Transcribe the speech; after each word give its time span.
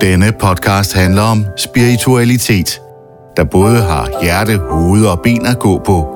Denne 0.00 0.32
podcast 0.32 0.94
handler 0.94 1.22
om 1.22 1.44
spiritualitet, 1.56 2.80
der 3.36 3.44
både 3.44 3.76
har 3.76 4.08
hjerte, 4.22 4.58
hoved 4.70 5.06
og 5.06 5.20
ben 5.20 5.46
at 5.46 5.58
gå 5.58 5.78
på, 5.78 6.06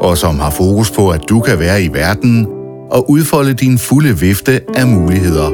og 0.00 0.18
som 0.18 0.38
har 0.38 0.50
fokus 0.50 0.90
på, 0.90 1.08
at 1.08 1.20
du 1.28 1.40
kan 1.40 1.58
være 1.58 1.82
i 1.82 1.88
verden 1.92 2.46
og 2.90 3.10
udfolde 3.10 3.54
din 3.54 3.78
fulde 3.78 4.18
vifte 4.18 4.60
af 4.74 4.86
muligheder. 4.86 5.50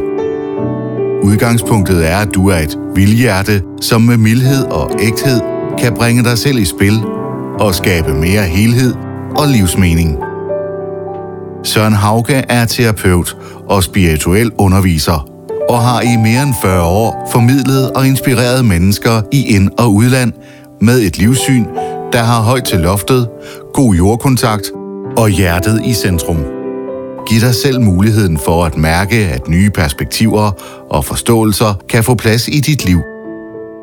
Udgangspunktet 1.22 2.11
er, 2.11 2.16
at 2.16 2.34
du 2.34 2.48
er 2.48 2.56
et 2.56 2.79
vildhjerte, 2.95 3.62
som 3.80 4.02
med 4.02 4.16
mildhed 4.16 4.64
og 4.64 4.91
ægthed 5.00 5.41
kan 5.79 5.95
bringe 5.95 6.25
dig 6.25 6.38
selv 6.38 6.59
i 6.59 6.64
spil 6.64 7.04
og 7.61 7.75
skabe 7.75 8.14
mere 8.14 8.43
helhed 8.43 8.95
og 9.36 9.48
livsmening. 9.48 10.18
Søren 11.64 11.93
Hauge 11.93 12.34
er 12.34 12.64
terapeut 12.64 13.36
og 13.68 13.82
spirituel 13.82 14.52
underviser 14.59 15.35
og 15.68 15.82
har 15.82 16.00
i 16.00 16.16
mere 16.16 16.42
end 16.42 16.54
40 16.62 16.82
år 16.82 17.28
formidlet 17.32 17.92
og 17.92 18.06
inspireret 18.06 18.64
mennesker 18.64 19.22
i 19.32 19.54
ind- 19.54 19.70
og 19.78 19.95
udland 19.95 20.32
med 20.80 20.98
et 21.00 21.18
livssyn, 21.18 21.64
der 22.12 22.22
har 22.22 22.41
højt 22.42 22.64
til 22.64 22.78
loftet, 22.78 23.28
god 23.74 23.94
jordkontakt 23.94 24.62
og 25.16 25.28
hjertet 25.28 25.82
i 25.84 25.94
centrum. 25.94 26.44
Giv 27.28 27.41
dig 27.41 27.55
selv 27.55 27.80
muligheden 27.80 28.38
for 28.38 28.64
at 28.64 28.77
mærke, 28.77 29.16
at 29.16 29.48
nye 29.48 29.70
perspektiver 29.70 30.50
og 30.91 31.05
forståelser 31.05 31.74
kan 31.88 32.05
få 32.05 32.14
plads 32.14 32.48
i 32.48 32.60
dit 32.60 32.84
liv. 32.84 33.00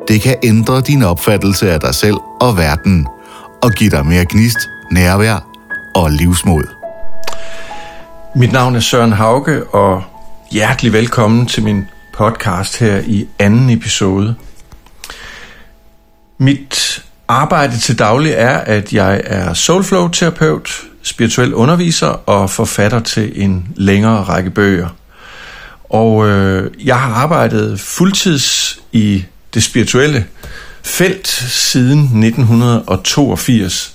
Det 0.08 0.20
kan 0.20 0.36
ændre 0.42 0.80
din 0.80 1.02
opfattelse 1.02 1.70
af 1.70 1.80
dig 1.80 1.94
selv 1.94 2.16
og 2.40 2.56
verden, 2.56 3.06
og 3.62 3.70
give 3.70 3.90
dig 3.90 4.06
mere 4.06 4.24
gnist, 4.28 4.58
nærvær 4.90 5.46
og 5.94 6.10
livsmod. 6.10 6.64
Mit 8.36 8.52
navn 8.52 8.76
er 8.76 8.80
Søren 8.80 9.12
Hauge, 9.12 9.64
og 9.64 10.02
hjertelig 10.54 10.92
velkommen 10.92 11.46
til 11.46 11.62
min 11.62 11.84
podcast 12.12 12.78
her 12.78 13.02
i 13.06 13.28
anden 13.38 13.70
episode. 13.70 14.34
Mit 16.38 17.04
arbejde 17.28 17.78
til 17.78 17.98
daglig 17.98 18.32
er, 18.32 18.58
at 18.58 18.92
jeg 18.92 19.22
er 19.24 19.54
soulflow-terapeut, 19.54 20.82
spirituel 21.02 21.54
underviser 21.54 22.06
og 22.06 22.50
forfatter 22.50 23.00
til 23.00 23.42
en 23.42 23.66
længere 23.76 24.22
række 24.22 24.50
bøger. 24.50 24.88
Og 25.90 26.28
øh, 26.28 26.70
jeg 26.84 27.00
har 27.00 27.14
arbejdet 27.14 27.80
fuldtids 27.80 28.78
i 28.92 29.24
det 29.54 29.62
spirituelle 29.62 30.26
felt 30.82 31.28
siden 31.48 31.98
1982. 31.98 33.94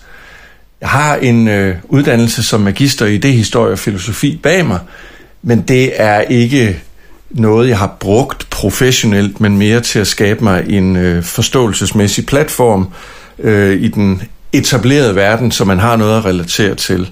Jeg 0.81 0.89
har 0.89 1.15
en 1.15 1.47
øh, 1.47 1.75
uddannelse 1.83 2.43
som 2.43 2.61
magister 2.61 3.05
i 3.05 3.15
idehistorie 3.15 3.71
og 3.71 3.79
filosofi 3.79 4.39
bag 4.43 4.65
mig, 4.65 4.79
men 5.41 5.61
det 5.61 6.01
er 6.01 6.21
ikke 6.21 6.81
noget, 7.29 7.69
jeg 7.69 7.77
har 7.77 7.97
brugt 7.99 8.49
professionelt, 8.49 9.39
men 9.39 9.57
mere 9.57 9.81
til 9.81 9.99
at 9.99 10.07
skabe 10.07 10.43
mig 10.43 10.69
en 10.69 10.95
øh, 10.95 11.23
forståelsesmæssig 11.23 12.25
platform 12.25 12.89
øh, 13.39 13.81
i 13.81 13.87
den 13.87 14.21
etablerede 14.53 15.15
verden, 15.15 15.51
så 15.51 15.65
man 15.65 15.79
har 15.79 15.95
noget 15.95 16.17
at 16.17 16.25
relatere 16.25 16.75
til. 16.75 17.11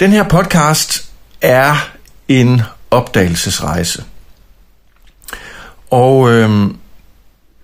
Den 0.00 0.10
her 0.10 0.28
podcast 0.28 1.10
er 1.42 1.90
en 2.28 2.62
opdagelsesrejse. 2.90 4.04
Og 5.90 6.30
øh, 6.30 6.70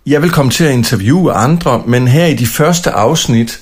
jeg 0.06 0.22
vil 0.22 0.30
komme 0.30 0.50
til 0.50 0.64
at 0.64 0.72
interviewe 0.72 1.32
andre, 1.32 1.82
men 1.86 2.08
her 2.08 2.26
i 2.26 2.34
de 2.34 2.46
første 2.46 2.90
afsnit, 2.90 3.60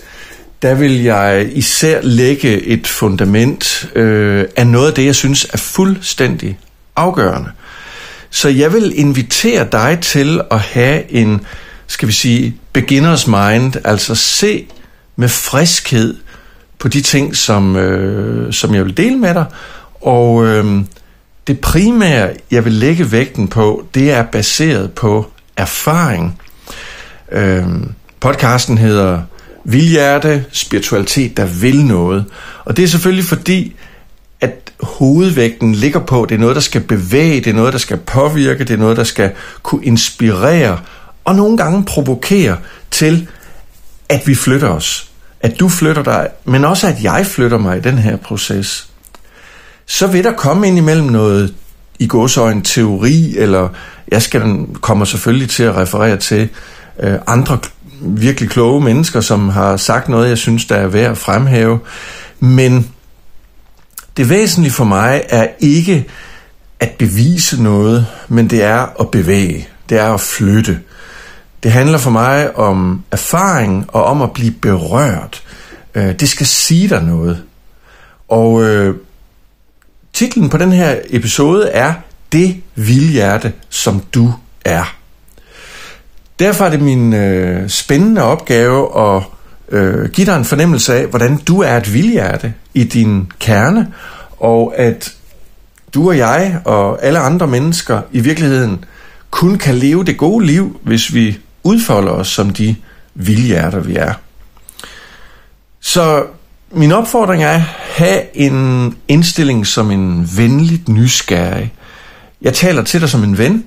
der 0.63 0.75
vil 0.75 1.03
jeg 1.03 1.51
især 1.53 2.01
lægge 2.03 2.63
et 2.63 2.87
fundament 2.87 3.89
øh, 3.95 4.45
af 4.57 4.67
noget 4.67 4.89
af 4.89 4.95
det, 4.95 5.05
jeg 5.05 5.15
synes 5.15 5.47
er 5.53 5.59
fuldstændig 5.59 6.59
afgørende. 6.97 7.51
Så 8.31 8.49
jeg 8.49 8.73
vil 8.73 8.93
invitere 8.99 9.69
dig 9.73 9.99
til 10.03 10.41
at 10.51 10.61
have 10.61 11.13
en, 11.13 11.41
skal 11.87 12.09
vi 12.09 12.13
sige, 12.13 12.57
beginners 12.73 13.27
mind, 13.27 13.75
altså 13.85 14.15
se 14.15 14.67
med 15.17 15.29
friskhed 15.29 16.17
på 16.79 16.89
de 16.89 17.01
ting, 17.01 17.37
som, 17.37 17.77
øh, 17.77 18.53
som 18.53 18.75
jeg 18.75 18.85
vil 18.85 18.97
dele 18.97 19.17
med 19.17 19.35
dig. 19.35 19.45
Og 20.01 20.47
øh, 20.47 20.83
det 21.47 21.61
primære, 21.61 22.31
jeg 22.51 22.65
vil 22.65 22.73
lægge 22.73 23.13
vægten 23.13 23.49
på, 23.49 23.87
det 23.95 24.11
er 24.11 24.23
baseret 24.23 24.93
på 24.93 25.31
erfaring. 25.57 26.41
Øh, 27.33 27.67
podcasten 28.21 28.79
hedder 28.79 29.23
Vildhjerte, 29.71 30.45
spiritualitet, 30.53 31.37
der 31.37 31.47
vil 31.47 31.85
noget. 31.87 32.25
Og 32.65 32.77
det 32.77 32.85
er 32.85 32.89
selvfølgelig 32.89 33.25
fordi, 33.25 33.77
at 34.41 34.73
hovedvægten 34.81 35.75
ligger 35.75 36.01
på, 36.01 36.27
det 36.29 36.35
er 36.35 36.39
noget, 36.39 36.55
der 36.55 36.61
skal 36.61 36.81
bevæge, 36.81 37.41
det 37.41 37.47
er 37.47 37.55
noget, 37.55 37.73
der 37.73 37.79
skal 37.79 37.97
påvirke, 37.97 38.65
det 38.65 38.71
er 38.71 38.79
noget, 38.79 38.97
der 38.97 39.05
skal 39.05 39.33
kunne 39.63 39.85
inspirere, 39.85 40.79
og 41.25 41.35
nogle 41.35 41.57
gange 41.57 41.85
provokere 41.85 42.57
til, 42.91 43.29
at 44.09 44.27
vi 44.27 44.35
flytter 44.35 44.69
os. 44.69 45.11
At 45.41 45.61
du 45.61 45.69
flytter 45.69 46.03
dig, 46.03 46.29
men 46.45 46.65
også 46.65 46.87
at 46.87 47.03
jeg 47.03 47.27
flytter 47.27 47.59
mig 47.59 47.79
i 47.79 47.81
den 47.81 47.99
her 47.99 48.17
proces. 48.17 48.89
Så 49.87 50.07
vil 50.07 50.25
der 50.25 50.33
komme 50.33 50.67
ind 50.67 50.79
imellem 50.79 51.07
noget 51.07 51.55
i 51.99 52.07
godsøjne 52.07 52.63
teori, 52.63 53.37
eller 53.37 53.69
jeg 54.09 54.23
skal 54.23 54.67
kommer 54.81 55.05
selvfølgelig 55.05 55.51
til 55.51 55.63
at 55.63 55.77
referere 55.77 56.17
til 56.17 56.49
øh, 57.01 57.15
andre 57.27 57.59
virkelig 58.01 58.51
kloge 58.51 58.81
mennesker, 58.81 59.21
som 59.21 59.49
har 59.49 59.77
sagt 59.77 60.09
noget, 60.09 60.29
jeg 60.29 60.39
synes, 60.39 60.65
der 60.65 60.77
er 60.77 60.87
værd 60.87 61.11
at 61.11 61.19
fremhæve. 61.19 61.79
Men 62.41 62.91
det 64.17 64.31
væsentlige 64.31 64.73
for 64.73 64.85
mig 64.85 65.23
er 65.29 65.47
ikke 65.61 66.07
at 66.81 66.91
bevise 66.91 67.63
noget, 67.63 68.07
men 68.29 68.51
det 68.51 68.63
er 68.63 69.01
at 69.01 69.11
bevæge. 69.11 69.69
Det 69.89 69.99
er 69.99 70.15
at 70.15 70.21
flytte. 70.21 70.81
Det 71.63 71.73
handler 71.73 71.99
for 71.99 72.11
mig 72.11 72.57
om 72.57 73.05
erfaring 73.11 73.87
og 73.89 74.05
om 74.05 74.23
at 74.23 74.33
blive 74.33 74.53
berørt. 74.53 75.43
Øh, 75.95 76.21
det 76.21 76.29
skal 76.29 76.47
sige 76.47 76.89
dig 76.89 77.03
noget. 77.03 77.43
Og 78.29 78.63
øh, 78.63 78.97
titlen 80.13 80.49
på 80.49 80.59
den 80.59 80.73
her 80.73 80.97
episode 81.11 81.69
er 81.69 81.95
Det 82.33 82.63
vildhjerte, 82.75 83.53
som 83.69 84.01
du 84.01 84.33
er. 84.65 84.98
Derfor 86.39 86.65
er 86.65 86.71
det 86.71 86.81
min 86.81 87.13
øh, 87.15 87.69
spændende 87.69 88.23
opgave 88.23 89.01
at 89.01 89.23
øh, 89.69 90.09
give 90.11 90.27
dig 90.27 90.37
en 90.37 90.45
fornemmelse 90.45 90.95
af, 90.95 91.07
hvordan 91.07 91.37
du 91.37 91.61
er 91.61 91.77
et 91.77 91.95
vildhjerte 91.95 92.55
i 92.75 92.85
din 92.85 93.33
kerne, 93.39 93.93
og 94.39 94.75
at 94.77 95.15
du 95.95 96.09
og 96.09 96.19
jeg 96.19 96.61
og 96.65 97.05
alle 97.05 97.19
andre 97.19 97.47
mennesker 97.47 98.01
i 98.13 98.21
virkeligheden 98.21 98.85
kun 99.31 99.59
kan 99.59 99.75
leve 99.75 100.05
det 100.05 100.17
gode 100.17 100.47
liv, 100.47 100.81
hvis 100.83 101.15
vi 101.15 101.39
udfolder 101.63 102.13
os 102.13 102.29
som 102.29 102.51
de 102.51 102.77
vildhjerter, 103.15 103.81
vi 103.81 103.97
er. 103.97 104.13
Så 105.81 106.25
min 106.73 106.93
opfordring 106.93 107.45
er 107.45 107.55
at 107.55 107.61
have 107.97 108.37
en 108.37 108.97
indstilling 109.09 109.67
som 109.67 109.91
en 109.91 110.29
venligt 110.37 110.89
nysgerrig. 110.89 111.73
Jeg 112.43 112.55
taler 112.55 112.83
til 112.83 113.01
dig 113.01 113.09
som 113.09 113.25
en 113.25 113.39
ven, 113.39 113.65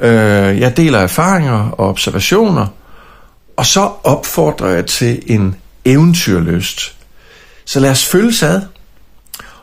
Øh, 0.00 0.60
jeg 0.60 0.76
deler 0.76 0.98
erfaringer 0.98 1.70
og 1.70 1.88
observationer, 1.88 2.66
og 3.56 3.66
så 3.66 3.90
opfordrer 4.04 4.68
jeg 4.68 4.86
til 4.86 5.22
en 5.26 5.54
eventyrlyst. 5.84 6.94
Så 7.64 7.80
lad 7.80 7.90
os 7.90 8.06
følges 8.06 8.42
ad. 8.42 8.62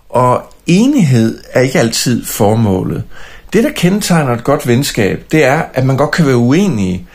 Og 0.10 0.54
enighed 0.68 1.42
er 1.52 1.62
ikke 1.62 1.80
altid 1.80 2.26
formålet. 2.26 3.04
Det, 3.54 3.64
der 3.64 3.72
kendetegner 3.72 4.34
et 4.34 4.44
godt 4.44 4.68
venskab, 4.68 5.26
det 5.32 5.44
er, 5.44 5.62
at 5.74 5.86
man 5.86 5.98
godt 5.98 6.12
kan 6.12 6.26
være 6.26 6.38
uenige, 6.38 7.08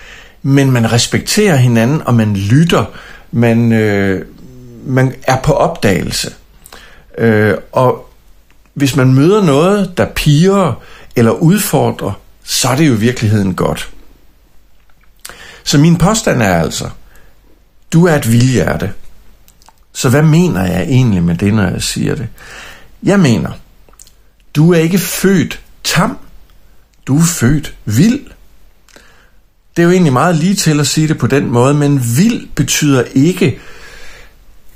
men 0.43 0.71
man 0.71 0.93
respekterer 0.93 1.57
hinanden, 1.57 2.03
og 2.07 2.15
man 2.15 2.37
lytter. 2.37 2.85
Man, 3.33 3.73
øh, 3.73 4.25
man 4.87 5.15
er 5.23 5.37
på 5.43 5.53
opdagelse. 5.53 6.35
Øh, 7.19 7.55
og 7.73 8.11
hvis 8.75 8.97
man 8.97 9.15
møder 9.15 9.45
noget, 9.45 9.99
der 9.99 10.07
piger 10.07 10.83
eller 11.17 11.31
udfordrer, 11.31 12.13
så 12.51 12.69
er 12.69 12.77
det 12.77 12.89
jo 12.89 12.95
i 12.95 12.99
virkeligheden 12.99 13.55
godt. 13.55 13.91
Så 15.65 15.79
min 15.79 15.97
påstand 15.97 16.43
er 16.43 16.55
altså, 16.55 16.91
du 17.93 18.07
er 18.07 18.15
et 18.15 18.33
vildhjerte. 18.33 18.93
Så 19.93 20.09
hvad 20.09 20.23
mener 20.23 20.67
jeg 20.67 20.83
egentlig 20.83 21.23
med 21.23 21.35
det, 21.35 21.55
når 21.55 21.69
jeg 21.69 21.83
siger 21.83 22.15
det? 22.15 22.29
Jeg 23.03 23.21
mener, 23.21 23.51
du 24.55 24.73
er 24.73 24.79
ikke 24.79 24.99
født 24.99 25.61
tam, 25.85 26.19
du 27.07 27.19
er 27.19 27.25
født 27.25 27.75
vild. 27.85 28.27
Det 29.77 29.83
er 29.83 29.87
jo 29.87 29.91
egentlig 29.91 30.13
meget 30.13 30.37
lige 30.37 30.55
til 30.55 30.81
at 30.81 30.87
sige 30.87 31.09
det 31.09 31.19
på 31.19 31.27
den 31.27 31.51
måde, 31.51 31.75
men 31.75 32.17
vild 32.17 32.49
betyder 32.55 33.05
ikke 33.15 33.59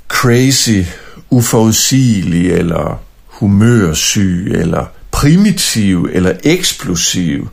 crazy, 0.07 0.81
uforudsigelig, 1.29 2.51
eller 2.51 3.03
humørsyg, 3.25 4.51
eller 4.51 4.85
primitiv, 5.11 6.09
eller 6.13 6.33
eksplosiv 6.43 7.49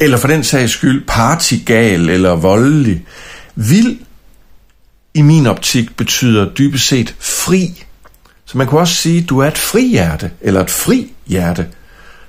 eller 0.00 0.16
for 0.16 0.28
den 0.28 0.44
sags 0.44 0.72
skyld 0.72 1.04
partygal 1.06 2.08
eller 2.08 2.30
voldelig. 2.30 3.04
Vild 3.54 3.98
i 5.14 5.22
min 5.22 5.46
optik 5.46 5.96
betyder 5.96 6.54
dybest 6.54 6.86
set 6.86 7.14
fri. 7.18 7.84
Så 8.44 8.58
man 8.58 8.66
kunne 8.66 8.80
også 8.80 8.94
sige, 8.94 9.22
at 9.22 9.28
du 9.28 9.38
er 9.38 9.48
et 9.48 9.58
frihjerte, 9.58 10.30
eller 10.40 10.60
et 10.60 10.70
fri 10.70 11.12
hjerte. 11.26 11.66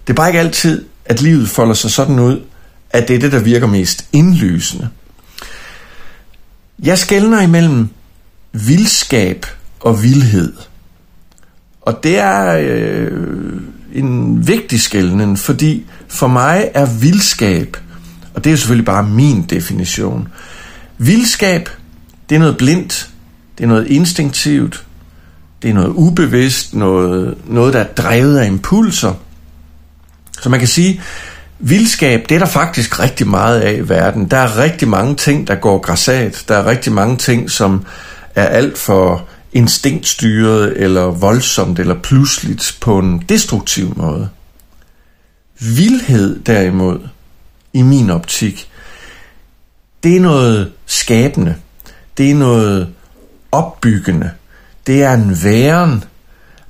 Det 0.08 0.14
er 0.14 0.16
bare 0.16 0.30
ikke 0.30 0.40
altid, 0.40 0.86
at 1.06 1.22
livet 1.22 1.50
folder 1.50 1.74
sig 1.74 1.92
sådan 1.92 2.20
ud, 2.20 2.42
at 2.90 3.08
det 3.08 3.16
er 3.16 3.20
det, 3.20 3.32
der 3.32 3.40
virker 3.40 3.68
mest 3.68 4.06
indlysende. 4.14 4.90
Jeg 6.84 6.98
skældner 6.98 7.42
imellem 7.42 7.88
vildskab 8.52 9.46
og 9.80 10.04
vildhed. 10.04 10.54
Og 11.82 12.04
det 12.04 12.18
er 12.18 12.58
øh, 12.60 13.62
en 13.94 14.48
vigtig 14.48 14.82
skældning, 14.82 15.40
fordi 15.40 15.86
for 16.12 16.28
mig 16.28 16.72
er 16.74 16.86
vildskab, 16.86 17.78
og 18.34 18.44
det 18.44 18.52
er 18.52 18.56
selvfølgelig 18.56 18.86
bare 18.86 19.04
min 19.04 19.44
definition, 19.44 20.28
vildskab, 20.98 21.70
det 22.30 22.36
er 22.36 22.40
noget 22.40 22.58
blindt, 22.58 23.10
det 23.58 23.64
er 23.64 23.68
noget 23.68 23.88
instinktivt, 23.88 24.86
det 25.62 25.70
er 25.70 25.74
noget 25.74 25.90
ubevidst, 25.96 26.74
noget, 26.76 27.38
noget 27.48 27.74
der 27.74 27.80
er 27.80 27.88
drevet 27.88 28.38
af 28.38 28.48
impulser. 28.48 29.14
Så 30.42 30.50
man 30.50 30.60
kan 30.60 30.68
sige, 30.68 31.02
vildskab, 31.60 32.26
det 32.30 32.36
er 32.36 32.40
der 32.40 32.46
faktisk 32.46 33.00
rigtig 33.00 33.28
meget 33.28 33.60
af 33.60 33.74
i 33.74 33.90
verden. 33.90 34.26
Der 34.26 34.38
er 34.38 34.58
rigtig 34.58 34.88
mange 34.88 35.16
ting, 35.16 35.48
der 35.48 35.56
går 35.56 35.78
græsat. 35.78 36.46
Der 36.48 36.56
er 36.56 36.66
rigtig 36.66 36.94
mange 36.94 37.18
ting, 37.18 37.52
som 37.52 37.86
er 38.36 38.46
alt 38.46 38.78
for 38.78 39.28
instinktstyret, 39.54 40.74
eller 40.78 41.02
voldsomt, 41.02 41.80
eller 41.80 41.96
pludseligt 42.04 42.78
på 42.82 43.00
en 43.00 43.24
destruktiv 43.30 43.94
måde. 43.96 44.30
Vildhed 45.64 46.40
derimod, 46.40 47.00
i 47.74 47.82
min 47.82 48.10
optik, 48.10 48.70
det 50.04 50.16
er 50.16 50.22
noget 50.22 50.72
skabende. 50.86 51.56
Det 52.18 52.32
er 52.32 52.36
noget 52.36 52.90
opbyggende. 53.52 54.32
Det 54.88 55.04
er 55.04 55.14
en 55.14 55.38
væren. 55.44 56.04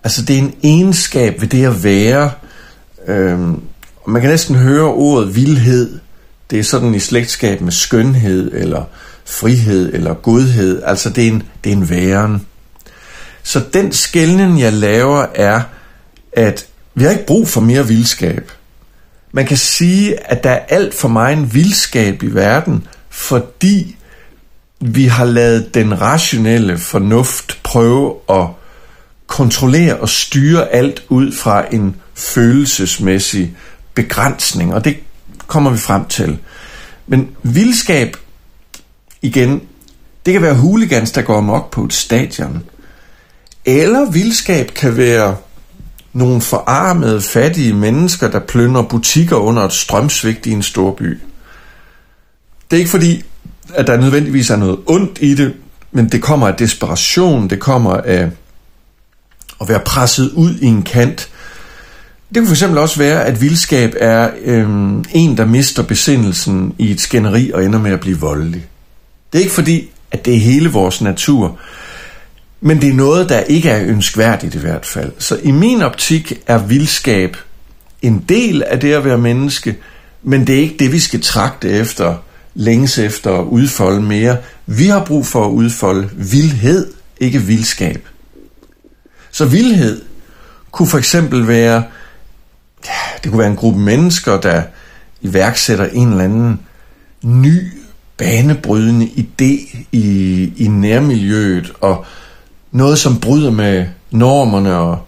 Altså 0.04 0.26
det 0.26 0.36
er 0.36 0.40
en 0.40 0.56
egenskab 0.64 1.42
ved 1.42 1.48
det 1.48 1.66
at 1.66 1.84
være. 1.84 2.32
Øhm, 3.08 3.62
man 4.08 4.22
kan 4.22 4.30
næsten 4.30 4.56
høre 4.56 4.86
ordet 4.86 5.36
vildhed. 5.36 6.00
Det 6.50 6.60
er 6.60 6.64
sådan 6.64 6.96
i 6.96 7.00
slægtskab 7.00 7.62
med 7.62 7.72
skønhed, 7.72 8.52
eller 8.54 8.84
frihed, 9.26 9.94
eller 9.94 10.14
godhed. 10.14 10.84
Altså 10.84 11.10
det 11.10 11.24
er 11.24 11.32
en, 11.32 11.44
det 11.64 11.72
er 11.72 11.76
en 11.76 11.90
væren. 11.90 12.46
Så 13.44 13.62
den 13.74 13.92
skældning, 13.92 14.62
jeg 14.62 14.74
laver, 14.74 15.26
er, 15.36 15.62
at 16.34 16.68
vi 16.96 17.04
har 17.04 17.12
ikke 17.12 17.26
brug 17.26 17.48
for 17.48 17.62
mere 17.62 17.88
vildskab. 17.88 18.52
Man 19.32 19.46
kan 19.46 19.58
sige, 19.58 20.32
at 20.32 20.44
der 20.44 20.50
er 20.50 20.66
alt 20.70 20.94
for 20.94 21.08
meget 21.08 21.38
en 21.38 21.54
vildskab 21.54 22.24
i 22.24 22.28
verden, 22.28 22.88
fordi 23.10 23.96
vi 24.80 25.06
har 25.06 25.26
lavet 25.26 25.74
den 25.74 26.02
rationelle 26.02 26.78
fornuft 26.78 27.60
prøve 27.64 28.16
at 28.30 28.48
kontrollere 29.28 29.98
og 29.98 30.10
styre 30.10 30.70
alt 30.70 31.04
ud 31.10 31.32
fra 31.32 31.66
en 31.74 31.96
følelsesmæssig 32.14 33.56
begrænsning, 33.94 34.74
og 34.74 34.86
det 34.86 34.98
kommer 35.48 35.72
vi 35.72 35.78
frem 35.78 36.06
til. 36.06 36.38
Men 37.08 37.30
vildskab, 37.44 38.18
igen, 39.22 39.62
det 40.26 40.34
kan 40.34 40.42
være 40.42 40.54
hooligans, 40.54 41.12
der 41.12 41.22
går 41.22 41.38
amok 41.38 41.72
på 41.72 41.84
et 41.84 41.94
stadion. 41.94 42.64
Eller 43.66 44.12
vildskab 44.12 44.72
kan 44.76 44.98
være 44.98 45.38
nogle 46.14 46.42
forarmede, 46.42 47.22
fattige 47.22 47.74
mennesker, 47.74 48.30
der 48.30 48.40
plønder 48.40 48.82
butikker 48.82 49.36
under 49.36 49.64
et 49.64 49.74
strømsvigt 49.74 50.46
i 50.46 50.52
en 50.52 50.64
storby. 50.64 51.20
Det 52.72 52.78
er 52.78 52.80
ikke 52.80 52.92
fordi, 52.92 53.24
at 53.74 53.88
der 53.88 53.98
nødvendigvis 53.98 54.50
er 54.50 54.56
noget 54.56 54.80
ondt 54.86 55.20
i 55.22 55.36
det, 55.36 55.54
men 55.92 56.10
det 56.10 56.22
kommer 56.22 56.48
af 56.48 56.56
desperation, 56.56 57.50
det 57.50 57.60
kommer 57.60 57.94
af 57.94 58.30
at 59.62 59.70
være 59.70 59.80
presset 59.80 60.32
ud 60.32 60.56
i 60.56 60.66
en 60.66 60.84
kant. 60.84 61.30
Det 62.34 62.44
kunne 62.44 62.56
fx 62.56 62.64
også 62.64 62.98
være, 62.98 63.26
at 63.26 63.42
vildskab 63.42 63.94
er 64.00 64.30
øhm, 64.44 65.06
en, 65.12 65.38
der 65.38 65.46
mister 65.46 65.84
besindelsen 65.84 66.76
i 66.78 66.92
et 66.92 67.02
skænderi 67.02 67.52
og 67.52 67.66
ender 67.66 67.80
med 67.80 67.92
at 67.92 68.00
blive 68.00 68.20
voldelig. 68.20 68.66
Det 69.34 69.40
er 69.40 69.44
ikke 69.44 69.56
fordi, 69.56 69.90
at 70.12 70.26
det 70.26 70.36
er 70.36 70.40
hele 70.40 70.70
vores 70.70 71.02
natur, 71.02 71.58
men 72.62 72.82
det 72.82 72.90
er 72.90 72.94
noget, 72.94 73.30
der 73.30 73.40
ikke 73.40 73.70
er 73.70 73.86
ønskværdigt 73.88 74.56
i 74.56 74.60
hvert 74.60 74.86
fald. 74.86 75.12
Så 75.18 75.40
i 75.44 75.52
min 75.52 75.82
optik 75.82 76.34
er 76.48 76.58
vildskab 76.58 77.38
en 78.02 78.26
del 78.30 78.64
af 78.64 78.80
det 78.80 78.94
at 78.94 79.06
være 79.06 79.18
menneske, 79.18 79.78
men 80.24 80.48
det 80.48 80.56
er 80.56 80.60
ikke 80.60 80.78
det, 80.80 80.92
vi 80.92 81.00
skal 81.00 81.22
trakte 81.22 81.70
efter 81.70 82.16
længes 82.56 82.98
efter 82.98 83.40
at 83.40 83.44
udfolde 83.44 84.02
mere. 84.02 84.38
Vi 84.66 84.88
har 84.88 85.06
brug 85.06 85.26
for 85.26 85.46
at 85.46 85.52
udfolde 85.52 86.10
vildhed, 86.14 86.94
ikke 87.20 87.40
vildskab. 87.40 88.08
Så 89.32 89.46
vildhed 89.46 90.02
kunne 90.72 90.88
for 90.88 90.98
eksempel 90.98 91.48
være, 91.48 91.84
ja, 92.86 93.18
det 93.24 93.32
kunne 93.32 93.40
være 93.40 93.50
en 93.52 93.56
gruppe 93.56 93.80
mennesker, 93.80 94.40
der 94.40 94.64
iværksætter 95.22 95.86
en 95.86 96.10
eller 96.10 96.24
anden 96.24 96.60
ny, 97.24 97.72
banebrydende 98.18 99.06
idé 99.06 99.78
i, 99.92 100.54
i 100.58 100.68
nærmiljøet, 100.68 101.72
og 101.82 102.06
noget, 102.72 103.00
som 103.00 103.20
bryder 103.20 103.52
med 103.52 103.86
normerne 104.12 104.76
og 104.78 105.00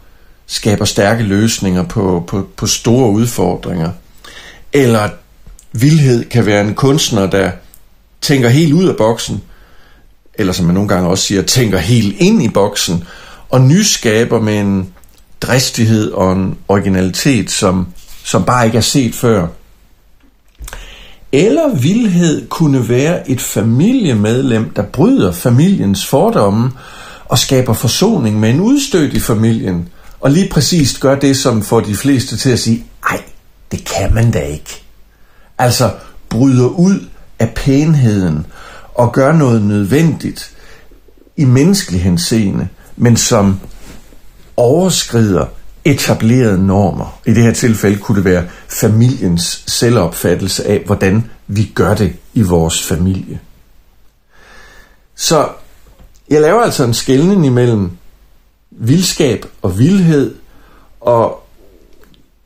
skaber 0.47 0.85
stærke 0.85 1.23
løsninger 1.23 1.83
på, 1.83 2.23
på, 2.27 2.47
på 2.57 2.67
store 2.67 3.09
udfordringer. 3.09 3.91
Eller 4.73 5.09
vildhed 5.71 6.25
kan 6.29 6.45
være 6.45 6.61
en 6.61 6.75
kunstner, 6.75 7.29
der 7.29 7.51
tænker 8.21 8.49
helt 8.49 8.73
ud 8.73 8.87
af 8.87 8.95
boksen, 8.95 9.41
eller 10.33 10.53
som 10.53 10.65
man 10.65 10.73
nogle 10.73 10.89
gange 10.89 11.09
også 11.09 11.23
siger, 11.23 11.41
tænker 11.41 11.77
helt 11.77 12.15
ind 12.19 12.43
i 12.43 12.49
boksen, 12.49 13.03
og 13.49 13.61
nyskaber 13.61 14.41
med 14.41 14.59
en 14.59 14.93
dristighed 15.41 16.11
og 16.11 16.33
en 16.33 16.57
originalitet, 16.67 17.51
som, 17.51 17.87
som 18.23 18.43
bare 18.43 18.65
ikke 18.65 18.77
er 18.77 18.81
set 18.81 19.15
før. 19.15 19.47
Eller 21.31 21.75
vildhed 21.75 22.47
kunne 22.47 22.89
være 22.89 23.29
et 23.29 23.41
familiemedlem, 23.41 24.69
der 24.69 24.83
bryder 24.83 25.31
familiens 25.31 26.05
fordomme 26.05 26.71
og 27.25 27.39
skaber 27.39 27.73
forsoning 27.73 28.39
med 28.39 28.49
en 28.49 28.59
udstødt 28.59 29.13
i 29.13 29.19
familien, 29.19 29.89
og 30.19 30.31
lige 30.31 30.49
præcist 30.49 30.99
gør 30.99 31.15
det, 31.15 31.37
som 31.37 31.63
får 31.63 31.79
de 31.79 31.95
fleste 31.95 32.37
til 32.37 32.49
at 32.49 32.59
sige, 32.59 32.85
ej, 33.09 33.21
det 33.71 33.85
kan 33.85 34.13
man 34.13 34.31
da 34.31 34.39
ikke 34.39 34.83
altså 35.57 35.91
bryder 36.29 36.67
ud 36.67 36.99
af 37.39 37.53
pænheden 37.55 38.45
og 38.93 39.13
gør 39.13 39.31
noget 39.31 39.61
nødvendigt 39.61 40.51
i 41.37 41.45
menneskelig 41.45 42.01
henseende, 42.01 42.67
men 42.97 43.17
som 43.17 43.59
overskrider 44.57 45.45
etablerede 45.85 46.67
normer. 46.67 47.19
I 47.25 47.33
det 47.33 47.43
her 47.43 47.53
tilfælde 47.53 47.97
kunne 47.97 48.15
det 48.15 48.25
være 48.25 48.43
familiens 48.67 49.63
selvopfattelse 49.67 50.67
af, 50.67 50.83
hvordan 50.85 51.29
vi 51.47 51.71
gør 51.75 51.95
det 51.95 52.13
i 52.33 52.41
vores 52.41 52.83
familie. 52.83 53.39
Så 55.15 55.49
jeg 56.29 56.41
laver 56.41 56.61
altså 56.61 56.83
en 56.83 56.93
skældning 56.93 57.45
imellem 57.45 57.91
vildskab 58.71 59.45
og 59.61 59.79
vildhed, 59.79 60.35
og 61.01 61.43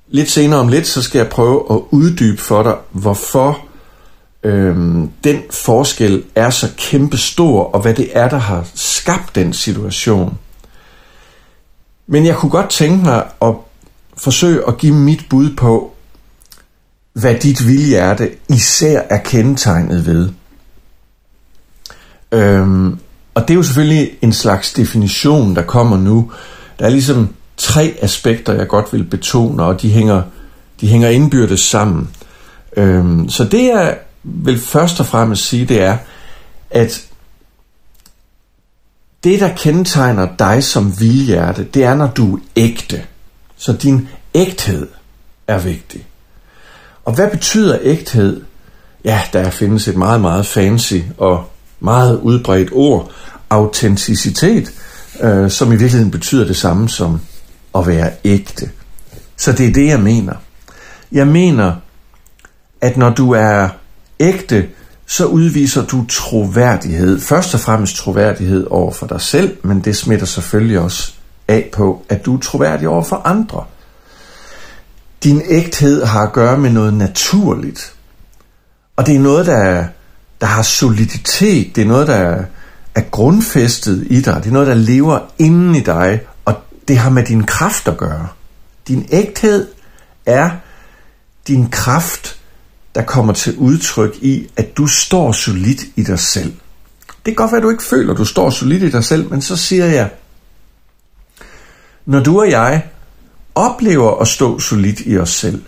lidt 0.08 0.32
senere 0.32 0.60
om 0.60 0.68
lidt, 0.68 0.88
så 0.88 1.02
skal 1.02 1.20
jeg 1.20 1.30
prøve 1.30 1.64
at 1.72 1.82
uddybe 1.92 2.42
for 2.42 2.64
dig, 2.64 2.76
hvorfor 2.92 3.68
øhm, 4.44 5.12
den 5.24 5.42
forskel 5.52 6.24
er 6.36 6.50
så 6.50 6.70
kæmpe 6.78 7.18
stor, 7.18 7.64
og 7.64 7.82
hvad 7.82 7.94
det 7.94 8.10
er, 8.18 8.30
der 8.30 8.38
har 8.38 8.68
skabt 8.76 9.36
den 9.36 9.54
situation. 9.54 10.38
Men 12.08 12.26
jeg 12.26 12.36
kunne 12.36 12.50
godt 12.50 12.70
tænke 12.70 13.06
mig 13.06 13.28
at 13.42 13.54
forsøge 14.18 14.68
at 14.68 14.78
give 14.78 14.96
mit 14.96 15.26
bud 15.30 15.56
på, 15.56 15.94
hvad 17.14 17.36
dit 17.36 17.68
vildhjerte 17.68 18.32
især 18.50 19.02
er 19.10 19.18
kendetegnet 19.18 20.06
ved. 20.06 20.30
Øhm, 22.32 23.00
og 23.38 23.48
det 23.48 23.50
er 23.54 23.56
jo 23.56 23.64
selvfølgelig 23.64 24.12
en 24.22 24.34
slags 24.34 24.74
definition, 24.74 25.56
der 25.56 25.62
kommer 25.62 25.98
nu. 25.98 26.32
Der 26.80 26.86
er 26.86 26.90
ligesom 26.90 27.36
tre 27.58 27.98
aspekter, 28.02 28.54
jeg 28.54 28.68
godt 28.68 28.94
vil 28.94 29.04
betone, 29.04 29.64
og 29.64 29.82
de 29.82 29.90
hænger, 29.90 30.22
de 30.82 30.88
hænger 30.88 31.10
indbyrdes 31.10 31.60
sammen. 31.60 32.10
Øhm, 32.78 33.30
så 33.30 33.44
det 33.44 33.68
jeg 33.68 33.98
vil 34.24 34.60
først 34.60 35.00
og 35.00 35.06
fremmest 35.06 35.46
sige, 35.46 35.66
det 35.66 35.82
er, 35.82 35.98
at 36.70 37.08
det, 39.24 39.40
der 39.40 39.56
kendetegner 39.56 40.28
dig 40.40 40.64
som 40.64 41.00
vildhjerte, 41.00 41.64
det 41.64 41.84
er, 41.84 41.96
når 41.96 42.08
du 42.08 42.36
er 42.36 42.40
ægte. 42.56 43.04
Så 43.58 43.74
din 43.74 44.08
ægthed 44.36 44.88
er 45.48 45.60
vigtig. 45.60 46.08
Og 47.06 47.14
hvad 47.14 47.30
betyder 47.30 47.78
ægthed? 47.82 48.42
Ja, 49.06 49.22
der 49.34 49.50
findes 49.50 49.88
et 49.88 49.96
meget, 49.96 50.22
meget 50.22 50.46
fancy 50.46 50.96
og 51.18 51.50
meget 51.80 52.20
udbredt 52.20 52.70
ord, 52.72 53.12
autenticitet, 53.50 54.74
øh, 55.22 55.52
som 55.52 55.68
i 55.68 55.76
virkeligheden 55.76 56.12
betyder 56.12 56.46
det 56.46 56.58
samme 56.58 56.90
som 56.90 57.20
at 57.76 57.88
være 57.88 58.12
ægte. 58.24 58.70
Så 59.38 59.52
det 59.52 59.68
er 59.68 59.74
det, 59.74 59.88
jeg 59.88 60.00
mener. 60.00 60.34
Jeg 61.12 61.28
mener, 61.28 61.74
at 62.82 62.98
når 62.98 63.10
du 63.10 63.32
er 63.32 63.70
ægte, 64.20 64.70
så 65.06 65.26
udviser 65.26 65.86
du 65.86 66.06
troværdighed. 66.10 67.20
Først 67.20 67.54
og 67.54 67.60
fremmest 67.60 67.96
troværdighed 67.96 68.68
over 68.70 68.92
for 68.92 69.08
dig 69.08 69.22
selv, 69.22 69.58
men 69.64 69.82
det 69.82 69.96
smitter 69.96 70.26
selvfølgelig 70.26 70.80
også 70.80 71.14
af 71.48 71.70
på, 71.74 72.06
at 72.10 72.26
du 72.26 72.36
er 72.36 72.40
troværdig 72.40 72.88
over 72.88 73.04
for 73.04 73.22
andre. 73.26 73.64
Din 75.24 75.42
ægthed 75.50 76.06
har 76.06 76.22
at 76.22 76.34
gøre 76.34 76.58
med 76.58 76.70
noget 76.70 76.94
naturligt. 76.94 77.94
Og 78.96 79.06
det 79.06 79.16
er 79.16 79.20
noget, 79.20 79.46
der, 79.46 79.86
der 80.42 80.48
har 80.48 80.62
soliditet, 80.62 81.76
det 81.76 81.82
er 81.82 81.88
noget, 81.88 82.08
der 82.08 82.44
er 82.96 83.02
grundfæstet 83.12 84.08
i 84.10 84.22
dig, 84.22 84.36
det 84.36 84.50
er 84.50 84.54
noget, 84.54 84.68
der 84.68 84.74
lever 84.74 85.20
inden 85.38 85.76
i 85.76 85.80
dig, 85.80 86.22
og 86.46 86.56
det 86.88 86.98
har 86.98 87.10
med 87.10 87.24
din 87.24 87.44
kraft 87.44 87.88
at 87.88 87.98
gøre. 87.98 88.28
Din 88.88 89.08
ægthed 89.12 89.68
er 90.26 90.50
din 91.48 91.70
kraft, 91.70 92.40
der 92.96 93.02
kommer 93.04 93.34
til 93.34 93.58
udtryk 93.58 94.16
i, 94.22 94.48
at 94.56 94.78
du 94.78 94.88
står 94.88 95.32
solidt 95.32 95.82
i 95.96 96.04
dig 96.04 96.20
selv. 96.20 96.54
Det 97.08 97.24
kan 97.26 97.36
godt 97.36 97.52
være, 97.52 97.58
at 97.58 97.64
du 97.64 97.70
ikke 97.70 97.84
føler, 97.84 98.12
at 98.14 98.18
du 98.18 98.26
står 98.26 98.50
solidt 98.50 98.84
i 98.84 98.90
dig 98.90 99.04
selv, 99.04 99.30
men 99.30 99.42
så 99.42 99.58
siger 99.58 99.86
jeg, 99.86 100.10
når 102.06 102.20
du 102.20 102.40
og 102.40 102.50
jeg 102.50 102.84
oplever 103.56 104.22
at 104.22 104.28
stå 104.28 104.60
solidt 104.60 105.02
i 105.06 105.18
os 105.18 105.30
selv, 105.30 105.62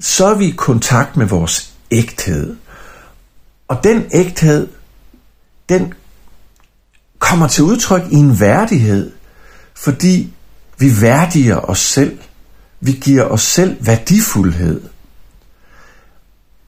så 0.00 0.26
er 0.26 0.34
vi 0.34 0.46
i 0.46 0.54
kontakt 0.56 1.16
med 1.16 1.26
vores 1.26 1.72
ægthed. 1.90 2.56
Og 3.68 3.84
den 3.84 4.04
ægthed, 4.12 4.68
den 5.68 5.94
kommer 7.18 7.48
til 7.48 7.64
udtryk 7.64 8.02
i 8.10 8.14
en 8.14 8.40
værdighed, 8.40 9.12
fordi 9.74 10.32
vi 10.78 11.00
værdiger 11.00 11.56
os 11.56 11.78
selv. 11.78 12.18
Vi 12.80 12.92
giver 12.92 13.24
os 13.24 13.42
selv 13.42 13.86
værdifuldhed. 13.86 14.80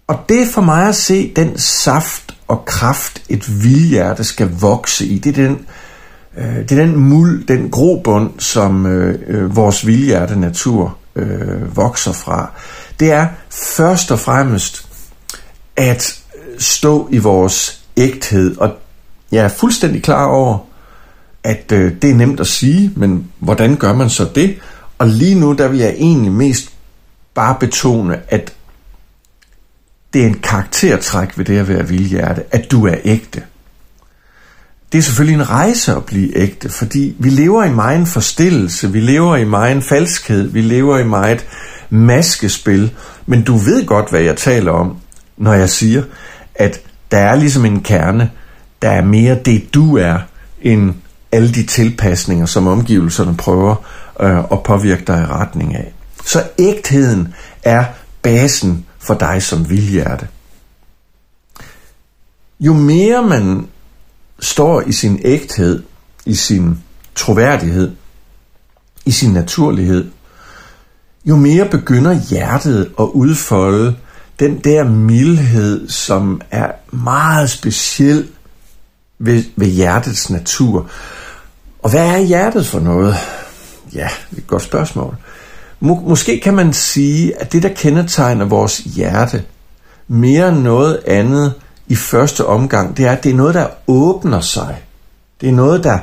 Og 0.06 0.24
det 0.28 0.42
er 0.42 0.46
for 0.46 0.60
mig 0.60 0.88
at 0.88 0.96
se 0.96 1.32
den 1.36 1.58
saft 1.58 2.36
og 2.48 2.64
kraft, 2.64 3.22
et 3.28 3.62
vildhjerte 3.62 4.24
skal 4.24 4.50
vokse 4.50 5.06
i. 5.06 5.18
Det 5.18 5.38
er 5.38 5.48
den, 5.48 5.66
øh, 6.36 6.56
det 6.56 6.72
er 6.72 6.86
den 6.86 6.96
muld, 6.96 7.46
den 7.46 7.70
grobund, 7.70 8.40
som 8.40 8.86
øh, 8.86 9.18
øh, 9.26 9.56
vores 9.56 9.86
vildhjerte 9.86 10.40
natur 10.40 10.96
øh, 11.16 11.76
vokser 11.76 12.12
fra. 12.12 12.50
Det 13.00 13.12
er 13.12 13.28
først 13.50 14.10
og 14.10 14.18
fremmest 14.18 14.88
at 15.76 16.19
stå 16.60 17.08
i 17.10 17.18
vores 17.18 17.80
ægthed. 17.96 18.56
Og 18.56 18.70
jeg 19.32 19.44
er 19.44 19.48
fuldstændig 19.48 20.02
klar 20.02 20.26
over, 20.26 20.58
at 21.44 21.72
øh, 21.72 21.92
det 22.02 22.10
er 22.10 22.14
nemt 22.14 22.40
at 22.40 22.46
sige, 22.46 22.92
men 22.96 23.28
hvordan 23.38 23.76
gør 23.76 23.92
man 23.92 24.10
så 24.10 24.28
det? 24.34 24.58
Og 24.98 25.08
lige 25.08 25.40
nu, 25.40 25.52
der 25.52 25.68
vil 25.68 25.78
jeg 25.78 25.94
egentlig 25.98 26.32
mest 26.32 26.72
bare 27.34 27.56
betone, 27.60 28.20
at 28.28 28.52
det 30.12 30.22
er 30.22 30.26
en 30.26 30.38
karaktertræk 30.42 31.38
ved 31.38 31.44
det 31.44 31.58
at 31.58 31.68
være 31.68 31.88
vildhjerte, 31.88 32.42
at 32.50 32.70
du 32.70 32.86
er 32.86 32.94
ægte. 33.04 33.42
Det 34.92 34.98
er 34.98 35.02
selvfølgelig 35.02 35.34
en 35.34 35.50
rejse 35.50 35.96
at 35.96 36.04
blive 36.04 36.36
ægte, 36.36 36.68
fordi 36.68 37.16
vi 37.18 37.30
lever 37.30 37.64
i 37.64 37.72
meget 37.72 38.08
forstillelse, 38.08 38.92
vi 38.92 39.00
lever 39.00 39.36
i 39.36 39.44
meget 39.44 39.84
falskhed, 39.84 40.48
vi 40.48 40.60
lever 40.60 40.98
i 40.98 41.04
meget 41.04 41.46
maskespil, 41.90 42.90
men 43.26 43.42
du 43.42 43.56
ved 43.56 43.86
godt, 43.86 44.10
hvad 44.10 44.20
jeg 44.20 44.36
taler 44.36 44.72
om, 44.72 44.96
når 45.36 45.52
jeg 45.52 45.70
siger, 45.70 46.02
at 46.54 46.80
der 47.10 47.18
er 47.18 47.34
ligesom 47.34 47.64
en 47.64 47.82
kerne, 47.82 48.30
der 48.82 48.90
er 48.90 49.04
mere 49.04 49.34
det, 49.34 49.74
du 49.74 49.96
er, 49.96 50.18
end 50.60 50.94
alle 51.32 51.52
de 51.54 51.66
tilpasninger, 51.66 52.46
som 52.46 52.66
omgivelserne 52.66 53.36
prøver 53.36 53.76
øh, 54.20 54.38
at 54.38 54.62
påvirke 54.62 55.04
dig 55.06 55.22
i 55.22 55.32
retning 55.32 55.74
af. 55.74 55.92
Så 56.24 56.44
ægtheden 56.58 57.34
er 57.62 57.84
basen 58.22 58.86
for 58.98 59.14
dig 59.14 59.42
som 59.42 59.70
vildhjerte. 59.70 60.28
Jo 62.60 62.72
mere 62.72 63.22
man 63.22 63.66
står 64.40 64.80
i 64.80 64.92
sin 64.92 65.20
ægthed, 65.24 65.82
i 66.26 66.34
sin 66.34 66.78
troværdighed, 67.14 67.90
i 69.04 69.10
sin 69.10 69.32
naturlighed, 69.32 70.10
jo 71.24 71.36
mere 71.36 71.68
begynder 71.68 72.12
hjertet 72.12 72.92
at 72.98 73.04
udfolde 73.04 73.96
den 74.40 74.58
der 74.58 74.84
mildhed, 74.84 75.88
som 75.88 76.40
er 76.50 76.72
meget 76.90 77.50
speciel 77.50 78.28
ved, 79.18 79.44
ved 79.56 79.66
hjertets 79.66 80.30
natur. 80.30 80.86
Og 81.82 81.90
hvad 81.90 82.06
er 82.06 82.18
hjertet 82.18 82.66
for 82.66 82.80
noget? 82.80 83.14
Ja, 83.94 84.08
det 84.30 84.36
er 84.36 84.40
et 84.40 84.46
godt 84.46 84.62
spørgsmål. 84.62 85.16
Må, 85.80 85.94
måske 85.94 86.40
kan 86.40 86.54
man 86.54 86.72
sige, 86.72 87.40
at 87.40 87.52
det, 87.52 87.62
der 87.62 87.68
kendetegner 87.68 88.44
vores 88.44 88.78
hjerte, 88.78 89.44
mere 90.08 90.48
end 90.48 90.58
noget 90.58 91.00
andet 91.06 91.54
i 91.88 91.94
første 91.96 92.46
omgang, 92.46 92.96
det 92.96 93.06
er, 93.06 93.12
at 93.12 93.24
det 93.24 93.30
er 93.30 93.36
noget, 93.36 93.54
der 93.54 93.66
åbner 93.86 94.40
sig. 94.40 94.82
Det 95.40 95.48
er 95.48 95.52
noget, 95.52 95.84
der, 95.84 95.98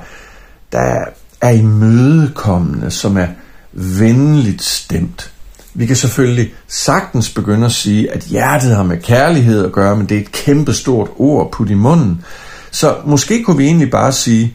der 0.72 1.06
er 1.42 1.50
imødekommende, 1.50 2.92
som 2.92 3.18
er 3.18 3.28
venligt 3.74 4.64
stemt. 4.64 5.32
Vi 5.78 5.86
kan 5.86 5.96
selvfølgelig 5.96 6.54
sagtens 6.68 7.30
begynde 7.30 7.66
at 7.66 7.72
sige, 7.72 8.12
at 8.12 8.24
hjertet 8.24 8.76
har 8.76 8.84
med 8.84 8.98
kærlighed 8.98 9.66
at 9.66 9.72
gøre, 9.72 9.96
men 9.98 10.10
det 10.10 10.18
er 10.18 10.22
et 10.22 10.32
kæmpestort 10.32 11.10
ord 11.18 11.46
at 11.46 11.52
putte 11.52 11.74
i 11.74 11.76
munden. 11.76 12.26
Så 12.72 12.96
måske 13.06 13.44
kunne 13.44 13.58
vi 13.58 13.66
egentlig 13.66 13.92
bare 13.92 14.12
sige, 14.12 14.54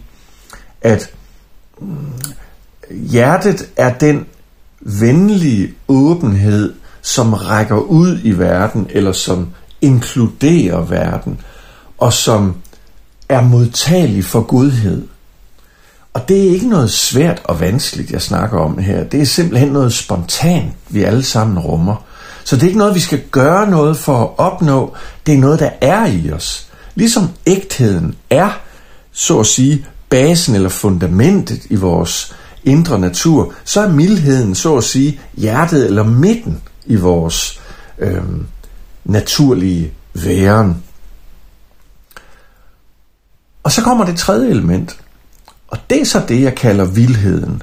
at 0.80 1.10
mm, 1.80 1.96
hjertet 2.90 3.68
er 3.76 3.94
den 3.98 4.26
venlige 4.80 5.74
åbenhed, 5.88 6.74
som 7.02 7.32
rækker 7.32 7.76
ud 7.76 8.18
i 8.22 8.30
verden, 8.30 8.86
eller 8.90 9.12
som 9.12 9.48
inkluderer 9.80 10.80
verden, 10.80 11.40
og 11.98 12.12
som 12.12 12.54
er 13.28 13.42
modtagelig 13.42 14.24
for 14.24 14.40
godhed. 14.40 15.08
Og 16.12 16.28
det 16.28 16.46
er 16.46 16.50
ikke 16.50 16.68
noget 16.68 16.90
svært 16.90 17.40
og 17.44 17.60
vanskeligt, 17.60 18.10
jeg 18.10 18.22
snakker 18.22 18.58
om 18.58 18.78
her. 18.78 19.04
Det 19.04 19.20
er 19.20 19.24
simpelthen 19.24 19.68
noget 19.68 19.92
spontant, 19.92 20.72
vi 20.88 21.02
alle 21.02 21.22
sammen 21.22 21.58
rummer. 21.58 22.04
Så 22.44 22.56
det 22.56 22.62
er 22.62 22.66
ikke 22.66 22.78
noget, 22.78 22.94
vi 22.94 23.00
skal 23.00 23.22
gøre 23.30 23.70
noget 23.70 23.96
for 23.96 24.22
at 24.22 24.30
opnå. 24.38 24.94
Det 25.26 25.34
er 25.34 25.38
noget, 25.38 25.60
der 25.60 25.70
er 25.80 26.06
i 26.06 26.32
os. 26.32 26.68
Ligesom 26.94 27.28
ægtheden 27.46 28.14
er, 28.30 28.60
så 29.12 29.40
at 29.40 29.46
sige, 29.46 29.86
basen 30.08 30.54
eller 30.54 30.68
fundamentet 30.68 31.66
i 31.70 31.74
vores 31.74 32.36
indre 32.64 32.98
natur, 32.98 33.52
så 33.64 33.80
er 33.80 33.88
mildheden, 33.88 34.54
så 34.54 34.76
at 34.76 34.84
sige, 34.84 35.20
hjertet 35.34 35.86
eller 35.86 36.02
midten 36.02 36.62
i 36.86 36.96
vores 36.96 37.60
øh, 37.98 38.22
naturlige 39.04 39.92
væren. 40.14 40.82
Og 43.62 43.72
så 43.72 43.82
kommer 43.82 44.04
det 44.04 44.16
tredje 44.16 44.50
element, 44.50 45.01
og 45.72 45.78
det 45.90 46.00
er 46.00 46.04
så 46.04 46.22
det, 46.28 46.42
jeg 46.42 46.54
kalder 46.54 46.84
vildheden. 46.84 47.62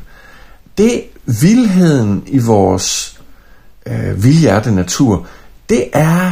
Det 0.78 1.04
vildheden 1.26 2.24
i 2.28 2.38
vores 2.38 3.20
øh, 3.86 4.24
vildhjerte 4.24 4.72
natur, 4.72 5.28
det 5.70 5.90
er 5.94 6.32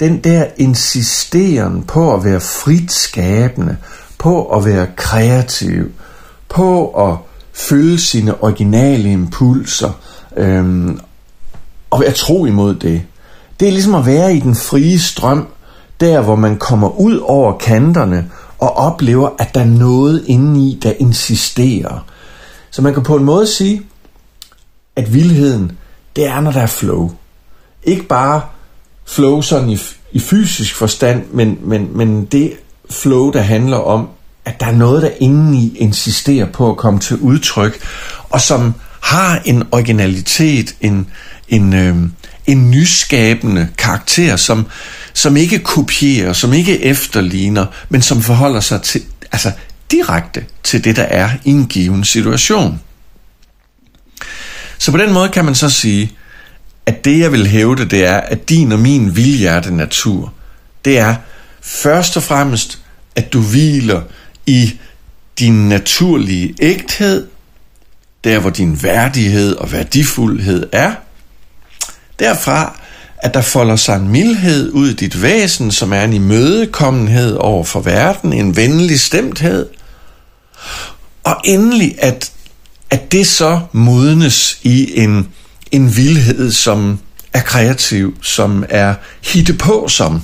den 0.00 0.18
der 0.24 0.46
insisteren 0.56 1.82
på 1.82 2.14
at 2.14 2.24
være 2.24 2.40
frit 2.40 2.92
skabende, 2.92 3.76
på 4.18 4.46
at 4.46 4.64
være 4.64 4.86
kreativ, 4.96 5.92
på 6.48 6.88
at 7.10 7.16
følge 7.52 7.98
sine 7.98 8.42
originale 8.42 9.12
impulser 9.12 9.90
øhm, 10.36 11.00
og 11.90 12.00
være 12.00 12.12
tro 12.12 12.46
imod 12.46 12.74
det. 12.74 13.02
Det 13.60 13.68
er 13.68 13.72
ligesom 13.72 13.94
at 13.94 14.06
være 14.06 14.34
i 14.34 14.40
den 14.40 14.54
frie 14.54 14.98
strøm, 14.98 15.48
der 16.00 16.20
hvor 16.20 16.36
man 16.36 16.56
kommer 16.56 16.88
ud 17.00 17.18
over 17.18 17.58
kanterne 17.58 18.30
og 18.64 18.76
oplever, 18.76 19.30
at 19.38 19.54
der 19.54 19.60
er 19.60 19.64
noget 19.64 20.24
indeni, 20.26 20.78
der 20.82 20.92
insisterer. 20.98 22.06
Så 22.70 22.82
man 22.82 22.94
kan 22.94 23.02
på 23.02 23.16
en 23.16 23.24
måde 23.24 23.46
sige, 23.46 23.82
at 24.96 25.14
vildheden, 25.14 25.72
det 26.16 26.26
er, 26.26 26.40
når 26.40 26.52
der 26.52 26.60
er 26.60 26.66
flow. 26.66 27.12
Ikke 27.82 28.02
bare 28.02 28.42
flow 29.06 29.40
sådan 29.40 29.70
i, 29.70 29.78
i 30.12 30.20
fysisk 30.20 30.74
forstand, 30.74 31.24
men, 31.32 31.58
men, 31.62 31.96
men 31.96 32.24
det 32.24 32.52
flow, 32.90 33.30
der 33.30 33.40
handler 33.40 33.76
om, 33.76 34.08
at 34.44 34.60
der 34.60 34.66
er 34.66 34.72
noget, 34.72 35.02
der 35.02 35.10
indeni 35.20 35.76
insisterer 35.76 36.46
på 36.52 36.70
at 36.70 36.76
komme 36.76 37.00
til 37.00 37.16
udtryk, 37.16 37.82
og 38.30 38.40
som 38.40 38.74
har 39.00 39.42
en 39.44 39.62
originalitet, 39.72 40.76
en, 40.80 41.06
en, 41.48 41.74
øh, 41.74 41.96
en 42.46 42.70
nyskabende 42.70 43.68
karakter, 43.78 44.36
som, 44.36 44.66
som 45.14 45.36
ikke 45.36 45.58
kopierer, 45.58 46.32
som 46.32 46.52
ikke 46.52 46.84
efterligner, 46.84 47.66
men 47.88 48.02
som 48.02 48.22
forholder 48.22 48.60
sig 48.60 48.82
til, 48.82 49.02
altså 49.32 49.52
direkte 49.90 50.44
til 50.62 50.84
det, 50.84 50.96
der 50.96 51.02
er 51.02 51.30
i 51.44 51.50
en 51.50 51.66
given 51.66 52.04
situation. 52.04 52.80
Så 54.78 54.90
på 54.90 54.98
den 54.98 55.12
måde 55.12 55.28
kan 55.28 55.44
man 55.44 55.54
så 55.54 55.70
sige, 55.70 56.12
at 56.86 57.04
det 57.04 57.18
jeg 57.18 57.32
vil 57.32 57.46
hævde, 57.46 57.84
det 57.84 58.04
er, 58.04 58.16
at 58.16 58.48
din 58.48 58.72
og 58.72 58.78
min 58.78 59.16
vildhjerte 59.16 59.76
natur, 59.76 60.32
det 60.84 60.98
er 60.98 61.14
først 61.62 62.16
og 62.16 62.22
fremmest, 62.22 62.78
at 63.16 63.32
du 63.32 63.40
hviler 63.40 64.02
i 64.46 64.78
din 65.38 65.68
naturlige 65.68 66.54
ægthed, 66.60 67.26
der 68.24 68.38
hvor 68.38 68.50
din 68.50 68.82
værdighed 68.82 69.56
og 69.56 69.72
værdifuldhed 69.72 70.68
er. 70.72 70.94
Derfra, 72.18 72.80
at 73.24 73.34
der 73.34 73.40
folder 73.40 73.76
sig 73.76 73.96
en 73.96 74.08
mildhed 74.08 74.72
ud 74.72 74.88
i 74.88 74.94
dit 74.94 75.22
væsen, 75.22 75.70
som 75.70 75.92
er 75.92 76.04
en 76.04 76.12
imødekommenhed 76.12 77.34
over 77.34 77.64
for 77.64 77.80
verden, 77.80 78.32
en 78.32 78.56
venlig 78.56 79.00
stemthed. 79.00 79.68
Og 81.24 81.36
endelig, 81.44 81.94
at, 81.98 82.32
at 82.90 83.12
det 83.12 83.26
så 83.26 83.60
modnes 83.72 84.58
i 84.62 85.00
en, 85.00 85.28
en 85.70 85.96
vildhed, 85.96 86.52
som 86.52 86.98
er 87.32 87.40
kreativ, 87.40 88.16
som 88.22 88.64
er 88.68 88.94
hitte 89.22 89.54
på 89.54 89.88
som, 89.88 90.22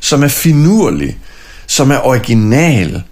som 0.00 0.22
er 0.22 0.28
finurlig, 0.28 1.18
som 1.66 1.90
er 1.90 2.06
original 2.06 3.02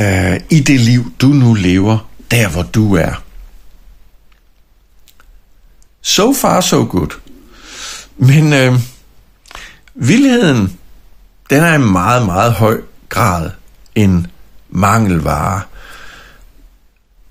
øh, 0.00 0.40
i 0.50 0.60
det 0.60 0.80
liv, 0.80 1.12
du 1.20 1.26
nu 1.26 1.54
lever, 1.54 2.08
der 2.30 2.48
hvor 2.48 2.62
du 2.62 2.94
er. 2.96 3.22
So 6.02 6.34
far, 6.34 6.60
so 6.60 6.84
good. 6.84 7.21
Men 8.22 8.52
øh, 8.52 8.74
vildheden, 9.94 10.78
den 11.50 11.62
er 11.62 11.74
i 11.74 11.78
meget, 11.78 12.26
meget 12.26 12.52
høj 12.52 12.80
grad 13.08 13.50
en 13.94 14.26
mangelvare. 14.70 15.60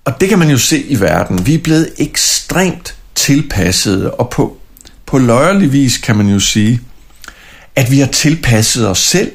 Og 0.05 0.21
det 0.21 0.29
kan 0.29 0.39
man 0.39 0.49
jo 0.49 0.57
se 0.57 0.81
i 0.81 0.99
verden. 0.99 1.45
Vi 1.45 1.53
er 1.53 1.63
blevet 1.63 1.89
ekstremt 1.97 2.95
tilpassede, 3.15 4.11
og 4.11 4.29
på, 4.29 4.57
på 5.05 5.17
løjerlig 5.17 5.71
vis 5.71 5.97
kan 5.97 6.15
man 6.15 6.27
jo 6.27 6.39
sige, 6.39 6.81
at 7.75 7.91
vi 7.91 7.99
har 7.99 8.07
tilpasset 8.07 8.87
os 8.87 8.99
selv, 8.99 9.31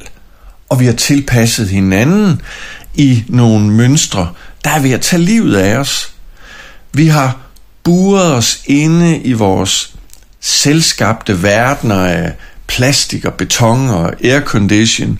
og 0.69 0.81
vi 0.81 0.87
har 0.87 0.93
tilpasset 0.93 1.69
hinanden 1.69 2.43
i 2.95 3.25
nogle 3.29 3.71
mønstre, 3.71 4.33
der 4.65 4.71
er 4.71 4.81
ved 4.81 4.91
at 4.91 5.01
tage 5.01 5.23
livet 5.23 5.57
af 5.57 5.77
os. 5.77 6.15
Vi 6.93 7.07
har 7.07 7.39
buret 7.83 8.35
os 8.35 8.63
inde 8.67 9.19
i 9.19 9.33
vores 9.33 9.96
selvskabte 10.47 11.43
verdener 11.43 12.07
af 12.07 12.33
plastik 12.67 13.25
og 13.25 13.35
beton 13.35 13.89
og 13.89 14.13
aircondition. 14.25 15.19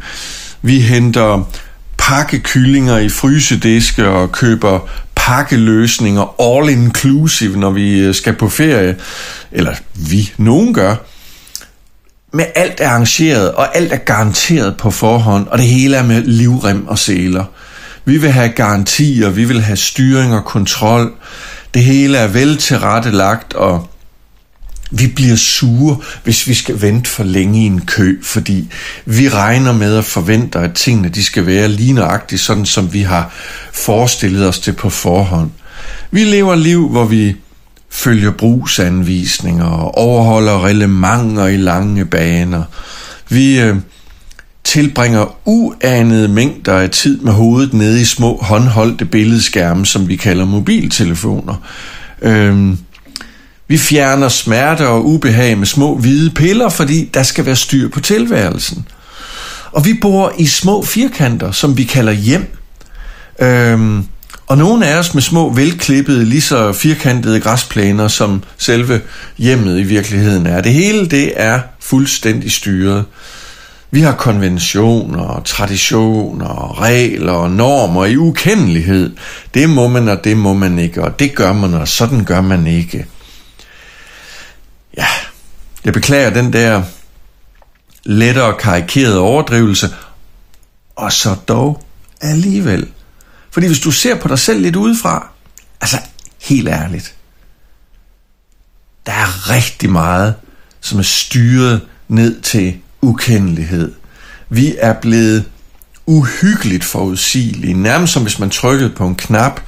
Vi 0.63 0.81
henter 0.81 1.51
pakkekyllinger 1.99 2.99
i 2.99 3.09
frysediske 3.09 4.09
og 4.09 4.33
køber 4.33 4.89
pakkeløsninger 5.15 6.41
all 6.41 6.71
inclusive, 6.71 7.57
når 7.57 7.71
vi 7.71 7.99
øh, 7.99 8.15
skal 8.15 8.33
på 8.33 8.49
ferie. 8.49 8.97
Eller 9.53 9.75
vi, 9.95 10.33
nogen 10.37 10.75
gør. 10.75 10.97
Med 12.33 12.45
alt 12.55 12.81
er 12.81 12.89
arrangeret, 12.89 13.53
og 13.53 13.77
alt 13.77 13.93
er 13.93 13.97
garanteret 13.97 14.77
på 14.77 14.91
forhånd, 14.91 15.47
og 15.47 15.59
det 15.59 15.67
hele 15.67 15.97
er 15.97 16.03
med 16.03 16.23
livrem 16.23 16.87
og 16.87 16.99
seler. 16.99 17.45
Vi 18.05 18.17
vil 18.17 18.31
have 18.31 18.49
garantier, 18.49 19.31
vi 19.31 19.45
vil 19.45 19.63
have 19.63 19.77
styring 19.77 20.35
og 20.35 20.45
kontrol. 20.45 21.13
Det 21.75 21.85
hele 21.85 22.19
er 22.19 22.27
vel 22.27 22.57
tilrettelagt, 22.57 23.55
og 23.55 23.91
vi 24.91 25.07
bliver 25.07 25.37
sure, 25.37 25.97
hvis 26.25 26.49
vi 26.49 26.55
skal 26.55 26.83
vente 26.83 27.11
for 27.11 27.25
længe 27.25 27.63
i 27.63 27.67
en 27.67 27.81
kø, 27.81 28.17
fordi 28.23 28.69
vi 29.05 29.29
regner 29.29 29.73
med 29.73 29.97
og 29.97 30.05
forventer, 30.05 30.61
at 30.61 30.75
tingene 30.75 31.09
de 31.09 31.25
skal 31.25 31.47
være 31.47 31.69
lige 31.69 31.93
nøjagtigt, 31.93 32.41
sådan 32.41 32.67
som 32.67 32.93
vi 32.93 33.01
har 33.01 33.35
forestillet 33.73 34.49
os 34.49 34.59
det 34.59 34.77
på 34.77 34.91
forhånd. 34.91 35.51
Vi 36.11 36.25
lever 36.25 36.55
liv, 36.55 36.89
hvor 36.89 37.05
vi 37.05 37.37
følger 37.91 38.31
brugsanvisninger 38.31 39.65
og 39.65 39.95
overholder 39.95 40.67
relevanter 40.67 41.47
i 41.47 41.57
lange 41.57 42.05
baner. 42.05 42.63
Vi 43.29 43.61
øh, 43.61 43.77
tilbringer 44.65 45.39
uanede 45.45 46.29
mængder 46.29 46.75
af 46.75 46.91
tid 46.91 47.21
med 47.21 47.33
hovedet 47.33 47.75
nede 47.75 48.01
i 48.01 48.05
små 48.05 48.39
håndholdte 48.43 49.05
billedskærme, 49.05 49.87
som 49.87 50.09
vi 50.09 50.17
kalder 50.17 50.45
mobiltelefoner. 50.45 51.55
Øh, 52.23 52.75
vi 53.69 53.79
fjerner 53.79 54.29
smerte 54.29 54.89
og 54.89 55.07
ubehag 55.07 55.59
med 55.59 55.67
små 55.67 55.97
hvide 55.97 56.31
piller, 56.31 56.69
fordi 56.69 57.11
der 57.15 57.23
skal 57.23 57.47
være 57.47 57.57
styr 57.57 57.89
på 57.89 58.01
tilværelsen. 58.01 58.89
Og 59.73 59.85
vi 59.85 59.95
bor 60.03 60.33
i 60.39 60.47
små 60.47 60.83
firkanter, 60.83 61.51
som 61.51 61.79
vi 61.79 61.85
kalder 61.85 62.13
hjem. 62.13 62.57
Øhm, 63.39 64.05
og 64.47 64.59
nogle 64.59 64.87
af 64.87 64.99
os 64.99 65.15
med 65.15 65.23
små 65.23 65.53
velklippede, 65.53 66.25
lige 66.25 66.41
så 66.41 66.73
firkantede 66.73 67.41
græsplæner, 67.41 68.09
som 68.09 68.43
selve 68.59 69.01
hjemmet 69.39 69.81
i 69.81 69.83
virkeligheden 69.83 70.47
er. 70.47 70.61
Det 70.61 70.73
hele 70.73 71.07
det 71.07 71.33
er 71.37 71.61
fuldstændig 71.81 72.53
styret. 72.53 73.05
Vi 73.91 74.01
har 74.01 74.13
konventioner, 74.13 75.43
traditioner, 75.45 76.81
regler 76.83 77.33
og 77.33 77.51
normer 77.51 78.05
i 78.05 78.17
ukendelighed. 78.17 79.17
Det 79.55 79.71
må 79.71 79.89
man, 79.89 80.09
og 80.09 80.25
det 80.25 80.37
må 80.37 80.55
man 80.55 80.79
ikke, 80.79 81.05
og 81.05 81.19
det 81.19 81.35
gør 81.35 81.53
man, 81.53 81.75
og 81.75 81.89
sådan 81.89 82.25
gør 82.25 82.41
man 82.41 82.67
ikke 82.67 83.07
ja, 84.97 85.07
jeg 85.85 85.93
beklager 85.93 86.31
den 86.31 86.53
der 86.53 86.83
lettere 88.05 88.55
karikerede 88.59 89.19
overdrivelse, 89.19 89.95
og 90.97 91.13
så 91.13 91.35
dog 91.49 91.85
alligevel. 92.21 92.89
Fordi 93.51 93.67
hvis 93.67 93.81
du 93.81 93.91
ser 93.91 94.15
på 94.15 94.29
dig 94.29 94.39
selv 94.39 94.61
lidt 94.61 94.77
udefra, 94.77 95.29
altså 95.81 95.99
helt 96.41 96.69
ærligt, 96.69 97.15
der 99.07 99.13
er 99.13 99.51
rigtig 99.51 99.91
meget, 99.91 100.35
som 100.81 100.99
er 100.99 101.03
styret 101.03 101.81
ned 102.09 102.41
til 102.41 102.79
ukendelighed. 103.01 103.93
Vi 104.49 104.77
er 104.79 104.93
blevet 104.93 105.45
uhyggeligt 106.07 106.85
forudsigelige, 106.85 107.75
nærmest 107.75 108.13
som 108.13 108.23
hvis 108.23 108.39
man 108.39 108.51
trykkede 108.51 108.91
på 108.91 109.07
en 109.07 109.15
knap. 109.15 109.61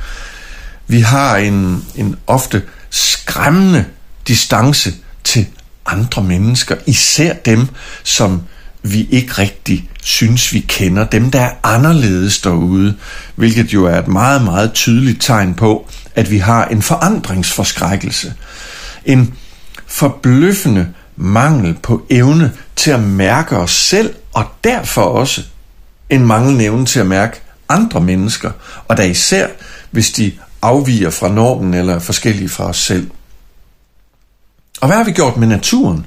Vi 0.87 1.01
har 1.01 1.37
en, 1.37 1.85
en 1.95 2.17
ofte 2.27 2.63
skræmmende 2.91 3.85
distance 4.29 4.95
til 5.29 5.47
andre 5.87 6.23
mennesker, 6.23 6.77
især 6.87 7.33
dem, 7.33 7.69
som 8.05 8.43
vi 8.83 9.09
ikke 9.11 9.33
rigtig 9.33 9.91
synes, 10.03 10.53
vi 10.53 10.61
kender, 10.61 11.05
dem, 11.05 11.31
der 11.31 11.41
er 11.41 11.51
anderledes 11.63 12.41
derude, 12.41 12.97
hvilket 13.35 13.75
jo 13.75 13.87
er 13.87 13.99
et 13.99 14.09
meget, 14.09 14.45
meget 14.45 14.73
tydeligt 14.73 15.23
tegn 15.23 15.55
på, 15.55 15.89
at 16.15 16.31
vi 16.31 16.39
har 16.39 16.65
en 16.65 16.83
forandringsforskrækkelse. 16.83 18.35
En 19.05 19.35
forbløffende 19.87 20.89
mangel 21.17 21.75
på 21.83 22.07
evne 22.11 22.53
til 22.77 22.91
at 22.91 23.03
mærke 23.03 23.57
os 23.57 23.73
selv, 23.73 24.15
og 24.33 24.45
derfor 24.65 25.03
også 25.03 25.43
en 26.11 26.27
manglende 26.27 26.65
evne 26.65 26.87
til 26.87 27.01
at 27.01 27.07
mærke 27.07 27.41
andre 27.69 28.01
mennesker, 28.01 28.51
og 28.89 28.97
da 28.97 29.03
især, 29.03 29.47
hvis 29.91 30.11
de 30.11 30.33
afviger 30.63 31.11
fra 31.11 31.29
normen 31.29 31.75
eller 31.75 31.95
er 31.95 31.99
forskellige 31.99 32.49
fra 32.49 32.65
os 32.65 32.77
selv. 32.77 33.11
Og 34.81 34.89
hvad 34.89 34.97
har 34.97 35.05
vi 35.05 35.13
gjort 35.13 35.37
med 35.37 35.47
naturen? 35.47 36.07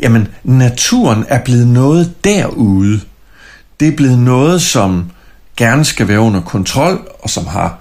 Jamen, 0.00 0.28
naturen 0.44 1.24
er 1.28 1.38
blevet 1.44 1.68
noget 1.68 2.24
derude. 2.24 3.00
Det 3.80 3.88
er 3.88 3.96
blevet 3.96 4.18
noget, 4.18 4.62
som 4.62 5.10
gerne 5.56 5.84
skal 5.84 6.08
være 6.08 6.20
under 6.20 6.40
kontrol, 6.40 7.08
og 7.22 7.30
som 7.30 7.46
har 7.46 7.78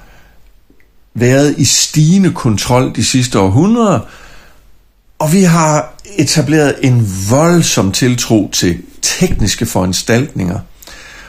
været 1.13 1.55
i 1.57 1.65
stigende 1.65 2.31
kontrol 2.31 2.95
de 2.95 3.03
sidste 3.03 3.39
århundreder. 3.39 3.99
Og 5.19 5.33
vi 5.33 5.43
har 5.43 5.93
etableret 6.17 6.75
en 6.81 7.07
voldsom 7.29 7.91
tiltro 7.91 8.49
til 8.53 8.77
tekniske 9.01 9.65
foranstaltninger, 9.65 10.59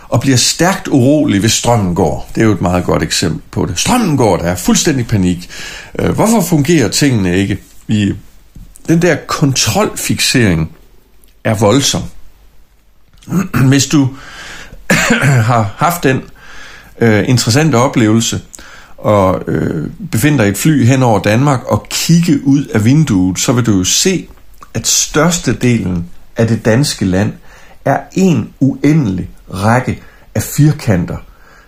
og 0.08 0.20
bliver 0.20 0.36
stærkt 0.36 0.88
urolig, 0.88 1.40
hvis 1.40 1.52
strømmen 1.52 1.94
går. 1.94 2.30
Det 2.34 2.40
er 2.40 2.44
jo 2.44 2.52
et 2.52 2.60
meget 2.60 2.84
godt 2.84 3.02
eksempel 3.02 3.42
på 3.50 3.66
det. 3.66 3.78
Strømmen 3.78 4.16
går, 4.16 4.36
der 4.36 4.44
er 4.44 4.56
fuldstændig 4.56 5.06
panik. 5.06 5.50
Øh, 5.98 6.10
hvorfor 6.10 6.40
fungerer 6.40 6.88
tingene 6.88 7.36
ikke? 7.36 7.58
Vi 7.86 8.14
den 8.90 9.02
der 9.02 9.16
kontrolfixering 9.26 10.76
er 11.44 11.54
voldsom. 11.54 12.02
Hvis 13.68 13.86
du 13.86 14.08
har 15.50 15.74
haft 15.76 16.02
den 16.02 16.22
øh, 17.00 17.28
interessante 17.28 17.76
oplevelse 17.76 18.40
og 18.98 19.42
øh, 19.46 19.90
befinder 20.10 20.38
dig 20.38 20.46
i 20.46 20.50
et 20.50 20.58
fly 20.58 20.84
hen 20.84 21.02
over 21.02 21.22
Danmark 21.22 21.64
og 21.64 21.86
kigge 21.90 22.40
ud 22.44 22.64
af 22.64 22.84
vinduet, 22.84 23.38
så 23.38 23.52
vil 23.52 23.66
du 23.66 23.78
jo 23.78 23.84
se, 23.84 24.28
at 24.74 24.86
størstedelen 24.86 26.06
af 26.36 26.46
det 26.46 26.64
danske 26.64 27.04
land 27.04 27.32
er 27.84 28.00
en 28.12 28.52
uendelig 28.60 29.30
række 29.54 30.02
af 30.34 30.42
firkanter. 30.42 31.16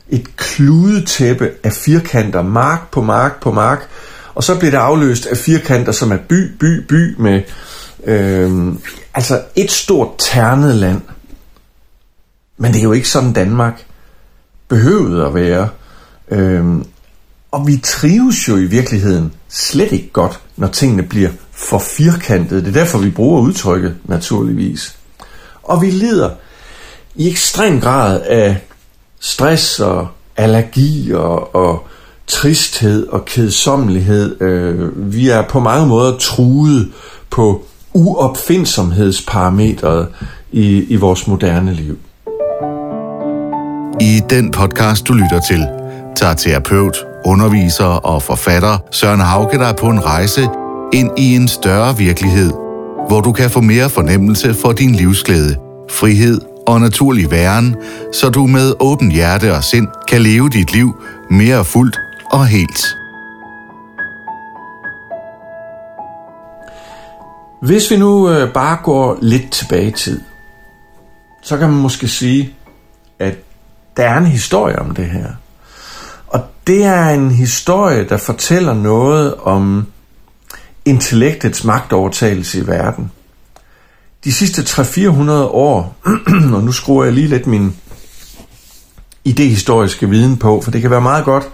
Et 0.08 0.36
kludetæppe 0.36 1.50
af 1.64 1.72
firkanter, 1.72 2.42
mark 2.42 2.90
på 2.90 3.02
mark 3.02 3.40
på 3.40 3.52
mark, 3.52 3.88
og 4.34 4.44
så 4.44 4.58
bliver 4.58 4.70
det 4.70 4.78
afløst 4.78 5.26
af 5.26 5.36
firkanter, 5.36 5.92
som 5.92 6.12
er 6.12 6.18
by, 6.28 6.56
by, 6.60 6.86
by 6.86 7.14
med 7.18 7.42
øh, 8.04 8.74
altså 9.14 9.42
et 9.56 9.70
stort 9.70 10.08
ternet 10.18 10.74
land. 10.74 11.00
Men 12.56 12.72
det 12.72 12.78
er 12.78 12.82
jo 12.82 12.92
ikke 12.92 13.08
sådan 13.08 13.32
Danmark 13.32 13.86
behøvede 14.68 15.26
at 15.26 15.34
være. 15.34 15.68
Øh, 16.30 16.64
og 17.50 17.66
vi 17.66 17.80
trives 17.84 18.48
jo 18.48 18.56
i 18.56 18.64
virkeligheden 18.64 19.32
slet 19.48 19.92
ikke 19.92 20.10
godt, 20.12 20.40
når 20.56 20.68
tingene 20.68 21.02
bliver 21.02 21.30
for 21.52 21.78
firkantede. 21.78 22.60
Det 22.60 22.68
er 22.68 22.72
derfor, 22.72 22.98
vi 22.98 23.10
bruger 23.10 23.40
udtrykket, 23.40 23.96
naturligvis. 24.04 24.96
Og 25.62 25.82
vi 25.82 25.90
lider 25.90 26.30
i 27.14 27.30
ekstrem 27.30 27.80
grad 27.80 28.22
af 28.22 28.66
stress 29.20 29.80
og 29.80 30.08
allergi 30.36 31.12
og, 31.14 31.54
og 31.54 31.86
tristhed 32.32 33.06
og 33.06 33.24
kedsommelighed. 33.24 34.42
Øh, 34.42 35.12
vi 35.12 35.28
er 35.28 35.42
på 35.48 35.60
mange 35.60 35.86
måder 35.86 36.16
truet 36.16 36.92
på 37.30 37.64
uopfindsomhedsparametret 37.94 40.08
i, 40.52 40.84
i 40.88 40.96
vores 40.96 41.26
moderne 41.26 41.74
liv. 41.74 41.98
I 44.00 44.20
den 44.30 44.50
podcast, 44.50 45.08
du 45.08 45.12
lytter 45.12 45.40
til, 45.48 45.66
tager 46.16 46.34
terapeut, 46.34 47.04
underviser 47.26 47.84
og 47.84 48.22
forfatter 48.22 48.78
Søren 48.90 49.20
Hauke 49.20 49.58
dig 49.58 49.76
på 49.76 49.86
en 49.86 50.04
rejse 50.04 50.48
ind 50.92 51.10
i 51.18 51.34
en 51.34 51.48
større 51.48 51.96
virkelighed, 51.96 52.52
hvor 53.08 53.20
du 53.20 53.32
kan 53.32 53.50
få 53.50 53.60
mere 53.60 53.90
fornemmelse 53.90 54.54
for 54.54 54.72
din 54.72 54.94
livsglæde, 54.94 55.56
frihed 55.90 56.40
og 56.66 56.80
naturlig 56.80 57.30
væren, 57.30 57.76
så 58.12 58.28
du 58.28 58.46
med 58.46 58.72
åben 58.80 59.10
hjerte 59.10 59.54
og 59.54 59.64
sind 59.64 59.88
kan 60.08 60.22
leve 60.22 60.48
dit 60.48 60.72
liv 60.72 60.94
mere 61.30 61.64
fuldt 61.64 61.98
og 62.32 62.46
helt. 62.46 62.96
Hvis 67.62 67.90
vi 67.90 67.96
nu 67.96 68.30
øh, 68.30 68.52
bare 68.52 68.78
går 68.84 69.18
lidt 69.22 69.50
tilbage 69.50 69.88
i 69.88 69.92
tid, 69.92 70.20
så 71.42 71.58
kan 71.58 71.70
man 71.70 71.78
måske 71.78 72.08
sige, 72.08 72.54
at 73.18 73.34
der 73.96 74.02
er 74.04 74.18
en 74.18 74.26
historie 74.26 74.78
om 74.78 74.94
det 74.94 75.06
her. 75.06 75.32
Og 76.26 76.40
det 76.66 76.84
er 76.84 77.08
en 77.08 77.30
historie, 77.30 78.08
der 78.08 78.16
fortæller 78.16 78.74
noget 78.74 79.34
om 79.34 79.86
intellektets 80.84 81.64
magtovertagelse 81.64 82.58
i 82.58 82.66
verden. 82.66 83.10
De 84.24 84.32
sidste 84.32 84.62
300-400 84.62 85.30
år, 85.32 85.96
og 86.54 86.62
nu 86.62 86.72
skruer 86.72 87.04
jeg 87.04 87.12
lige 87.12 87.28
lidt 87.28 87.46
min 87.46 87.76
idehistoriske 89.24 90.08
viden 90.08 90.36
på, 90.36 90.60
for 90.60 90.70
det 90.70 90.80
kan 90.80 90.90
være 90.90 91.00
meget 91.00 91.24
godt 91.24 91.48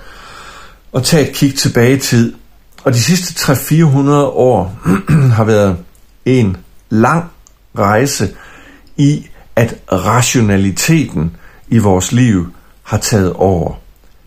at 0.94 1.04
tage 1.04 1.28
et 1.28 1.34
kig 1.34 1.54
tilbage 1.54 1.96
i 1.96 2.00
tid. 2.00 2.34
Og 2.84 2.92
de 2.92 3.00
sidste 3.00 3.52
300-400 3.52 4.10
år 4.12 4.78
har 5.36 5.44
været 5.44 5.76
en 6.24 6.56
lang 6.90 7.24
rejse 7.78 8.30
i, 8.96 9.26
at 9.56 9.74
rationaliteten 9.92 11.36
i 11.68 11.78
vores 11.78 12.12
liv 12.12 12.46
har 12.82 12.98
taget 12.98 13.32
over. 13.32 13.74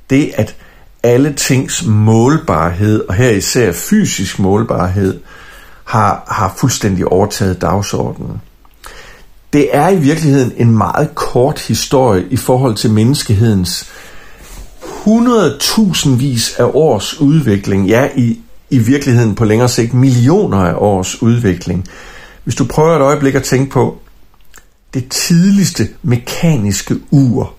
Det, 0.10 0.32
at 0.36 0.56
alle 1.04 1.34
tings 1.34 1.86
målbarhed, 1.86 3.02
og 3.10 3.14
her 3.14 3.30
især 3.30 3.72
fysisk 3.72 4.40
målbarhed, 4.40 5.20
har, 5.84 6.24
har 6.28 6.54
fuldstændig 6.58 7.06
overtaget 7.06 7.62
dagsordenen. 7.62 8.42
Det 9.54 9.70
er 9.76 9.90
i 9.90 10.00
virkeligheden 10.00 10.54
en 10.58 10.78
meget 10.78 11.16
kort 11.16 11.60
historie 11.60 12.26
i 12.30 12.38
forhold 12.38 12.76
til 12.76 12.92
menneskehedens 12.92 13.92
100.000 15.08 16.10
vis 16.10 16.56
af 16.60 16.64
års 16.64 17.20
udvikling, 17.20 17.88
ja 17.88 18.10
i, 18.16 18.40
i 18.70 18.78
virkeligheden 18.78 19.36
på 19.36 19.46
længere 19.46 19.70
sigt 19.70 19.94
millioner 19.94 20.58
af 20.58 20.74
års 20.78 21.22
udvikling. 21.22 21.88
Hvis 22.44 22.56
du 22.56 22.66
prøver 22.66 22.96
et 22.96 23.02
øjeblik 23.02 23.36
at 23.36 23.44
tænke 23.44 23.72
på 23.72 24.02
det 24.94 25.10
tidligste 25.10 25.90
mekaniske 26.02 26.96
ur, 27.12 27.54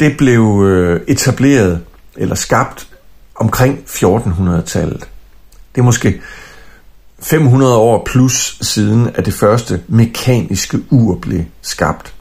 det 0.00 0.16
blev 0.16 0.62
øh, 0.66 1.00
etableret 1.08 1.80
eller 2.16 2.34
skabt 2.34 2.88
omkring 3.34 3.78
1400-tallet. 3.88 5.08
Det 5.74 5.80
er 5.80 5.84
måske 5.84 6.20
500 7.20 7.76
år 7.76 8.02
plus 8.06 8.58
siden, 8.60 9.10
at 9.14 9.26
det 9.26 9.34
første 9.34 9.82
mekaniske 9.88 10.78
ur 10.90 11.18
blev 11.18 11.44
skabt. 11.62 12.14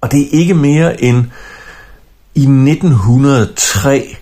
Og 0.00 0.12
det 0.12 0.20
er 0.20 0.28
ikke 0.30 0.54
mere 0.54 1.02
end 1.02 1.24
i 2.34 2.40
1903, 2.40 4.16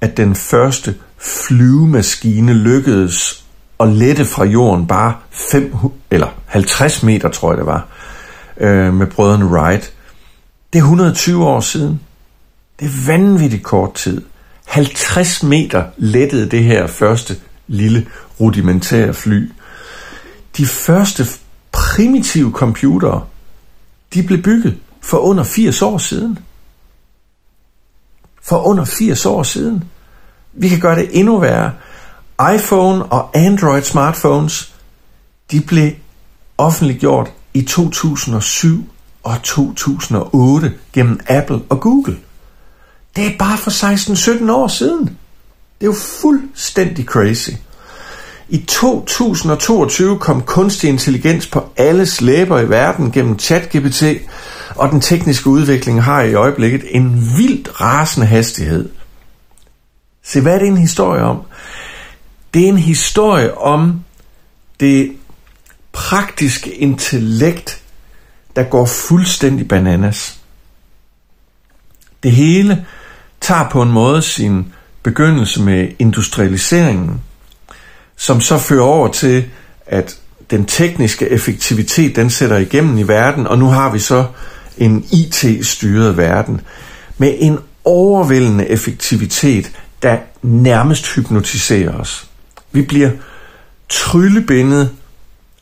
at 0.00 0.16
den 0.16 0.34
første 0.34 0.94
flyvemaskine 1.18 2.52
lykkedes 2.52 3.44
at 3.80 3.88
lette 3.88 4.24
fra 4.24 4.44
jorden 4.44 4.86
bare 4.86 5.14
5, 5.30 5.74
eller 6.10 6.28
50 6.46 7.02
meter, 7.02 7.28
tror 7.28 7.50
jeg 7.50 7.58
det 7.58 7.66
var, 7.66 7.86
øh, 8.56 8.94
med 8.94 9.06
brødrene 9.06 9.46
Wright. 9.46 9.92
Det 10.72 10.78
er 10.78 10.82
120 10.82 11.46
år 11.46 11.60
siden. 11.60 12.00
Det 12.80 12.86
er 12.86 13.06
vanvittigt 13.06 13.62
kort 13.62 13.94
tid. 13.94 14.22
50 14.66 15.42
meter 15.42 15.84
lettede 15.96 16.50
det 16.50 16.64
her 16.64 16.86
første 16.86 17.36
lille 17.66 18.06
rudimentære 18.40 19.14
fly. 19.14 19.50
De 20.56 20.66
første 20.66 21.24
primitive 21.72 22.52
computere, 22.52 23.24
de 24.14 24.22
blev 24.22 24.42
bygget 24.42 24.78
for 25.00 25.18
under 25.18 25.44
80 25.44 25.82
år 25.82 25.98
siden. 25.98 26.38
For 28.48 28.66
under 28.66 28.84
80 28.84 29.26
år 29.26 29.42
siden. 29.42 29.84
Vi 30.52 30.68
kan 30.68 30.80
gøre 30.80 30.96
det 30.96 31.08
endnu 31.12 31.38
værre. 31.38 31.72
iPhone 32.54 33.04
og 33.04 33.30
Android 33.34 33.82
smartphones, 33.82 34.74
de 35.50 35.60
blev 35.60 35.92
offentliggjort 36.58 37.32
i 37.54 37.62
2007 37.62 38.90
og 39.22 39.42
2008 39.42 40.72
gennem 40.92 41.20
Apple 41.28 41.60
og 41.68 41.80
Google. 41.80 42.18
Det 43.16 43.26
er 43.26 43.38
bare 43.38 43.58
for 43.58 43.70
16-17 44.46 44.52
år 44.52 44.68
siden. 44.68 45.04
Det 45.80 45.86
er 45.86 45.86
jo 45.86 45.94
fuldstændig 46.20 47.04
crazy. 47.04 47.50
I 48.48 48.58
2022 48.58 50.18
kom 50.18 50.42
kunstig 50.42 50.88
intelligens 50.88 51.46
på 51.46 51.72
alles 51.76 52.20
læber 52.20 52.60
i 52.60 52.68
verden 52.68 53.12
gennem 53.12 53.38
ChatGPT, 53.38 54.02
og 54.74 54.90
den 54.90 55.00
tekniske 55.00 55.50
udvikling 55.50 56.02
har 56.02 56.22
i 56.22 56.34
øjeblikket 56.34 56.82
en 56.90 57.32
vildt 57.36 57.80
rasende 57.80 58.26
hastighed. 58.26 58.88
Se, 60.22 60.40
hvad 60.40 60.54
er 60.54 60.58
det 60.58 60.68
en 60.68 60.76
historie 60.76 61.22
om? 61.22 61.42
Det 62.54 62.64
er 62.64 62.68
en 62.68 62.78
historie 62.78 63.58
om 63.58 64.04
det 64.80 65.12
praktiske 65.92 66.74
intellekt, 66.74 67.82
der 68.56 68.62
går 68.62 68.86
fuldstændig 68.86 69.68
bananas. 69.68 70.38
Det 72.22 72.32
hele 72.32 72.86
tager 73.40 73.68
på 73.68 73.82
en 73.82 73.92
måde 73.92 74.22
sin 74.22 74.72
begyndelse 75.02 75.62
med 75.62 75.88
industrialiseringen, 75.98 77.22
som 78.18 78.40
så 78.40 78.58
fører 78.58 78.84
over 78.84 79.08
til, 79.08 79.44
at 79.86 80.18
den 80.50 80.64
tekniske 80.64 81.28
effektivitet, 81.28 82.16
den 82.16 82.30
sætter 82.30 82.56
igennem 82.56 82.98
i 82.98 83.02
verden, 83.02 83.46
og 83.46 83.58
nu 83.58 83.66
har 83.66 83.92
vi 83.92 83.98
så 83.98 84.26
en 84.78 85.06
IT-styret 85.12 86.16
verden 86.16 86.60
med 87.18 87.34
en 87.38 87.58
overvældende 87.84 88.68
effektivitet, 88.68 89.72
der 90.02 90.18
nærmest 90.42 91.14
hypnotiserer 91.14 91.92
os. 91.92 92.26
Vi 92.72 92.82
bliver 92.82 93.10
tryllebindet 93.88 94.90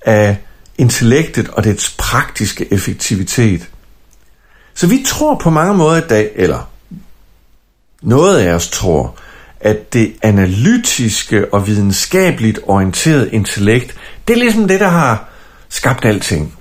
af 0.01 0.37
intellektet 0.79 1.49
og 1.49 1.65
dets 1.65 1.95
praktiske 1.99 2.73
effektivitet. 2.73 3.71
Så 4.75 4.87
vi 4.87 5.05
tror 5.07 5.39
på 5.39 5.51
mange 5.51 5.75
måder 5.75 5.97
i 5.97 6.09
dag, 6.09 6.31
eller 6.35 6.71
noget 8.03 8.39
af 8.39 8.53
os 8.53 8.69
tror, 8.69 9.15
at 9.67 9.93
det 9.93 10.15
analytiske 10.23 11.55
og 11.55 11.67
videnskabeligt 11.67 12.59
orienterede 12.63 13.31
intellekt, 13.31 13.95
det 14.29 14.35
er 14.35 14.39
ligesom 14.39 14.69
det, 14.69 14.81
der 14.81 14.89
har 14.89 15.29
skabt 15.69 16.05
alting. 16.05 16.59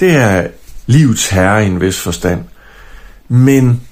Det 0.00 0.10
er 0.10 0.48
livets 0.86 1.28
herre 1.28 1.64
i 1.64 1.66
en 1.66 1.80
vis 1.80 2.00
forstand. 2.00 2.44
Men 3.28 3.82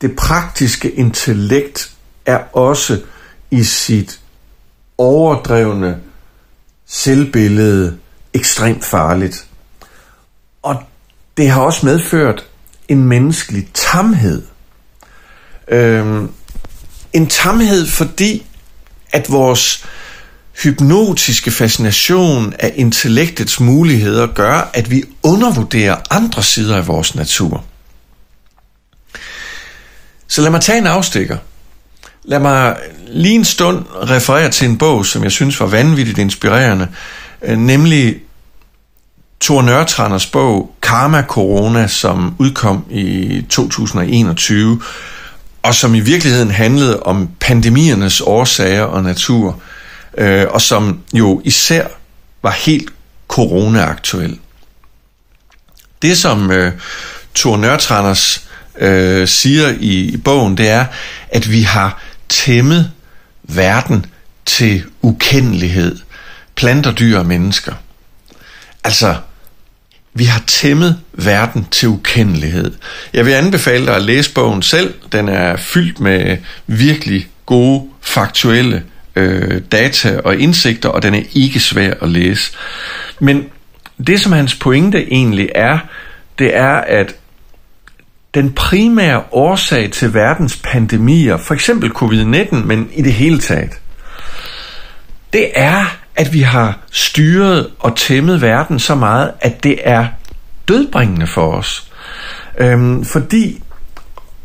det 0.00 0.16
praktiske 0.16 0.90
intellekt 0.90 1.92
er 2.26 2.38
også 2.52 3.00
i 3.50 3.62
sit 3.62 4.20
overdrevne 4.98 5.98
selvbillede 6.86 7.98
ekstremt 8.34 8.84
farligt. 8.84 9.46
Og 10.62 10.82
det 11.36 11.50
har 11.50 11.62
også 11.62 11.86
medført 11.86 12.46
en 12.88 13.04
menneskelig 13.04 13.68
tamhed. 13.74 14.42
Øhm, 15.68 16.32
en 17.12 17.26
tamhed, 17.26 17.86
fordi 17.86 18.46
at 19.12 19.30
vores 19.30 19.84
hypnotiske 20.62 21.50
fascination 21.50 22.54
af 22.58 22.72
intellektets 22.76 23.60
muligheder 23.60 24.26
gør, 24.26 24.70
at 24.74 24.90
vi 24.90 25.02
undervurderer 25.22 25.96
andre 26.10 26.42
sider 26.42 26.76
af 26.76 26.86
vores 26.86 27.14
natur. 27.14 27.64
Så 30.28 30.42
lad 30.42 30.50
mig 30.50 30.60
tage 30.60 30.78
en 30.78 30.86
afstikker. 30.86 31.36
Lad 32.24 32.38
mig 32.38 32.76
lige 33.06 33.34
en 33.34 33.44
stund 33.44 33.84
referere 34.10 34.50
til 34.50 34.68
en 34.68 34.78
bog, 34.78 35.06
som 35.06 35.22
jeg 35.24 35.32
synes 35.32 35.60
var 35.60 35.66
vanvittigt 35.66 36.18
inspirerende, 36.18 36.88
øh, 37.42 37.58
nemlig 37.58 38.16
Thor 39.40 39.62
Nørtranders 39.62 40.26
bog 40.26 40.74
Karma 40.82 41.22
Corona, 41.22 41.86
som 41.86 42.34
udkom 42.38 42.84
i 42.90 43.42
2021, 43.50 44.80
og 45.62 45.74
som 45.74 45.94
i 45.94 46.00
virkeligheden 46.00 46.50
handlede 46.50 47.02
om 47.02 47.30
pandemiernes 47.40 48.20
årsager 48.20 48.82
og 48.82 49.02
natur, 49.02 49.60
øh, 50.18 50.46
og 50.50 50.62
som 50.62 51.00
jo 51.14 51.42
især 51.44 51.86
var 52.42 52.50
helt 52.50 52.90
corona-aktuel. 53.28 54.38
Det, 56.02 56.18
som 56.18 56.50
øh, 56.50 56.72
Thor 57.34 57.56
Nørtranders 57.56 58.48
øh, 58.78 59.28
siger 59.28 59.68
i, 59.80 60.00
i 60.00 60.16
bogen, 60.16 60.56
det 60.56 60.68
er, 60.68 60.86
at 61.28 61.50
vi 61.50 61.62
har 61.62 62.02
tæmmet 62.28 62.92
verden 63.42 64.06
til 64.46 64.84
ukendelighed. 65.02 65.98
Planter, 66.54 66.92
dyr 66.92 67.18
og 67.18 67.26
mennesker. 67.26 67.72
Altså, 68.84 69.16
vi 70.18 70.24
har 70.24 70.42
tæmmet 70.46 70.98
verden 71.12 71.66
til 71.70 71.88
ukendelighed. 71.88 72.72
Jeg 73.12 73.26
vil 73.26 73.32
anbefale 73.32 73.86
dig 73.86 73.96
at 73.96 74.02
læse 74.02 74.34
bogen 74.34 74.62
selv. 74.62 74.94
Den 75.12 75.28
er 75.28 75.56
fyldt 75.56 76.00
med 76.00 76.36
virkelig 76.66 77.28
gode, 77.46 77.88
faktuelle 78.00 78.82
øh, 79.16 79.60
data 79.72 80.20
og 80.24 80.36
indsigter, 80.36 80.88
og 80.88 81.02
den 81.02 81.14
er 81.14 81.22
ikke 81.32 81.60
svær 81.60 81.94
at 82.02 82.08
læse. 82.08 82.52
Men 83.20 83.44
det, 84.06 84.20
som 84.20 84.32
hans 84.32 84.54
pointe 84.54 85.12
egentlig 85.12 85.48
er, 85.54 85.78
det 86.38 86.56
er, 86.56 86.74
at 86.74 87.14
den 88.34 88.52
primære 88.52 89.22
årsag 89.30 89.90
til 89.90 90.14
verdens 90.14 90.60
pandemier, 90.64 91.36
for 91.36 91.54
eksempel 91.54 91.90
covid-19, 91.90 92.54
men 92.56 92.90
i 92.92 93.02
det 93.02 93.12
hele 93.12 93.38
taget, 93.38 93.72
det 95.32 95.50
er, 95.54 95.97
at 96.18 96.32
vi 96.32 96.40
har 96.40 96.78
styret 96.90 97.68
og 97.78 97.96
tæmmet 97.96 98.40
verden 98.40 98.78
så 98.78 98.94
meget, 98.94 99.30
at 99.40 99.64
det 99.64 99.78
er 99.84 100.06
dødbringende 100.68 101.26
for 101.26 101.52
os. 101.52 101.90
Øhm, 102.58 103.04
fordi, 103.04 103.62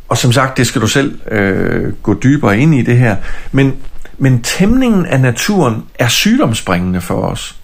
og 0.10 0.18
som 0.18 0.32
sagt, 0.32 0.58
det 0.58 0.68
skal 0.68 0.82
du 0.82 0.88
selv 0.88 1.20
øh, 1.32 1.94
gå 1.94 2.20
dybere 2.24 2.60
ind 2.60 2.76
i 2.76 2.82
det 2.82 2.98
her, 2.98 3.16
men, 3.52 3.74
men 4.18 4.42
tæmningen 4.42 5.06
af 5.06 5.20
naturen 5.20 5.84
er 6.00 6.08
sygdomsbringende 6.08 7.02
for 7.02 7.22
os. 7.22 7.56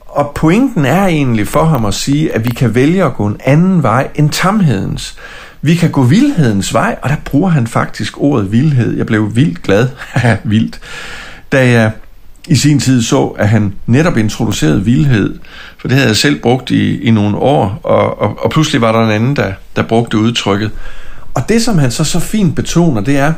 Og 0.00 0.32
pointen 0.34 0.84
er 0.84 1.06
egentlig 1.06 1.48
for 1.48 1.64
ham 1.64 1.84
at 1.84 1.94
sige, 1.94 2.34
at 2.34 2.44
vi 2.44 2.50
kan 2.50 2.74
vælge 2.74 3.04
at 3.04 3.14
gå 3.14 3.26
en 3.26 3.40
anden 3.44 3.82
vej 3.82 4.08
end 4.14 4.30
tamhedens. 4.30 5.16
Vi 5.62 5.74
kan 5.74 5.90
gå 5.90 6.02
vildhedens 6.02 6.74
vej, 6.74 6.96
og 7.02 7.10
der 7.10 7.16
bruger 7.24 7.50
han 7.50 7.66
faktisk 7.66 8.20
ordet 8.20 8.52
vildhed. 8.52 8.96
Jeg 8.96 9.06
blev 9.06 9.36
vildt 9.36 9.62
glad, 9.62 9.88
vildt, 10.44 10.80
da 11.52 11.68
jeg 11.70 11.90
i 12.50 12.56
sin 12.56 12.80
tid 12.80 13.02
så, 13.02 13.26
at 13.26 13.48
han 13.48 13.74
netop 13.86 14.16
introducerede 14.16 14.84
vildhed, 14.84 15.38
for 15.78 15.88
det 15.88 15.96
havde 15.96 16.08
jeg 16.08 16.16
selv 16.16 16.40
brugt 16.40 16.70
i, 16.70 17.00
i 17.00 17.10
nogle 17.10 17.36
år, 17.36 17.80
og, 17.82 18.20
og, 18.20 18.44
og 18.44 18.50
pludselig 18.50 18.80
var 18.80 18.92
der 18.92 19.04
en 19.04 19.10
anden, 19.10 19.36
der, 19.36 19.52
der 19.76 19.82
brugte 19.82 20.18
udtrykket. 20.18 20.70
Og 21.34 21.48
det, 21.48 21.62
som 21.62 21.78
han 21.78 21.90
så 21.90 22.04
så 22.04 22.20
fint 22.20 22.56
betoner, 22.56 23.00
det 23.00 23.16
er, 23.16 23.32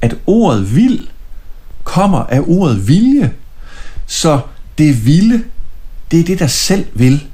at 0.00 0.16
ordet 0.26 0.76
vild 0.76 1.00
kommer 1.84 2.18
af 2.18 2.40
ordet 2.46 2.88
vilje. 2.88 3.32
Så 4.06 4.40
det 4.78 5.06
vilde, 5.06 5.42
det 6.10 6.20
er 6.20 6.24
det, 6.24 6.38
der 6.38 6.46
selv 6.46 6.86
vil. 6.94 7.24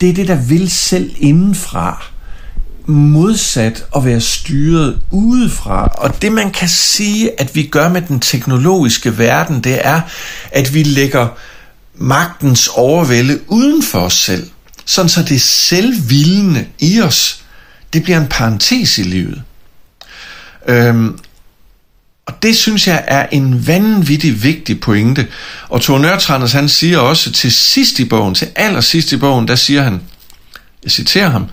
Det 0.00 0.08
er 0.10 0.14
det, 0.14 0.28
der 0.28 0.36
vil 0.48 0.70
selv 0.70 1.10
indenfra 1.18 2.04
modsat 2.88 3.84
at 3.96 4.04
være 4.04 4.20
styret 4.20 5.00
udefra. 5.10 5.86
Og 5.86 6.22
det 6.22 6.32
man 6.32 6.50
kan 6.50 6.68
sige, 6.68 7.40
at 7.40 7.54
vi 7.54 7.62
gør 7.62 7.88
med 7.88 8.02
den 8.02 8.20
teknologiske 8.20 9.18
verden, 9.18 9.60
det 9.64 9.86
er, 9.86 10.00
at 10.50 10.74
vi 10.74 10.82
lægger 10.82 11.28
magtens 11.94 12.68
overvælde 12.68 13.40
uden 13.46 13.82
for 13.82 13.98
os 13.98 14.14
selv. 14.14 14.50
Sådan 14.84 15.08
så 15.08 15.22
det 15.22 15.42
selvvildende 15.42 16.66
i 16.78 17.00
os, 17.00 17.42
det 17.92 18.02
bliver 18.02 18.20
en 18.20 18.28
parentes 18.28 18.98
i 18.98 19.02
livet. 19.02 19.42
Øhm, 20.68 21.18
og 22.26 22.42
det 22.42 22.56
synes 22.56 22.86
jeg 22.86 23.04
er 23.06 23.26
en 23.32 23.66
vanvittig 23.66 24.42
vigtig 24.42 24.80
pointe. 24.80 25.26
Og 25.68 25.82
Thor 25.82 25.98
Nørtranders, 25.98 26.52
han 26.52 26.68
siger 26.68 26.98
også 26.98 27.32
til 27.32 27.52
sidst 27.52 27.98
i 27.98 28.04
bogen, 28.04 28.34
til 28.34 28.48
allersidst 28.56 29.12
i 29.12 29.16
bogen, 29.16 29.48
der 29.48 29.56
siger 29.56 29.82
han, 29.82 30.00
jeg 30.84 30.90
citerer 30.90 31.28
ham, 31.28 31.46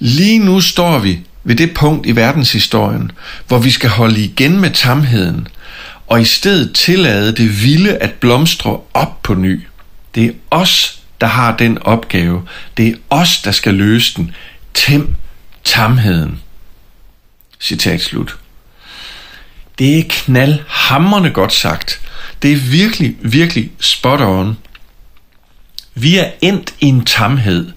Lige 0.00 0.38
nu 0.38 0.60
står 0.60 0.98
vi 0.98 1.20
ved 1.44 1.56
det 1.56 1.74
punkt 1.74 2.06
i 2.06 2.16
verdenshistorien, 2.16 3.12
hvor 3.46 3.58
vi 3.58 3.70
skal 3.70 3.90
holde 3.90 4.20
igen 4.20 4.60
med 4.60 4.70
tamheden, 4.70 5.48
og 6.06 6.20
i 6.20 6.24
stedet 6.24 6.74
tillade 6.74 7.36
det 7.36 7.64
vilde 7.64 7.98
at 7.98 8.12
blomstre 8.12 8.80
op 8.94 9.22
på 9.22 9.34
ny. 9.34 9.60
Det 10.14 10.26
er 10.26 10.32
os, 10.50 11.02
der 11.20 11.26
har 11.26 11.56
den 11.56 11.82
opgave. 11.82 12.42
Det 12.76 12.88
er 12.88 12.94
os, 13.10 13.42
der 13.42 13.50
skal 13.50 13.74
løse 13.74 14.16
den. 14.16 14.34
Tem 14.74 15.14
tamheden. 15.64 16.40
Citat 17.60 18.00
slut. 18.00 18.36
Det 19.78 19.98
er 19.98 20.04
knaldhammerne 20.08 21.30
godt 21.30 21.52
sagt. 21.52 22.00
Det 22.42 22.52
er 22.52 22.56
virkelig, 22.56 23.16
virkelig 23.20 23.70
spot 23.80 24.20
on. 24.20 24.58
Vi 25.94 26.16
er 26.16 26.30
endt 26.40 26.74
i 26.80 26.86
en 26.86 27.04
tamhed, 27.04 27.72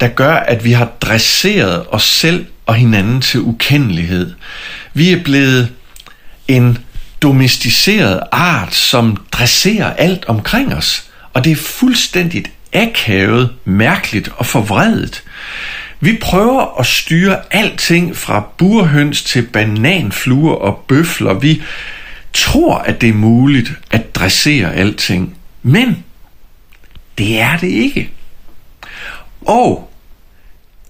der 0.00 0.08
gør, 0.08 0.34
at 0.34 0.64
vi 0.64 0.72
har 0.72 0.92
dresseret 1.00 1.84
os 1.90 2.02
selv 2.02 2.46
og 2.66 2.74
hinanden 2.74 3.20
til 3.20 3.40
ukendelighed. 3.40 4.34
Vi 4.94 5.12
er 5.12 5.22
blevet 5.22 5.72
en 6.48 6.78
domesticeret 7.22 8.20
art, 8.32 8.74
som 8.74 9.16
dresserer 9.32 9.92
alt 9.94 10.24
omkring 10.24 10.74
os. 10.74 11.04
Og 11.32 11.44
det 11.44 11.52
er 11.52 11.56
fuldstændig 11.56 12.44
akavet, 12.72 13.50
mærkeligt 13.64 14.30
og 14.36 14.46
forvredet. 14.46 15.22
Vi 16.00 16.18
prøver 16.20 16.80
at 16.80 16.86
styre 16.86 17.38
alting 17.50 18.16
fra 18.16 18.48
burhøns 18.58 19.22
til 19.22 19.42
bananfluer 19.42 20.54
og 20.54 20.84
bøfler. 20.88 21.34
Vi 21.34 21.62
tror, 22.32 22.78
at 22.78 23.00
det 23.00 23.08
er 23.08 23.14
muligt 23.14 23.72
at 23.90 24.14
dressere 24.14 24.74
alting. 24.74 25.34
Men 25.62 26.04
det 27.18 27.40
er 27.40 27.56
det 27.56 27.68
ikke. 27.68 28.10
Og 29.48 29.90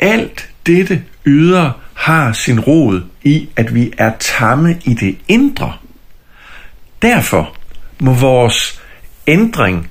alt 0.00 0.50
dette 0.66 1.02
ydre 1.26 1.72
har 1.94 2.32
sin 2.32 2.60
rod 2.60 3.02
i, 3.22 3.48
at 3.56 3.74
vi 3.74 3.92
er 3.98 4.12
tamme 4.18 4.78
i 4.84 4.94
det 4.94 5.18
indre. 5.28 5.72
Derfor 7.02 7.56
må 7.98 8.12
vores 8.12 8.82
ændring, 9.26 9.90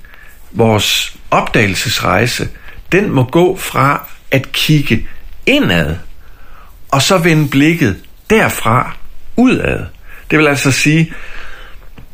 vores 0.51 1.17
opdagelsesrejse, 1.31 2.49
den 2.91 3.11
må 3.11 3.23
gå 3.23 3.57
fra 3.57 4.09
at 4.31 4.51
kigge 4.51 5.07
indad, 5.45 5.95
og 6.91 7.01
så 7.01 7.17
vende 7.17 7.49
blikket 7.49 8.03
derfra 8.29 8.95
udad. 9.35 9.85
Det 10.31 10.39
vil 10.39 10.47
altså 10.47 10.71
sige, 10.71 11.13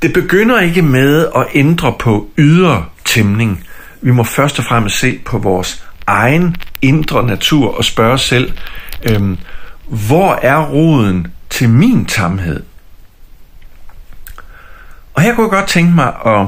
det 0.01 0.13
begynder 0.13 0.59
ikke 0.59 0.81
med 0.81 1.27
at 1.35 1.45
ændre 1.53 1.95
på 1.99 2.29
ydre 2.37 2.85
tæmning. 3.05 3.63
Vi 4.01 4.11
må 4.11 4.23
først 4.23 4.59
og 4.59 4.65
fremmest 4.65 4.99
se 4.99 5.19
på 5.25 5.37
vores 5.37 5.85
egen 6.07 6.55
indre 6.81 7.23
natur 7.23 7.77
og 7.77 7.85
spørge 7.85 8.13
os 8.13 8.21
selv, 8.21 8.53
øhm, 9.03 9.37
hvor 9.87 10.39
er 10.41 10.65
roden 10.65 11.27
til 11.49 11.69
min 11.69 12.05
tamhed? 12.05 12.63
Og 15.13 15.21
her 15.21 15.35
kunne 15.35 15.43
jeg 15.43 15.51
godt 15.51 15.67
tænke 15.67 15.91
mig 15.95 16.13
at 16.25 16.47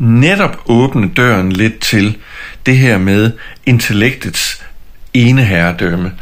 netop 0.00 0.56
åbne 0.66 1.08
døren 1.08 1.52
lidt 1.52 1.80
til 1.80 2.18
det 2.66 2.78
her 2.78 2.98
med 2.98 3.32
intellektets 3.66 4.64
eneherredømme, 5.14 6.12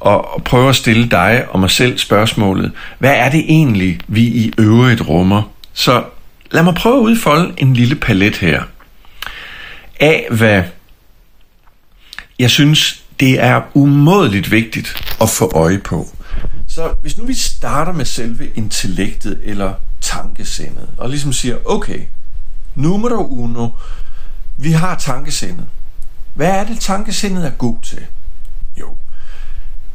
og, 0.00 0.34
og 0.34 0.44
prøve 0.44 0.68
at 0.68 0.76
stille 0.76 1.08
dig 1.08 1.44
og 1.50 1.60
mig 1.60 1.70
selv 1.70 1.98
spørgsmålet, 1.98 2.72
hvad 2.98 3.14
er 3.14 3.30
det 3.30 3.44
egentlig, 3.48 4.00
vi 4.06 4.22
i 4.22 4.52
øvrigt 4.58 5.08
rummer? 5.08 5.42
Så 5.72 6.04
lad 6.50 6.62
mig 6.62 6.74
prøve 6.74 6.96
at 6.96 7.02
udfolde 7.02 7.54
en 7.56 7.74
lille 7.74 7.94
palet 7.94 8.36
her 8.36 8.62
af, 10.00 10.26
hvad 10.30 10.62
jeg 12.42 12.50
synes, 12.50 13.04
det 13.20 13.40
er 13.40 13.62
umådeligt 13.74 14.50
vigtigt 14.50 15.14
at 15.20 15.30
få 15.30 15.50
øje 15.54 15.78
på. 15.78 16.08
Så 16.68 16.94
hvis 17.02 17.18
nu 17.18 17.24
vi 17.24 17.34
starter 17.34 17.92
med 17.92 18.04
selve 18.04 18.50
intellektet 18.54 19.40
eller 19.42 19.74
tankesindet, 20.00 20.88
og 20.96 21.08
ligesom 21.08 21.32
siger, 21.32 21.56
okay, 21.64 22.00
nummer 22.74 23.16
uno, 23.16 23.68
vi 24.56 24.72
har 24.72 24.94
tankesindet. 24.94 25.66
Hvad 26.34 26.48
er 26.48 26.64
det, 26.64 26.80
tankesindet 26.80 27.46
er 27.46 27.50
god 27.50 27.76
til? 27.82 28.00
Jo, 28.80 28.94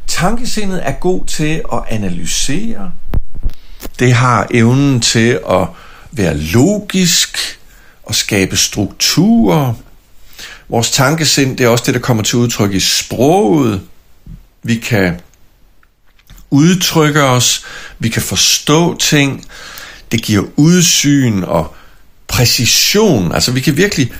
tankesindet 0.06 0.88
er 0.88 0.92
god 0.92 1.26
til 1.26 1.62
at 1.72 1.82
analysere. 1.88 2.92
Det 3.98 4.12
har 4.12 4.46
evnen 4.50 5.00
til 5.00 5.40
at 5.50 5.68
være 6.12 6.36
logisk 6.36 7.38
og 8.02 8.14
skabe 8.14 8.56
strukturer. 8.56 9.74
Vores 10.68 10.90
tankesind, 10.90 11.56
det 11.56 11.64
er 11.64 11.68
også 11.68 11.84
det, 11.86 11.94
der 11.94 12.00
kommer 12.00 12.22
til 12.22 12.38
udtryk 12.38 12.74
i 12.74 12.80
sproget. 12.80 13.80
Vi 14.62 14.74
kan 14.74 15.20
udtrykke 16.50 17.22
os, 17.22 17.64
vi 17.98 18.08
kan 18.08 18.22
forstå 18.22 18.98
ting, 18.98 19.44
det 20.12 20.22
giver 20.22 20.44
udsyn 20.56 21.42
og 21.42 21.74
præcision. 22.28 23.32
Altså 23.32 23.52
vi 23.52 23.60
kan 23.60 23.76
virkelig 23.76 24.12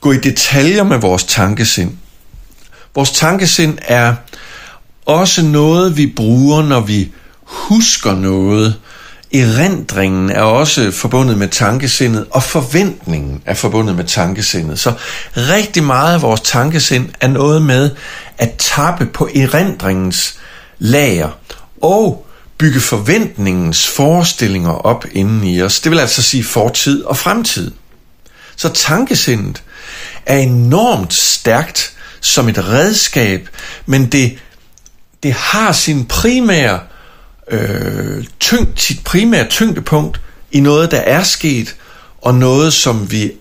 gå 0.00 0.12
i 0.12 0.18
detaljer 0.18 0.84
med 0.84 0.98
vores 0.98 1.24
tankesind. 1.24 1.96
Vores 2.94 3.10
tankesind 3.10 3.78
er 3.82 4.14
også 5.06 5.42
noget, 5.42 5.96
vi 5.96 6.12
bruger, 6.16 6.62
når 6.62 6.80
vi 6.80 7.12
husker 7.42 8.14
noget. 8.14 8.80
Erindringen 9.34 10.30
er 10.30 10.42
også 10.42 10.90
forbundet 10.90 11.38
med 11.38 11.48
tankesindet, 11.48 12.26
og 12.30 12.42
forventningen 12.42 13.42
er 13.46 13.54
forbundet 13.54 13.96
med 13.96 14.04
tankesindet. 14.04 14.78
Så 14.78 14.92
rigtig 15.36 15.82
meget 15.84 16.14
af 16.14 16.22
vores 16.22 16.40
tankesind 16.40 17.08
er 17.20 17.28
noget 17.28 17.62
med 17.62 17.90
at 18.38 18.54
tappe 18.58 19.06
på 19.06 19.28
erindringens 19.34 20.38
lager 20.78 21.30
og 21.82 22.26
bygge 22.58 22.80
forventningens 22.80 23.88
forestillinger 23.88 24.72
op 24.72 25.04
inden 25.12 25.44
i 25.44 25.62
os. 25.62 25.80
Det 25.80 25.92
vil 25.92 25.98
altså 25.98 26.22
sige 26.22 26.44
fortid 26.44 27.04
og 27.04 27.16
fremtid. 27.16 27.70
Så 28.56 28.68
tankesindet 28.68 29.62
er 30.26 30.38
enormt 30.38 31.14
stærkt 31.14 31.92
som 32.20 32.48
et 32.48 32.68
redskab, 32.68 33.48
men 33.86 34.06
det, 34.06 34.38
det 35.22 35.32
har 35.32 35.72
sin 35.72 36.06
primære 36.06 36.80
øh, 37.50 38.24
tyngd, 38.40 38.76
sit 38.76 39.04
primære 39.04 39.48
tyngdepunkt 39.48 40.20
i 40.52 40.60
noget, 40.60 40.90
der 40.90 41.00
er 41.00 41.22
sket, 41.22 41.76
og 42.22 42.34
noget, 42.34 42.72
som 42.72 43.10
vi 43.10 43.32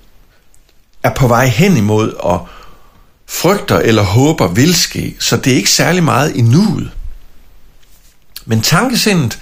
er 1.04 1.14
på 1.14 1.28
vej 1.28 1.48
hen 1.48 1.78
imod 1.78 2.14
og 2.14 2.48
frygter 3.28 3.80
eller 3.80 4.04
håber 4.04 4.48
vil 4.48 4.76
ske, 4.76 5.16
så 5.20 5.38
det 5.38 5.54
er 5.54 5.58
ikke 5.58 5.72
særlig 5.72 6.04
meget 6.04 6.36
i 6.36 6.42
nuet. 6.42 6.92
Men 8.46 8.62
tankesindet, 8.62 9.40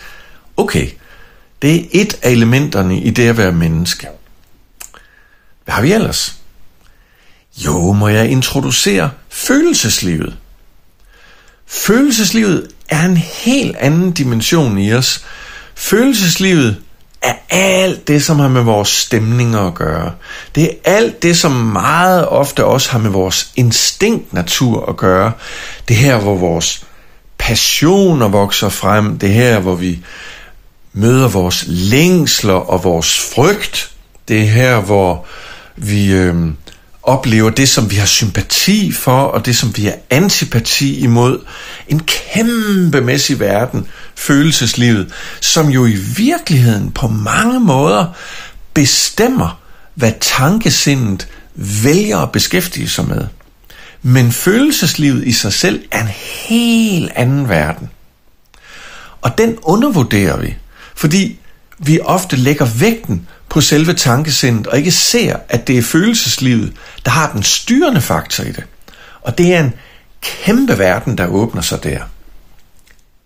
okay, 0.58 0.90
det 1.62 1.76
er 1.76 1.86
et 1.92 2.20
af 2.22 2.30
elementerne 2.30 3.02
i 3.02 3.10
det 3.10 3.30
at 3.30 3.38
være 3.38 3.52
menneske. 3.52 4.08
Hvad 5.64 5.74
har 5.74 5.82
vi 5.82 5.94
ellers? 5.94 6.38
Jo, 7.58 7.92
må 7.92 8.08
jeg 8.08 8.30
introducere 8.30 9.12
følelseslivet. 9.30 10.38
Følelseslivet 11.66 12.68
er 12.94 13.06
en 13.06 13.18
helt 13.18 13.76
anden 13.76 14.12
dimension 14.12 14.78
i 14.78 14.94
os. 14.94 15.26
Følelseslivet 15.76 16.78
er 17.22 17.34
alt 17.50 18.08
det, 18.08 18.24
som 18.24 18.40
har 18.40 18.48
med 18.48 18.62
vores 18.62 18.90
stemninger 18.90 19.60
at 19.60 19.74
gøre. 19.74 20.12
Det 20.56 20.64
er 20.64 20.70
alt 20.84 21.24
det, 21.24 21.38
som 21.38 21.52
meget 21.52 22.28
ofte 22.28 22.66
også 22.66 22.92
har 22.92 23.00
med 23.00 23.10
vores 23.10 23.52
instinktnatur 23.56 24.90
at 24.90 24.98
gøre. 24.98 25.32
Det 25.88 25.96
her, 25.96 26.18
hvor 26.18 26.36
vores 26.36 26.86
passioner 27.38 28.28
vokser 28.28 28.70
frem. 28.70 29.18
Det 29.18 29.30
her, 29.30 29.60
hvor 29.60 29.76
vi 29.76 30.00
møder 30.94 31.28
vores 31.28 31.64
længsler 31.68 32.54
og 32.54 32.84
vores 32.84 33.32
frygt. 33.36 33.92
Det 34.28 34.42
er 34.42 34.46
her, 34.46 34.80
hvor 34.80 35.26
vi 35.76 36.14
øh, 36.14 36.36
oplever 37.04 37.50
det, 37.50 37.70
som 37.70 37.92
vi 37.92 37.96
har 37.96 38.06
sympati 38.06 38.92
for, 38.92 39.22
og 39.22 39.46
det, 39.46 39.56
som 39.56 39.78
vi 39.78 39.86
har 39.86 39.96
antipati 40.10 41.00
imod. 41.00 41.40
En 41.88 42.00
kæmpemæssig 42.00 43.40
verden, 43.40 43.88
følelseslivet, 44.16 45.14
som 45.42 45.70
jo 45.70 45.86
i 45.86 45.96
virkeligheden 46.18 46.92
på 46.92 47.08
mange 47.08 47.60
måder 47.60 48.06
bestemmer, 48.74 49.60
hvad 49.96 50.12
tankesindet 50.20 51.28
vælger 51.56 52.18
at 52.18 52.32
beskæftige 52.32 52.90
sig 52.90 53.08
med. 53.08 53.28
Men 54.02 54.32
følelseslivet 54.32 55.28
i 55.28 55.32
sig 55.32 55.54
selv 55.54 55.84
er 55.92 56.02
en 56.02 56.12
helt 56.48 57.12
anden 57.16 57.50
verden. 57.50 57.90
Og 59.22 59.38
den 59.38 59.58
undervurderer 59.62 60.38
vi, 60.38 60.56
fordi 60.96 61.40
vi 61.80 62.00
ofte 62.00 62.36
lægger 62.36 62.66
vægten 62.66 63.28
på 63.54 63.62
selve 63.62 63.94
tankesindet, 63.94 64.68
og 64.68 64.78
ikke 64.78 64.92
ser, 64.92 65.38
at 65.50 65.68
det 65.68 65.78
er 65.78 65.82
følelseslivet, 65.82 66.74
der 67.06 67.12
har 67.12 67.32
den 67.32 67.44
styrende 67.44 68.02
faktor 68.02 68.44
i 68.44 68.52
det. 68.52 68.64
Og 69.22 69.38
det 69.38 69.54
er 69.54 69.60
en 69.60 69.74
kæmpe 70.22 70.78
verden, 70.78 71.18
der 71.18 71.28
åbner 71.28 71.62
sig 71.62 71.84
der. 71.84 72.00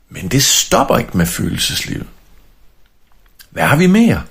Men 0.09 0.27
det 0.27 0.43
stopper 0.43 0.97
ikke 0.97 1.17
med 1.17 1.25
følelseslivet. 1.25 2.07
Hvad 3.49 3.63
har 3.63 3.75
vi 3.75 3.87
mere? 3.87 4.21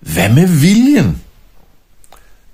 Hvad 0.00 0.28
med 0.28 0.48
viljen? 0.48 1.22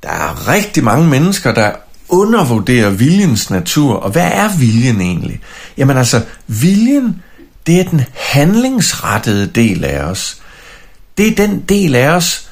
Der 0.03 0.11
er 0.11 0.49
rigtig 0.49 0.85
mange 0.85 1.07
mennesker, 1.07 1.55
der 1.55 1.73
undervurderer 2.09 2.91
viljens 2.91 3.51
natur. 3.51 3.95
Og 3.95 4.11
hvad 4.11 4.31
er 4.33 4.57
viljen 4.59 5.01
egentlig? 5.01 5.41
Jamen 5.77 5.97
altså, 5.97 6.25
viljen, 6.47 7.23
det 7.67 7.81
er 7.81 7.85
den 7.85 8.05
handlingsrettede 8.15 9.47
del 9.47 9.85
af 9.85 10.01
os. 10.01 10.40
Det 11.21 11.29
er 11.29 11.47
den 11.47 11.61
del 11.69 11.95
af 11.95 12.09
os, 12.09 12.49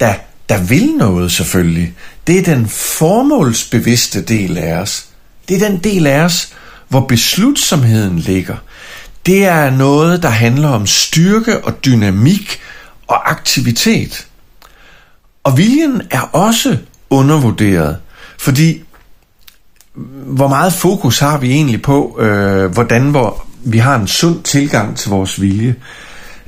der, 0.00 0.14
der 0.48 0.62
vil 0.62 0.86
noget 0.86 1.32
selvfølgelig. 1.32 1.94
Det 2.26 2.38
er 2.38 2.42
den 2.42 2.68
formålsbevidste 2.68 4.22
del 4.22 4.58
af 4.58 4.72
os. 4.74 5.06
Det 5.48 5.62
er 5.62 5.68
den 5.68 5.78
del 5.78 6.06
af 6.06 6.20
os, 6.20 6.52
hvor 6.88 7.00
beslutsomheden 7.00 8.18
ligger. 8.18 8.56
Det 9.26 9.44
er 9.44 9.70
noget, 9.70 10.22
der 10.22 10.28
handler 10.28 10.68
om 10.68 10.86
styrke 10.86 11.64
og 11.64 11.84
dynamik 11.84 12.60
og 13.06 13.30
aktivitet. 13.30 14.26
Og 15.44 15.58
viljen 15.58 16.02
er 16.10 16.20
også 16.20 16.78
undervurderet, 17.10 17.96
fordi 18.38 18.82
hvor 20.26 20.48
meget 20.48 20.72
fokus 20.72 21.18
har 21.18 21.38
vi 21.38 21.52
egentlig 21.52 21.82
på, 21.82 22.20
øh, 22.20 22.72
hvordan 22.72 23.10
hvor 23.10 23.46
vi 23.64 23.78
har 23.78 23.96
en 23.96 24.08
sund 24.08 24.42
tilgang 24.42 24.96
til 24.96 25.10
vores 25.10 25.40
vilje. 25.40 25.74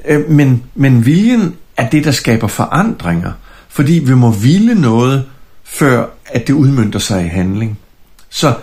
Øh, 0.05 0.31
men, 0.31 0.63
men 0.75 1.07
viljen 1.07 1.57
er 1.77 1.91
det, 1.91 2.05
der 2.05 2.11
skaber 2.11 2.47
forandringer, 2.47 3.33
fordi 3.69 3.93
vi 3.93 4.15
må 4.15 4.31
ville 4.31 4.75
noget, 4.75 5.25
før 5.65 6.07
at 6.27 6.47
det 6.47 6.53
udmyndter 6.53 6.99
sig 6.99 7.25
i 7.25 7.29
handling. 7.29 7.79
Så 8.29 8.55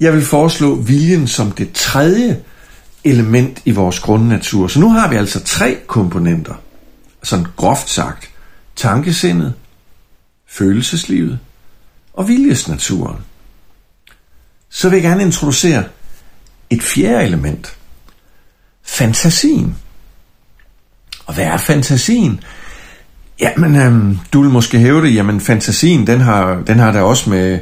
jeg 0.00 0.12
vil 0.12 0.22
foreslå 0.22 0.74
viljen 0.74 1.26
som 1.26 1.52
det 1.52 1.72
tredje 1.72 2.40
element 3.04 3.62
i 3.64 3.70
vores 3.70 4.00
grundnatur. 4.00 4.68
Så 4.68 4.80
nu 4.80 4.90
har 4.90 5.08
vi 5.08 5.16
altså 5.16 5.40
tre 5.44 5.78
komponenter, 5.86 6.54
sådan 7.22 7.46
groft 7.56 7.90
sagt. 7.90 8.30
Tankesindet, 8.76 9.54
følelseslivet 10.46 11.38
og 12.12 12.28
viljesnaturen. 12.28 13.18
Så 14.70 14.88
vil 14.88 14.96
jeg 14.96 15.02
gerne 15.02 15.22
introducere 15.22 15.84
et 16.70 16.82
fjerde 16.82 17.24
element. 17.24 17.76
Fantasien. 18.82 19.76
Og 21.26 21.34
hvad 21.34 21.44
er 21.44 21.56
fantasien? 21.56 22.40
Jamen, 23.40 23.76
øhm, 23.76 24.18
du 24.32 24.42
vil 24.42 24.50
måske 24.50 24.78
hæve 24.78 25.02
det, 25.06 25.14
jamen 25.14 25.40
fantasien, 25.40 26.06
den 26.06 26.20
har, 26.20 26.62
den 26.66 26.78
har 26.78 26.92
da 26.92 27.02
også 27.02 27.30
med, 27.30 27.58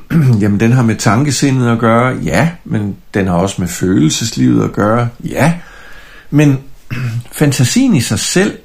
jamen 0.40 0.60
den 0.60 0.72
har 0.72 0.82
med 0.82 0.96
tankesindet 0.96 1.72
at 1.72 1.78
gøre, 1.78 2.16
ja, 2.24 2.50
men 2.64 2.96
den 3.14 3.26
har 3.26 3.34
også 3.34 3.56
med 3.58 3.68
følelseslivet 3.68 4.64
at 4.64 4.72
gøre, 4.72 5.08
ja. 5.24 5.54
Men 6.30 6.58
fantasien 7.32 7.94
i 7.94 8.00
sig 8.00 8.18
selv 8.18 8.58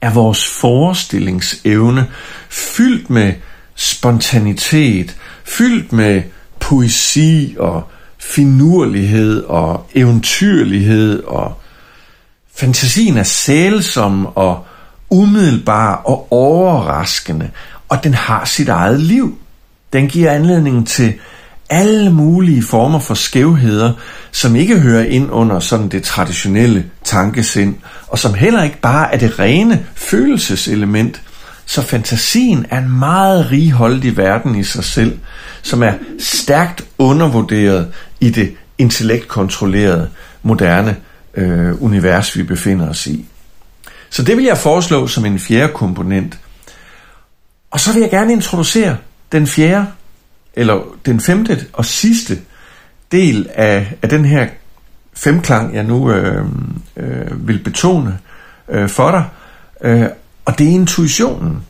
er 0.00 0.10
vores 0.10 0.46
forestillingsevne 0.46 2.06
fyldt 2.48 3.10
med 3.10 3.32
spontanitet, 3.74 5.16
fyldt 5.44 5.92
med 5.92 6.22
poesi 6.60 7.56
og 7.58 7.90
finurlighed 8.18 9.42
og 9.42 9.86
eventyrlighed 9.94 11.22
og 11.22 11.60
fantasien 12.56 13.16
er 13.16 13.22
sælsom 13.22 14.26
og 14.26 14.66
umiddelbar 15.10 15.94
og 15.94 16.32
overraskende, 16.32 17.50
og 17.88 18.04
den 18.04 18.14
har 18.14 18.44
sit 18.44 18.68
eget 18.68 19.00
liv. 19.00 19.38
Den 19.92 20.08
giver 20.08 20.30
anledning 20.30 20.88
til 20.88 21.14
alle 21.70 22.12
mulige 22.12 22.62
former 22.62 22.98
for 22.98 23.14
skævheder, 23.14 23.92
som 24.32 24.56
ikke 24.56 24.80
hører 24.80 25.04
ind 25.04 25.30
under 25.30 25.60
sådan 25.60 25.88
det 25.88 26.02
traditionelle 26.02 26.84
tankesind, 27.04 27.74
og 28.08 28.18
som 28.18 28.34
heller 28.34 28.62
ikke 28.62 28.80
bare 28.80 29.14
er 29.14 29.18
det 29.18 29.38
rene 29.38 29.86
følelseselement. 29.94 31.22
Så 31.66 31.82
fantasien 31.82 32.66
er 32.70 32.78
en 32.78 32.98
meget 32.98 33.50
righoldig 33.50 34.16
verden 34.16 34.54
i 34.54 34.64
sig 34.64 34.84
selv, 34.84 35.18
som 35.62 35.82
er 35.82 35.92
stærkt 36.20 36.84
undervurderet 36.98 37.88
i 38.20 38.30
det 38.30 38.54
intellektkontrollerede 38.78 40.10
moderne 40.42 40.96
øh, 41.36 41.82
univers, 41.82 42.36
vi 42.36 42.42
befinder 42.42 42.88
os 42.88 43.06
i. 43.06 43.26
Så 44.10 44.22
det 44.22 44.36
vil 44.36 44.44
jeg 44.44 44.58
foreslå 44.58 45.06
som 45.06 45.24
en 45.24 45.38
fjerde 45.38 45.72
komponent. 45.72 46.38
Og 47.70 47.80
så 47.80 47.92
vil 47.92 48.00
jeg 48.00 48.10
gerne 48.10 48.32
introducere 48.32 48.96
den 49.32 49.46
fjerde, 49.46 49.86
eller 50.54 50.82
den 51.06 51.20
femte 51.20 51.66
og 51.72 51.84
sidste 51.84 52.38
del 53.12 53.48
af, 53.54 53.94
af 54.02 54.08
den 54.08 54.24
her 54.24 54.48
femklang, 55.14 55.74
jeg 55.74 55.84
nu 55.84 56.12
øh, 56.12 56.44
øh, 56.96 57.48
vil 57.48 57.58
betone 57.58 58.18
øh, 58.68 58.88
for 58.88 59.10
dig. 59.10 59.24
Øh, 59.80 60.08
og 60.44 60.58
det 60.58 60.66
er 60.66 60.70
intuitionen. 60.70 61.62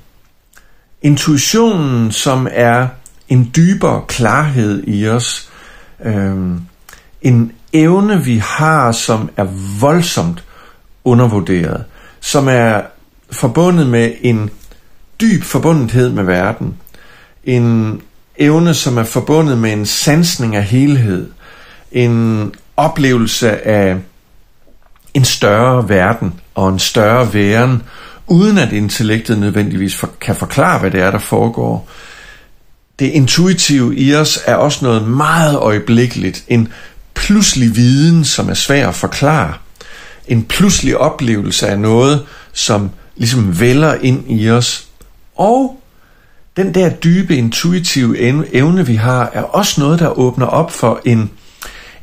Intuitionen, 1.03 2.13
som 2.13 2.49
er 2.51 2.89
en 3.29 3.51
dybere 3.57 4.03
klarhed 4.09 4.85
i 4.87 5.09
os. 5.09 5.51
Øh, 6.05 6.37
en 7.23 7.53
evne, 7.83 8.25
vi 8.25 8.37
har, 8.37 8.93
som 8.93 9.31
er 9.37 9.47
voldsomt 9.81 10.45
undervurderet. 11.05 11.85
Som 12.21 12.49
er 12.49 12.81
forbundet 13.31 13.87
med 13.87 14.13
en 14.21 14.51
dyb 15.21 15.43
forbundethed 15.43 16.11
med 16.11 16.25
verden. 16.25 16.77
En 17.45 18.01
evne, 18.37 18.75
som 18.75 18.99
er 18.99 19.05
forbundet 19.05 19.59
med 19.59 19.73
en 19.73 19.87
sansning 19.87 20.57
af 20.57 20.65
helhed. 20.65 21.31
En 21.93 22.53
oplevelse 22.77 23.67
af 23.67 23.97
en 25.15 25.25
større 25.25 25.89
verden 25.89 26.41
og 26.55 26.69
en 26.69 26.79
større 26.79 27.35
væren, 27.35 27.83
uden 28.27 28.59
at 28.59 28.73
intellektet 28.73 29.39
nødvendigvis 29.39 29.97
for, 29.97 30.11
kan 30.21 30.37
forklare, 30.37 30.79
hvad 30.79 30.91
det 30.91 31.01
er, 31.01 31.11
der 31.11 31.19
foregår. 31.19 31.89
Det 32.99 33.07
intuitive 33.07 33.97
i 33.97 34.15
os 34.15 34.39
er 34.47 34.55
også 34.55 34.85
noget 34.85 35.09
meget 35.09 35.57
øjeblikkeligt, 35.57 36.45
en 36.49 36.69
pludselig 37.17 37.77
viden, 37.77 38.25
som 38.25 38.49
er 38.49 38.55
svær 38.55 38.89
at 38.89 38.95
forklare. 38.95 39.55
En 40.29 40.45
pludselig 40.45 40.97
oplevelse 40.97 41.69
af 41.69 41.79
noget, 41.79 42.27
som 42.53 42.91
ligesom 43.17 43.61
vælger 43.61 43.95
ind 43.95 44.25
i 44.31 44.51
os. 44.51 44.87
Og 45.37 45.81
den 46.57 46.75
der 46.75 46.91
dybe 46.91 47.37
intuitive 47.37 48.19
evne, 48.55 48.87
vi 48.87 48.95
har, 48.95 49.31
er 49.33 49.43
også 49.43 49.81
noget, 49.81 49.99
der 49.99 50.19
åbner 50.19 50.47
op 50.47 50.73
for 50.73 51.01
en, 51.05 51.31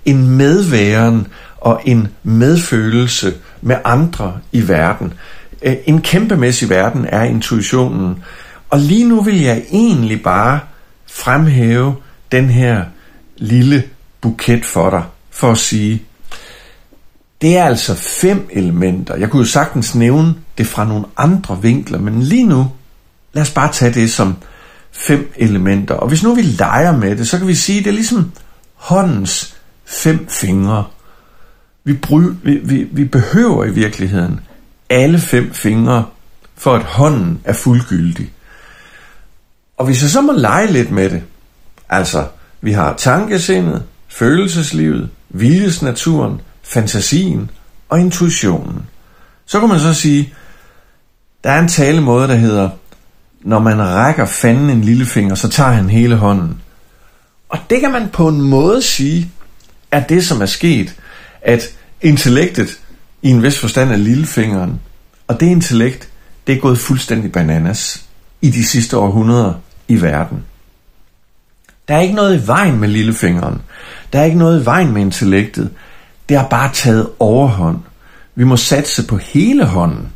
en 0.05 0.29
medværen 0.29 1.27
og 1.57 1.81
en 1.85 2.07
medfølelse 2.23 3.33
med 3.61 3.75
andre 3.85 4.37
i 4.51 4.67
verden. 4.67 5.13
Øh, 5.61 5.75
en 5.85 6.01
kæmpemæssig 6.01 6.69
verden 6.69 7.05
er 7.09 7.23
intuitionen, 7.23 8.23
Og 8.69 8.79
lige 8.79 9.09
nu 9.09 9.21
vil 9.21 9.41
jeg 9.41 9.63
egentlig 9.71 10.23
bare 10.23 10.59
fremhæve 11.07 11.95
den 12.31 12.49
her 12.49 12.83
lille 13.37 13.83
buket 14.23 14.65
for 14.65 14.89
dig, 14.89 15.03
for 15.31 15.51
at 15.51 15.57
sige, 15.57 16.03
det 17.41 17.57
er 17.57 17.65
altså 17.65 17.95
fem 17.95 18.47
elementer. 18.51 19.15
Jeg 19.15 19.29
kunne 19.29 19.39
jo 19.39 19.49
sagtens 19.49 19.95
nævne 19.95 20.35
det 20.57 20.67
fra 20.67 20.85
nogle 20.85 21.05
andre 21.17 21.61
vinkler, 21.61 21.99
men 21.99 22.21
lige 22.21 22.47
nu, 22.47 22.71
lad 23.33 23.41
os 23.41 23.51
bare 23.51 23.71
tage 23.71 23.93
det 23.93 24.11
som 24.11 24.35
fem 24.91 25.33
elementer. 25.35 25.95
Og 25.95 26.07
hvis 26.07 26.23
nu 26.23 26.35
vi 26.35 26.41
leger 26.41 26.97
med 26.97 27.15
det, 27.15 27.27
så 27.27 27.37
kan 27.37 27.47
vi 27.47 27.55
sige, 27.55 27.79
at 27.79 27.85
det 27.85 27.89
er 27.89 27.95
ligesom 27.95 28.31
håndens 28.73 29.55
fem 29.85 30.27
fingre. 30.29 30.85
Vi, 31.83 31.93
bry, 31.93 32.21
vi, 32.43 32.55
vi, 32.63 32.87
vi 32.91 33.05
behøver 33.05 33.65
i 33.65 33.71
virkeligheden 33.71 34.39
alle 34.89 35.19
fem 35.19 35.53
fingre, 35.53 36.05
for 36.55 36.75
at 36.75 36.83
hånden 36.83 37.41
er 37.43 37.53
fuldgyldig. 37.53 38.33
Og 39.77 39.85
hvis 39.85 40.01
jeg 40.01 40.09
så 40.09 40.21
må 40.21 40.31
lege 40.31 40.71
lidt 40.71 40.91
med 40.91 41.09
det, 41.09 41.23
altså 41.89 42.27
vi 42.61 42.71
har 42.71 42.93
tankesindet, 42.93 43.83
følelseslivet, 44.13 45.09
viljesnaturen, 45.29 46.41
fantasien 46.63 47.49
og 47.89 47.99
intuitionen. 47.99 48.85
Så 49.45 49.59
kan 49.59 49.69
man 49.69 49.79
så 49.79 49.93
sige, 49.93 50.33
der 51.43 51.51
er 51.51 51.59
en 51.59 51.67
talemåde, 51.67 52.27
der 52.27 52.35
hedder, 52.35 52.69
når 53.41 53.59
man 53.59 53.81
rækker 53.81 54.25
fanden 54.25 54.69
en 54.69 54.81
lillefinger, 54.81 55.35
så 55.35 55.49
tager 55.49 55.71
han 55.71 55.89
hele 55.89 56.15
hånden. 56.15 56.61
Og 57.49 57.59
det 57.69 57.79
kan 57.79 57.91
man 57.91 58.09
på 58.13 58.27
en 58.27 58.41
måde 58.41 58.81
sige, 58.81 59.31
er 59.91 60.03
det, 60.03 60.25
som 60.25 60.41
er 60.41 60.45
sket, 60.45 60.95
at 61.41 61.63
intellektet 62.01 62.79
i 63.21 63.29
en 63.29 63.43
vis 63.43 63.59
forstand 63.59 63.91
er 63.91 63.97
lillefingeren, 63.97 64.79
og 65.27 65.39
det 65.39 65.45
intellekt, 65.45 66.09
det 66.47 66.55
er 66.55 66.59
gået 66.59 66.79
fuldstændig 66.79 67.31
bananas 67.31 68.05
i 68.41 68.49
de 68.49 68.65
sidste 68.65 68.97
århundreder 68.97 69.53
i 69.87 70.01
verden. 70.01 70.45
Der 71.87 71.95
er 71.95 71.99
ikke 71.99 72.15
noget 72.15 72.43
i 72.43 72.47
vejen 72.47 72.79
med 72.79 72.87
lillefingeren. 72.87 73.61
Der 74.13 74.19
er 74.19 74.23
ikke 74.23 74.37
noget 74.37 74.61
i 74.61 74.65
vejen 74.65 74.93
med 74.93 75.01
intellektet. 75.01 75.69
Det 76.29 76.37
har 76.37 76.47
bare 76.47 76.73
taget 76.73 77.09
overhånd. 77.19 77.79
Vi 78.35 78.43
må 78.43 78.57
satse 78.57 79.07
på 79.07 79.17
hele 79.17 79.65
hånden 79.65 80.07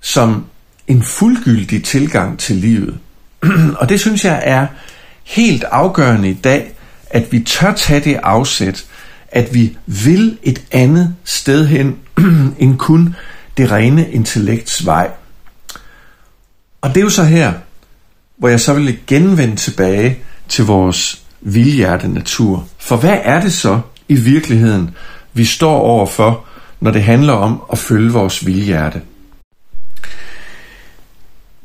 som 0.00 0.46
en 0.86 1.02
fuldgyldig 1.02 1.84
tilgang 1.84 2.38
til 2.38 2.56
livet. 2.56 2.98
og 3.80 3.88
det 3.88 4.00
synes 4.00 4.24
jeg 4.24 4.42
er 4.44 4.66
helt 5.24 5.64
afgørende 5.64 6.30
i 6.30 6.34
dag, 6.34 6.72
at 7.10 7.32
vi 7.32 7.40
tør 7.40 7.72
tage 7.72 8.00
det 8.00 8.20
afsæt, 8.22 8.84
at 9.28 9.54
vi 9.54 9.76
vil 9.86 10.38
et 10.42 10.62
andet 10.70 11.14
sted 11.24 11.66
hen 11.66 11.96
end 12.58 12.78
kun 12.78 13.14
det 13.56 13.70
rene 13.70 14.10
intellekts 14.10 14.86
vej. 14.86 15.10
Og 16.80 16.88
det 16.88 16.96
er 16.96 17.04
jo 17.04 17.10
så 17.10 17.24
her, 17.24 17.52
hvor 18.36 18.48
jeg 18.48 18.60
så 18.60 18.74
vil 18.74 18.98
genvende 19.06 19.56
tilbage 19.56 20.18
til 20.50 20.64
vores 20.64 21.22
vildhjerte 21.40 22.08
natur. 22.08 22.68
For 22.78 22.96
hvad 22.96 23.18
er 23.22 23.40
det 23.40 23.52
så 23.52 23.80
i 24.08 24.14
virkeligheden, 24.14 24.90
vi 25.32 25.44
står 25.44 25.78
overfor, 25.78 26.44
når 26.80 26.90
det 26.90 27.02
handler 27.02 27.32
om 27.32 27.62
at 27.72 27.78
følge 27.78 28.12
vores 28.12 28.46
vildhjerte? 28.46 29.02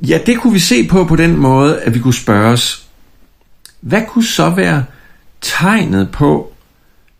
Ja, 0.01 0.19
det 0.25 0.39
kunne 0.39 0.53
vi 0.53 0.59
se 0.59 0.87
på 0.87 1.03
på 1.03 1.15
den 1.15 1.37
måde, 1.37 1.81
at 1.81 1.93
vi 1.93 1.99
kunne 1.99 2.13
spørge 2.13 2.51
os, 2.51 2.87
hvad 3.81 4.01
kunne 4.07 4.25
så 4.25 4.49
være 4.49 4.85
tegnet 5.41 6.11
på, 6.11 6.53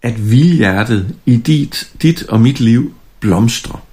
at 0.01 0.32
vildhjertet 0.32 1.16
i 1.26 1.38
dit, 1.38 1.89
dit 2.01 2.24
og 2.24 2.41
mit 2.41 2.59
liv 2.59 2.93
blomstrer? 3.20 3.86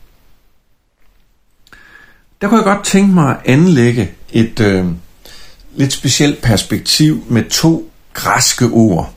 Der 2.40 2.48
kunne 2.48 2.56
jeg 2.56 2.64
godt 2.64 2.84
tænke 2.84 3.14
mig 3.14 3.30
at 3.30 3.40
anlægge 3.44 4.10
et 4.32 4.60
øh, 4.60 4.86
lidt 5.74 5.92
specielt 5.92 6.42
perspektiv 6.42 7.24
med 7.28 7.50
to 7.50 7.90
græske 8.14 8.66
ord. 8.66 9.14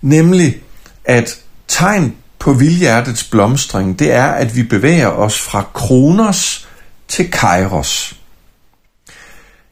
Nemlig, 0.00 0.62
at 1.04 1.38
tegn 1.68 2.16
på 2.38 2.52
vildhjertets 2.52 3.24
blomstring, 3.24 3.98
det 3.98 4.12
er, 4.12 4.26
at 4.26 4.56
vi 4.56 4.62
bevæger 4.62 5.06
os 5.08 5.40
fra 5.40 5.62
kronos 5.74 6.68
til 7.08 7.30
kairos. 7.30 8.16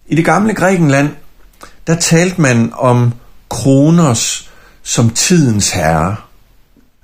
I 0.07 0.15
det 0.15 0.25
gamle 0.25 0.55
Grækenland, 0.55 1.11
der 1.87 1.95
talte 1.95 2.41
man 2.41 2.73
om 2.75 3.15
kronos 3.49 4.51
som 4.83 5.11
tidens 5.11 5.71
herre. 5.71 6.17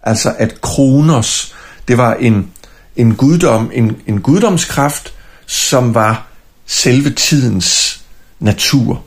Altså 0.03 0.35
at 0.39 0.61
kronos, 0.61 1.55
det 1.89 1.99
var 1.99 2.15
en, 2.15 2.51
en 2.97 3.15
guddom, 3.15 3.71
en, 3.75 3.97
en 4.07 4.21
guddomskraft, 4.21 5.15
som 5.47 5.95
var 5.95 6.27
selve 6.67 7.11
tidens 7.11 8.01
natur. 8.39 9.05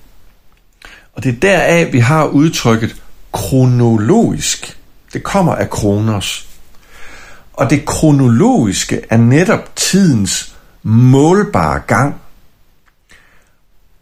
Og 1.13 1.23
det 1.23 1.35
er 1.35 1.39
deraf, 1.39 1.93
vi 1.93 1.99
har 1.99 2.25
udtrykket 2.25 2.95
kronologisk. 3.33 4.77
Det 5.13 5.23
kommer 5.23 5.55
af 5.55 5.69
kronos. 5.69 6.47
Og 7.53 7.69
det 7.69 7.85
kronologiske 7.85 9.01
er 9.09 9.17
netop 9.17 9.75
tidens 9.75 10.55
målbare 10.83 11.79
gang. 11.79 12.15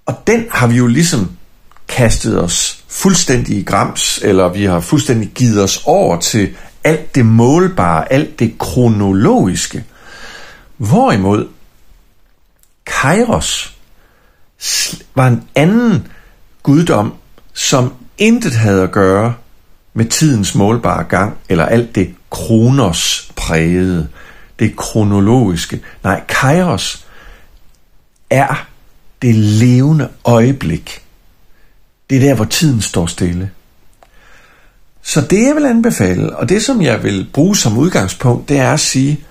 Og 0.05 0.15
den 0.27 0.45
har 0.51 0.67
vi 0.67 0.75
jo 0.75 0.87
ligesom 0.87 1.31
kastet 1.87 2.41
os 2.41 2.83
fuldstændig 2.87 3.57
i 3.57 3.63
grams, 3.63 4.19
eller 4.23 4.49
vi 4.49 4.65
har 4.65 4.79
fuldstændig 4.79 5.29
givet 5.29 5.63
os 5.63 5.81
over 5.85 6.19
til 6.19 6.55
alt 6.83 7.15
det 7.15 7.25
målbare, 7.25 8.13
alt 8.13 8.39
det 8.39 8.57
kronologiske. 8.57 9.83
Hvorimod 10.77 11.47
Kairos 12.85 13.74
var 15.15 15.27
en 15.27 15.43
anden 15.55 16.07
guddom, 16.63 17.13
som 17.53 17.93
intet 18.17 18.53
havde 18.53 18.83
at 18.83 18.91
gøre 18.91 19.33
med 19.93 20.05
tidens 20.05 20.55
målbare 20.55 21.03
gang, 21.03 21.37
eller 21.49 21.65
alt 21.65 21.95
det 21.95 22.15
kronos 22.29 23.31
prægede, 23.35 24.07
det 24.59 24.75
kronologiske. 24.75 25.81
Nej, 26.03 26.23
Kairos 26.27 27.05
er 28.29 28.67
det 29.21 29.35
levende 29.35 30.09
øjeblik. 30.25 31.01
Det 32.09 32.15
er 32.15 32.21
der, 32.21 32.35
hvor 32.35 32.45
tiden 32.45 32.81
står 32.81 33.05
stille. 33.05 33.51
Så 35.01 35.21
det 35.21 35.47
jeg 35.47 35.55
vil 35.55 35.65
anbefale, 35.65 36.35
og 36.35 36.49
det 36.49 36.63
som 36.63 36.81
jeg 36.81 37.03
vil 37.03 37.29
bruge 37.33 37.55
som 37.55 37.77
udgangspunkt, 37.77 38.49
det 38.49 38.57
er 38.59 38.73
at 38.73 38.79
sige, 38.79 39.25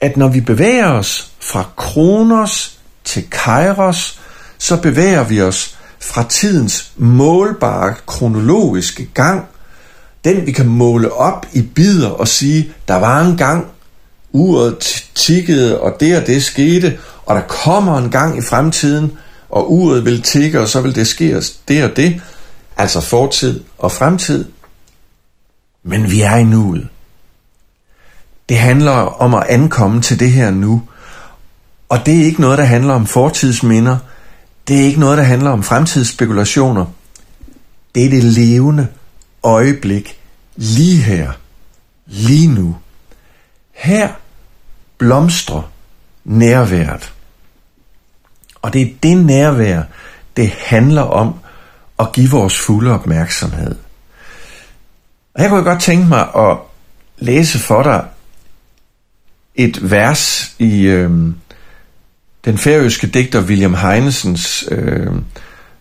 at 0.00 0.16
når 0.16 0.28
vi 0.28 0.40
bevæger 0.40 0.88
os 0.88 1.30
fra 1.40 1.64
kronos 1.76 2.78
til 3.04 3.30
kairos, 3.30 4.20
så 4.62 4.76
bevæger 4.76 5.24
vi 5.24 5.40
os 5.40 5.78
fra 6.00 6.28
tidens 6.28 6.92
målbare 6.96 7.94
kronologiske 8.06 9.08
gang, 9.14 9.44
den 10.24 10.46
vi 10.46 10.52
kan 10.52 10.66
måle 10.66 11.12
op 11.12 11.46
i 11.52 11.62
bidder 11.62 12.08
og 12.10 12.28
sige, 12.28 12.72
der 12.88 12.94
var 12.94 13.20
en 13.20 13.36
gang, 13.36 13.66
uret 14.32 15.04
tikkede, 15.14 15.80
og 15.80 15.96
det 16.00 16.16
og 16.16 16.26
det 16.26 16.44
skete, 16.44 16.98
og 17.26 17.36
der 17.36 17.42
kommer 17.42 17.98
en 17.98 18.10
gang 18.10 18.38
i 18.38 18.40
fremtiden, 18.40 19.12
og 19.48 19.72
uret 19.72 20.04
vil 20.04 20.22
tikke, 20.22 20.60
og 20.60 20.68
så 20.68 20.80
vil 20.80 20.94
det 20.94 21.06
ske 21.06 21.42
det 21.68 21.84
og 21.84 21.96
det, 21.96 22.20
altså 22.76 23.00
fortid 23.00 23.60
og 23.78 23.92
fremtid. 23.92 24.44
Men 25.82 26.10
vi 26.10 26.20
er 26.20 26.36
i 26.36 26.44
nuet. 26.44 26.88
Det 28.48 28.58
handler 28.58 28.92
om 28.92 29.34
at 29.34 29.46
ankomme 29.48 30.02
til 30.02 30.20
det 30.20 30.30
her 30.30 30.50
nu. 30.50 30.82
Og 31.88 32.06
det 32.06 32.20
er 32.20 32.24
ikke 32.24 32.40
noget, 32.40 32.58
der 32.58 32.64
handler 32.64 32.94
om 32.94 33.06
fortidsminder. 33.06 33.96
Det 34.68 34.80
er 34.80 34.84
ikke 34.84 35.00
noget, 35.00 35.18
der 35.18 35.24
handler 35.24 35.50
om 35.50 35.62
fremtidsspekulationer. 35.62 36.86
Det 37.94 38.04
er 38.04 38.10
det 38.10 38.24
levende 38.24 38.88
øjeblik 39.42 40.20
lige 40.56 41.02
her, 41.02 41.32
lige 42.06 42.48
nu. 42.48 42.76
Her 43.72 44.08
blomstrer 44.98 45.62
nærværet. 46.24 47.12
Og 48.62 48.72
det 48.72 48.82
er 48.82 48.94
det 49.02 49.16
nærvær, 49.16 49.82
det 50.36 50.50
handler 50.50 51.02
om 51.02 51.34
at 51.98 52.12
give 52.12 52.30
vores 52.30 52.58
fulde 52.58 52.90
opmærksomhed. 52.90 53.76
Og 55.34 55.42
her 55.42 55.48
kunne 55.48 55.56
jeg 55.56 55.64
godt 55.64 55.82
tænke 55.82 56.08
mig 56.08 56.28
at 56.36 56.56
læse 57.18 57.58
for 57.58 57.82
dig 57.82 58.04
et 59.54 59.90
vers 59.90 60.54
i 60.58 60.82
øh, 60.82 61.10
den 62.44 62.58
færøske 62.58 63.06
digter 63.06 63.42
William 63.42 63.74
Heinesens 63.74 64.64
øh, 64.70 65.12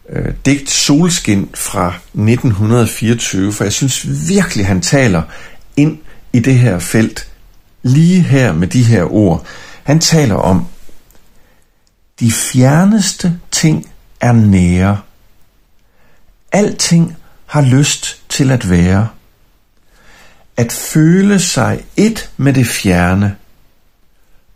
øh, 0.09 0.33
digt 0.45 0.69
Solskin 0.69 1.49
fra 1.53 1.87
1924, 1.87 3.53
for 3.53 3.63
jeg 3.63 3.73
synes 3.73 4.07
virkelig, 4.29 4.67
han 4.67 4.81
taler 4.81 5.23
ind 5.77 5.97
i 6.33 6.39
det 6.39 6.55
her 6.55 6.79
felt, 6.79 7.27
lige 7.83 8.21
her 8.21 8.53
med 8.53 8.67
de 8.67 8.83
her 8.83 9.03
ord. 9.13 9.45
Han 9.83 9.99
taler 9.99 10.35
om, 10.35 10.65
de 12.19 12.31
fjerneste 12.31 13.39
ting 13.51 13.91
er 14.19 14.31
nære. 14.31 14.99
Alting 16.51 17.15
har 17.45 17.61
lyst 17.61 18.21
til 18.29 18.51
at 18.51 18.69
være. 18.69 19.07
At 20.57 20.71
føle 20.71 21.39
sig 21.39 21.83
et 21.97 22.29
med 22.37 22.53
det 22.53 22.67
fjerne. 22.67 23.35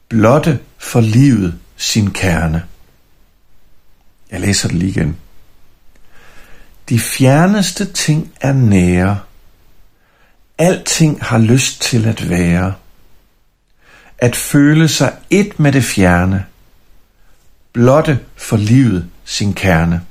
Blotte 0.10 0.60
for 0.78 1.02
livet 1.02 1.54
sin 1.78 2.12
kerne. 2.12 2.64
Jeg 4.32 4.42
læser 4.42 4.68
det 4.68 4.78
lige 4.78 4.90
igen. 4.90 5.18
De 6.90 7.00
fjerneste 7.00 7.86
ting 7.86 8.34
er 8.42 8.54
nære. 8.54 9.20
Alting 10.58 11.24
har 11.24 11.38
lyst 11.38 11.82
til 11.82 12.06
at 12.06 12.30
være. 12.30 12.74
At 14.18 14.36
føle 14.36 14.88
sig 14.88 15.14
et 15.30 15.60
med 15.60 15.72
det 15.72 15.84
fjerne. 15.84 16.46
Blotte 17.74 18.20
for 18.36 18.58
livet 18.58 19.10
sin 19.26 19.54
kerne. 19.54 20.02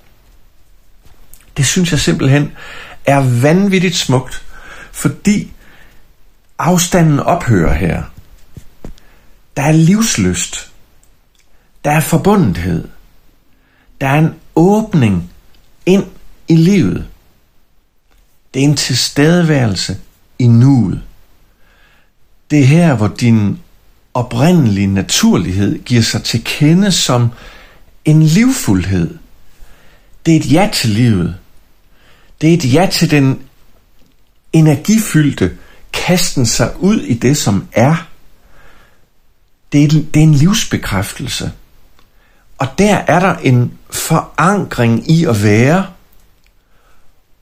Det 1.56 1.66
synes 1.66 1.90
jeg 1.92 2.00
simpelthen 2.00 2.52
er 3.06 3.40
vanvittigt 3.40 3.96
smukt, 3.96 4.44
fordi 4.92 5.52
afstanden 6.58 7.20
ophører 7.20 7.74
her. 7.74 8.02
Der 9.56 9.62
er 9.62 9.72
livsløst. 9.72 10.73
Der 11.84 11.90
er 11.90 12.00
forbundethed. 12.00 12.88
Der 14.00 14.06
er 14.06 14.18
en 14.18 14.34
åbning 14.56 15.30
ind 15.86 16.04
i 16.48 16.56
livet. 16.56 17.06
Det 18.54 18.64
er 18.64 18.68
en 18.68 18.76
tilstedeværelse 18.76 19.96
i 20.38 20.46
nuet. 20.46 21.02
Det 22.50 22.60
er 22.60 22.64
her, 22.64 22.94
hvor 22.94 23.08
din 23.08 23.58
oprindelige 24.14 24.86
naturlighed 24.86 25.78
giver 25.78 26.02
sig 26.02 26.22
til 26.22 26.44
kende 26.44 26.92
som 26.92 27.30
en 28.04 28.22
livfuldhed. 28.22 29.18
Det 30.26 30.36
er 30.36 30.40
et 30.40 30.52
ja 30.52 30.70
til 30.72 30.90
livet. 30.90 31.36
Det 32.40 32.50
er 32.50 32.54
et 32.54 32.72
ja 32.72 32.88
til 32.92 33.10
den 33.10 33.42
energifyldte 34.52 35.56
kasten 35.92 36.46
sig 36.46 36.80
ud 36.80 37.00
i 37.00 37.14
det, 37.14 37.36
som 37.36 37.68
er. 37.72 38.08
Det 39.72 39.84
er, 39.84 39.88
det 39.88 40.16
er 40.16 40.22
en 40.22 40.34
livsbekræftelse. 40.34 41.52
Og 42.58 42.68
der 42.78 42.94
er 42.94 43.20
der 43.20 43.34
en 43.34 43.72
forankring 43.90 45.10
i 45.10 45.24
at 45.24 45.42
være, 45.42 45.86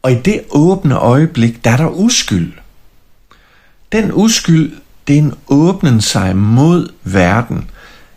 og 0.02 0.12
i 0.12 0.14
det 0.14 0.40
åbne 0.50 0.96
øjeblik, 0.96 1.64
der 1.64 1.70
er 1.70 1.76
der 1.76 1.88
uskyld. 1.88 2.52
Den 3.92 4.10
uskyld, 4.12 4.72
det 5.08 5.14
er 5.14 5.18
en 5.18 5.34
åbnen 5.48 6.00
sig 6.00 6.36
mod 6.36 6.88
verden. 7.02 7.70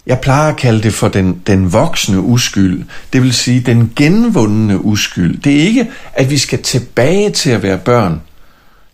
Jeg 0.06 0.20
plejer 0.20 0.50
at 0.52 0.58
kalde 0.58 0.84
det 0.84 0.94
for 0.94 1.08
den, 1.08 1.42
den 1.48 1.74
voksne 1.74 2.20
uskyld, 2.20 2.84
det 3.14 3.22
vil 3.22 3.34
sige 3.34 3.60
den 3.60 3.92
genvundne 3.96 4.86
uskyld. 4.86 5.42
Det 5.42 5.56
er 5.56 5.62
ikke, 5.62 5.90
at 6.14 6.30
vi 6.30 6.38
skal 6.38 6.64
tilbage 6.64 7.30
til 7.30 7.50
at 7.50 7.64
være 7.64 7.78
børn 7.78 8.22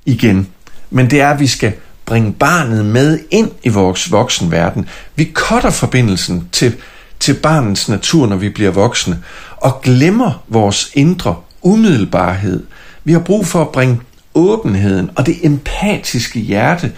igen, 0.05 0.47
men 0.89 1.11
det 1.11 1.21
er, 1.21 1.29
at 1.29 1.39
vi 1.39 1.47
skal 1.47 1.73
bringe 2.05 2.33
barnet 2.33 2.85
med 2.85 3.19
ind 3.31 3.51
i 3.63 3.69
vores 3.69 4.11
voksenverden. 4.11 4.89
Vi 5.15 5.31
cutter 5.33 5.69
forbindelsen 5.69 6.49
til, 6.51 6.75
til 7.21 7.33
barnets 7.33 7.89
natur, 7.89 8.27
når 8.27 8.35
vi 8.35 8.49
bliver 8.49 8.71
voksne, 8.71 9.23
og 9.57 9.81
glemmer 9.81 10.43
vores 10.47 10.91
indre 10.93 11.35
umiddelbarhed. 11.61 12.63
Vi 13.03 13.11
har 13.11 13.19
brug 13.19 13.47
for 13.47 13.61
at 13.61 13.69
bringe 13.69 14.01
åbenheden 14.33 15.11
og 15.15 15.25
det 15.25 15.37
empatiske 15.43 16.39
hjerte 16.39 16.91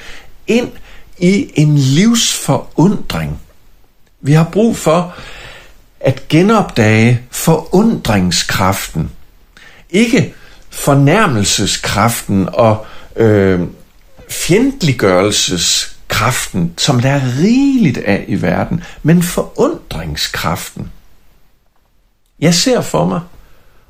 ind 0.47 0.69
i 1.17 1.51
en 1.55 1.77
livsforundring. 1.77 3.39
Vi 4.21 4.33
har 4.33 4.49
brug 4.51 4.77
for 4.77 5.15
at 5.99 6.27
genopdage 6.27 7.21
forundringskraften. 7.31 9.11
Ikke 9.89 10.33
fornærmelseskraften 10.69 12.49
og 12.53 12.85
øh, 13.15 13.61
kraften, 16.13 16.73
som 16.77 16.99
der 16.99 17.09
er 17.09 17.21
rigeligt 17.39 17.97
af 17.97 18.25
i 18.27 18.41
verden, 18.41 18.83
men 19.03 19.23
forundringskraften. 19.23 20.91
Jeg 22.39 22.53
ser 22.53 22.81
for 22.81 23.05
mig 23.05 23.21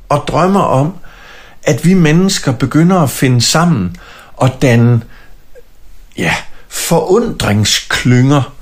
og 0.10 0.24
drømmer 0.28 0.60
om, 0.60 0.94
at 1.64 1.86
vi 1.86 1.94
mennesker 1.94 2.52
begynder 2.52 3.00
at 3.00 3.10
finde 3.10 3.42
sammen 3.42 3.98
og 4.34 4.50
danne 4.62 5.02
ja, 6.18 6.36
forundringsklynger, 6.70 8.54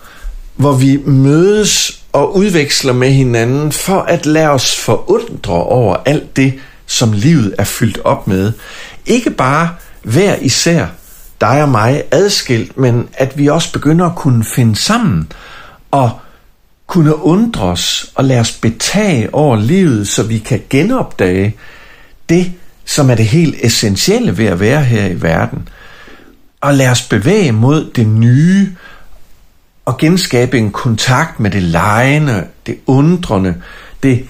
hvor 0.55 0.73
vi 0.73 0.97
mødes 1.05 2.01
og 2.11 2.35
udveksler 2.35 2.93
med 2.93 3.11
hinanden 3.11 3.71
for 3.71 4.01
at 4.01 4.25
lade 4.25 4.49
os 4.49 4.79
forundre 4.79 5.53
over 5.53 5.97
alt 6.05 6.35
det, 6.35 6.59
som 6.85 7.13
livet 7.13 7.55
er 7.57 7.63
fyldt 7.63 7.99
op 8.03 8.27
med. 8.27 8.53
Ikke 9.05 9.29
bare 9.29 9.69
hver 10.03 10.35
især, 10.35 10.87
dig 11.41 11.63
og 11.63 11.69
mig 11.69 12.03
adskilt, 12.11 12.77
men 12.77 13.09
at 13.13 13.37
vi 13.37 13.47
også 13.47 13.71
begynder 13.73 14.05
at 14.05 14.15
kunne 14.15 14.43
finde 14.43 14.75
sammen 14.75 15.31
og 15.91 16.19
kunne 16.87 17.15
undre 17.15 17.63
os 17.63 18.11
og 18.15 18.23
lade 18.23 18.39
os 18.39 18.51
betage 18.51 19.33
over 19.33 19.55
livet, 19.55 20.07
så 20.07 20.23
vi 20.23 20.37
kan 20.37 20.61
genopdage 20.69 21.55
det, 22.29 22.51
som 22.85 23.09
er 23.09 23.15
det 23.15 23.25
helt 23.25 23.55
essentielle 23.61 24.37
ved 24.37 24.45
at 24.45 24.59
være 24.59 24.83
her 24.83 25.05
i 25.07 25.21
verden. 25.21 25.69
Og 26.61 26.73
lade 26.73 26.89
os 26.89 27.01
bevæge 27.01 27.51
mod 27.51 27.91
det 27.95 28.07
nye 28.07 28.75
og 29.85 29.97
genskabe 29.97 30.57
en 30.57 30.71
kontakt 30.71 31.39
med 31.39 31.51
det 31.51 31.63
lejende, 31.63 32.47
det 32.65 32.77
undrende, 32.85 33.55
det 34.03 34.27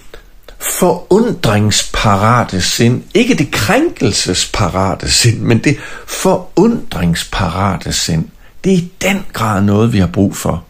forundringsparate 0.61 2.61
sind. 2.61 3.03
Ikke 3.13 3.35
det 3.35 3.51
krænkelsesparate 3.51 5.11
sind, 5.11 5.39
men 5.39 5.63
det 5.63 5.77
forundringsparate 6.07 7.93
sind. 7.93 8.29
Det 8.63 8.73
er 8.73 8.77
i 8.77 8.91
den 9.01 9.25
grad 9.33 9.61
noget, 9.61 9.93
vi 9.93 9.99
har 9.99 10.07
brug 10.07 10.35
for. 10.35 10.63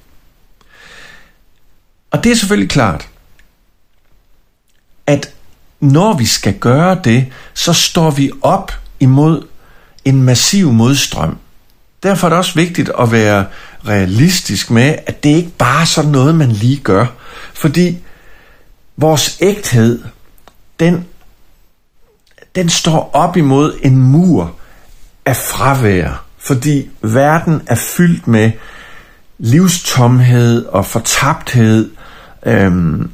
Og 2.12 2.24
det 2.24 2.32
er 2.32 2.36
selvfølgelig 2.36 2.70
klart, 2.70 3.08
at 5.08 5.34
når 5.80 6.18
vi 6.18 6.26
skal 6.26 6.54
gøre 6.54 7.00
det, 7.04 7.26
så 7.54 7.74
står 7.74 8.12
vi 8.12 8.32
op 8.42 8.72
imod 9.00 9.48
en 10.06 10.24
massiv 10.24 10.72
modstrøm. 10.72 11.38
Derfor 12.04 12.28
er 12.28 12.30
det 12.30 12.38
også 12.38 12.56
vigtigt 12.56 12.92
at 13.00 13.12
være 13.12 13.46
realistisk 13.88 14.72
med, 14.72 14.96
at 15.08 15.24
det 15.24 15.30
ikke 15.30 15.52
bare 15.58 15.82
er 15.82 15.86
sådan 15.86 16.12
noget, 16.12 16.36
man 16.36 16.52
lige 16.52 16.78
gør. 16.78 17.06
Fordi 17.54 17.98
vores 19.02 19.38
ægthed, 19.42 20.04
den, 20.80 21.06
den 22.56 22.70
står 22.70 23.12
op 23.14 23.38
imod 23.38 23.78
en 23.82 23.98
mur 23.98 24.56
af 25.26 25.36
fravær. 25.36 26.26
Fordi 26.38 26.90
verden 27.02 27.62
er 27.68 27.76
fyldt 27.76 28.28
med 28.28 28.52
livstomhed 29.38 30.66
og 30.66 30.86
fortabthed, 30.86 31.92
øhm, 32.46 33.12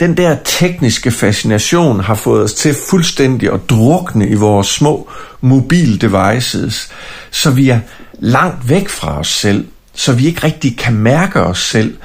den 0.00 0.16
der 0.16 0.36
tekniske 0.44 1.10
fascination 1.10 2.00
har 2.00 2.14
fået 2.14 2.44
os 2.44 2.52
til 2.52 2.74
fuldstændig 2.90 3.52
at 3.52 3.60
drukne 3.70 4.28
i 4.28 4.34
vores 4.34 4.66
små 4.66 5.10
mobile 5.40 5.98
devices, 5.98 6.90
så 7.30 7.50
vi 7.50 7.68
er 7.68 7.80
langt 8.18 8.68
væk 8.68 8.88
fra 8.88 9.18
os 9.18 9.28
selv, 9.28 9.66
så 9.94 10.12
vi 10.12 10.26
ikke 10.26 10.44
rigtig 10.44 10.78
kan 10.78 10.94
mærke 10.94 11.40
os 11.40 11.58
selv. 11.58 11.96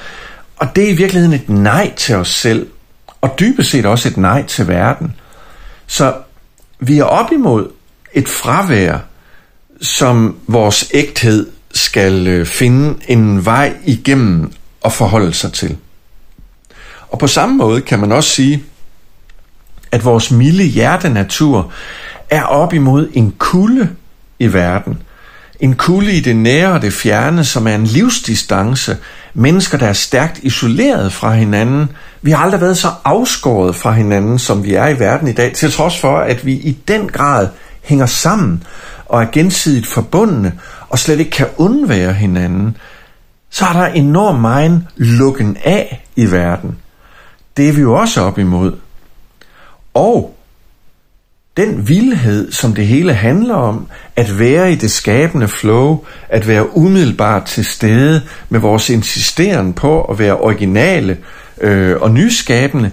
Og 0.57 0.75
det 0.75 0.83
er 0.83 0.89
i 0.89 0.95
virkeligheden 0.95 1.33
et 1.33 1.49
nej 1.49 1.93
til 1.97 2.15
os 2.15 2.29
selv, 2.29 2.67
og 3.22 3.36
dybest 3.39 3.70
set 3.70 3.86
også 3.86 4.09
et 4.09 4.17
nej 4.17 4.45
til 4.45 4.67
verden. 4.67 5.15
Så 5.88 6.13
vi 6.80 6.97
er 6.97 7.03
op 7.03 7.32
imod 7.32 7.67
et 8.13 8.28
fravær, 8.28 8.97
som 9.82 10.38
vores 10.47 10.89
ægthed 10.93 11.47
skal 11.74 12.28
øh, 12.28 12.45
finde 12.45 12.99
en 13.07 13.45
vej 13.45 13.78
igennem 13.86 14.51
og 14.82 14.93
forholde 14.93 15.34
sig 15.34 15.53
til. 15.53 15.78
Og 17.09 17.20
på 17.20 17.28
samme 17.28 17.55
måde 17.55 17.82
kan 17.82 17.99
man 17.99 18.11
også 18.11 18.30
sige, 18.30 18.63
at 19.91 20.05
vores 20.05 20.32
milde 20.32 20.63
hjertenatur 20.63 21.72
er 22.30 22.43
op 22.43 22.74
imod 22.74 23.09
en 23.13 23.36
kulde 23.38 23.89
i 24.39 24.53
verden. 24.53 25.01
En 25.59 25.76
kulde 25.76 26.13
i 26.13 26.20
det 26.20 26.36
nære 26.36 26.72
og 26.72 26.82
det 26.82 26.93
fjerne, 26.93 27.45
som 27.45 27.67
er 27.67 27.76
en 27.76 27.84
livsdistance. 27.84 28.97
Mennesker, 29.34 29.78
der 29.78 29.88
er 29.88 29.93
stærkt 29.93 30.39
isoleret 30.43 31.13
fra 31.13 31.34
hinanden. 31.34 31.89
Vi 32.22 32.32
har 32.32 32.43
aldrig 32.43 32.61
været 32.61 32.78
så 32.78 32.88
afskåret 33.03 33.76
fra 33.76 33.91
hinanden, 33.91 34.39
som 34.39 34.63
vi 34.63 34.74
er 34.74 34.88
i 34.88 34.99
verden 34.99 35.28
i 35.28 35.34
dag, 35.34 35.53
til 35.53 35.72
trods 35.72 35.99
for, 35.99 36.17
at 36.17 36.45
vi 36.45 36.53
i 36.53 36.78
den 36.88 37.07
grad 37.07 37.47
hænger 37.84 38.05
sammen 38.05 38.63
og 39.05 39.22
er 39.22 39.28
gensidigt 39.32 39.88
forbundne 39.88 40.59
og 40.89 40.99
slet 40.99 41.20
ikke 41.20 41.32
kan 41.32 41.47
undvære 41.57 42.13
hinanden. 42.13 42.78
Så 43.49 43.65
er 43.65 43.74
der 43.74 43.86
enormt 43.86 44.41
meget 44.41 44.88
lukken 44.97 45.57
af 45.63 46.05
i 46.15 46.32
verden 46.32 46.78
det 47.59 47.70
er 47.70 47.74
vi 47.74 47.82
jo 47.82 47.93
også 47.93 48.22
op 48.22 48.39
imod. 48.39 48.74
Og 49.93 50.36
den 51.57 51.88
vildhed, 51.88 52.51
som 52.51 52.74
det 52.74 52.88
hele 52.88 53.13
handler 53.13 53.55
om, 53.55 53.88
at 54.15 54.39
være 54.39 54.72
i 54.72 54.76
det 54.76 54.91
skabende 54.91 55.47
flow, 55.47 56.05
at 56.30 56.47
være 56.47 56.78
umiddelbart 56.78 57.45
til 57.45 57.65
stede 57.65 58.22
med 58.49 58.59
vores 58.59 58.89
insisteren 58.89 59.74
på 59.74 60.01
at 60.03 60.20
være 60.20 60.38
originale 60.38 61.17
øh, 61.62 62.01
og 62.01 62.12
nyskabende, 62.12 62.91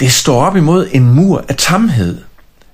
det 0.00 0.12
står 0.12 0.44
op 0.44 0.56
imod 0.56 0.88
en 0.92 1.04
mur 1.14 1.44
af 1.48 1.56
tamhed. 1.56 2.18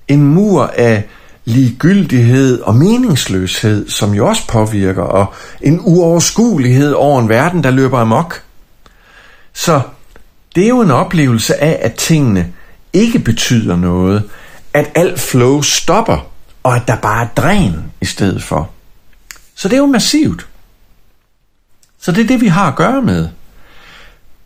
En 0.09 0.23
mur 0.23 0.71
af 0.77 1.05
ligegyldighed 1.45 2.61
og 2.61 2.77
meningsløshed, 2.77 3.89
som 3.89 4.15
jo 4.15 4.27
også 4.27 4.47
påvirker, 4.47 5.03
og 5.03 5.35
en 5.61 5.81
uoverskuelighed 5.83 6.93
over 6.93 7.21
en 7.21 7.29
verden, 7.29 7.65
der 7.65 7.71
løber 7.71 7.99
amok. 7.99 8.43
Så 9.53 9.81
det 10.55 10.65
er 10.65 10.69
jo 10.69 10.81
en 10.81 10.91
oplevelse 10.91 11.62
af, 11.62 11.79
at 11.83 11.95
tingene 11.95 12.53
ikke 12.93 13.19
betyder 13.19 13.77
noget, 13.77 14.31
at 14.73 14.91
alt 14.95 15.21
flow 15.21 15.62
stopper, 15.62 16.27
og 16.62 16.77
at 16.77 16.83
der 16.89 16.97
bare 16.97 17.25
er 17.25 17.29
dræn 17.37 17.75
i 18.01 18.05
stedet 18.05 18.43
for. 18.43 18.71
Så 19.55 19.69
det 19.69 19.75
er 19.75 19.81
jo 19.81 19.87
massivt. 19.87 20.49
Så 22.01 22.12
det 22.12 22.23
er 22.23 22.27
det, 22.27 22.41
vi 22.41 22.47
har 22.47 22.69
at 22.69 22.77
gøre 22.77 23.03
med. 23.03 23.29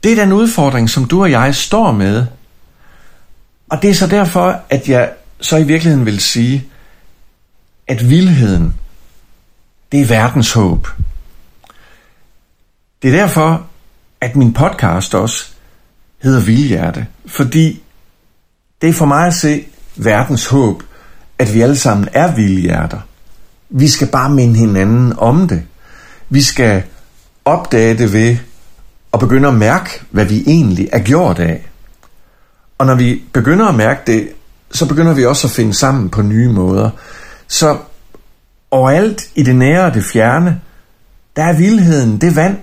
Det 0.05 0.13
er 0.13 0.17
den 0.17 0.33
udfordring, 0.33 0.91
som 0.91 1.05
du 1.05 1.23
og 1.23 1.31
jeg 1.31 1.55
står 1.55 1.93
med. 1.93 2.27
Og 3.71 3.83
det 3.83 3.91
er 3.91 3.95
så 3.95 4.07
derfor, 4.07 4.61
at 4.71 4.89
jeg 4.89 5.13
så 5.41 5.57
i 5.57 5.65
virkeligheden 5.65 6.07
vil 6.07 6.21
sige, 6.21 6.69
at 7.87 8.11
vildheden, 8.11 8.75
det 9.93 10.01
er 10.01 10.07
verdens 10.07 10.53
håb. 10.53 10.89
Det 13.03 13.15
er 13.15 13.17
derfor, 13.17 13.67
at 14.21 14.37
min 14.37 14.53
podcast 14.53 15.15
også 15.15 15.51
hedder 16.23 16.41
Vildhjerte, 16.41 17.07
fordi 17.27 17.83
det 18.83 18.89
er 18.89 18.93
for 18.93 19.07
mig 19.07 19.27
at 19.27 19.35
se 19.35 19.65
verdens 19.97 20.47
håb, 20.47 20.83
at 21.39 21.55
vi 21.55 21.61
alle 21.61 21.77
sammen 21.77 22.09
er 22.13 22.35
vildhjerter. 22.35 23.01
Vi 23.71 23.89
skal 23.89 24.09
bare 24.09 24.31
minde 24.31 24.59
hinanden 24.59 25.19
om 25.19 25.49
det. 25.49 25.63
Vi 26.29 26.43
skal 26.43 26.83
opdage 27.45 27.99
det 27.99 28.13
ved 28.13 28.37
og 29.13 29.21
begynde 29.21 29.49
at 29.49 29.55
mærke, 29.55 29.91
hvad 30.11 30.25
vi 30.25 30.43
egentlig 30.47 30.89
er 30.93 30.99
gjort 30.99 31.39
af. 31.39 31.69
Og 32.79 32.87
når 32.87 32.95
vi 32.95 33.23
begynder 33.33 33.67
at 33.67 33.75
mærke 33.75 34.01
det, 34.07 34.29
så 34.71 34.87
begynder 34.89 35.15
vi 35.15 35.25
også 35.25 35.47
at 35.47 35.51
finde 35.51 35.75
sammen 35.75 36.11
på 36.11 36.23
nye 36.23 36.49
måder. 36.49 36.91
Så 37.49 37.77
overalt 38.71 39.23
i 39.35 39.43
det 39.43 39.57
nære 39.57 39.85
og 39.85 39.95
det 39.95 40.05
fjerne, 40.05 40.61
der 41.37 41.45
er 41.45 41.59
vildheden 41.59 42.21
det 42.21 42.37
vand, 42.37 42.59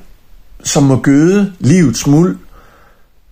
som 0.63 0.83
må 0.83 0.99
gøde 0.99 1.53
livets 1.59 2.07
muld. 2.07 2.37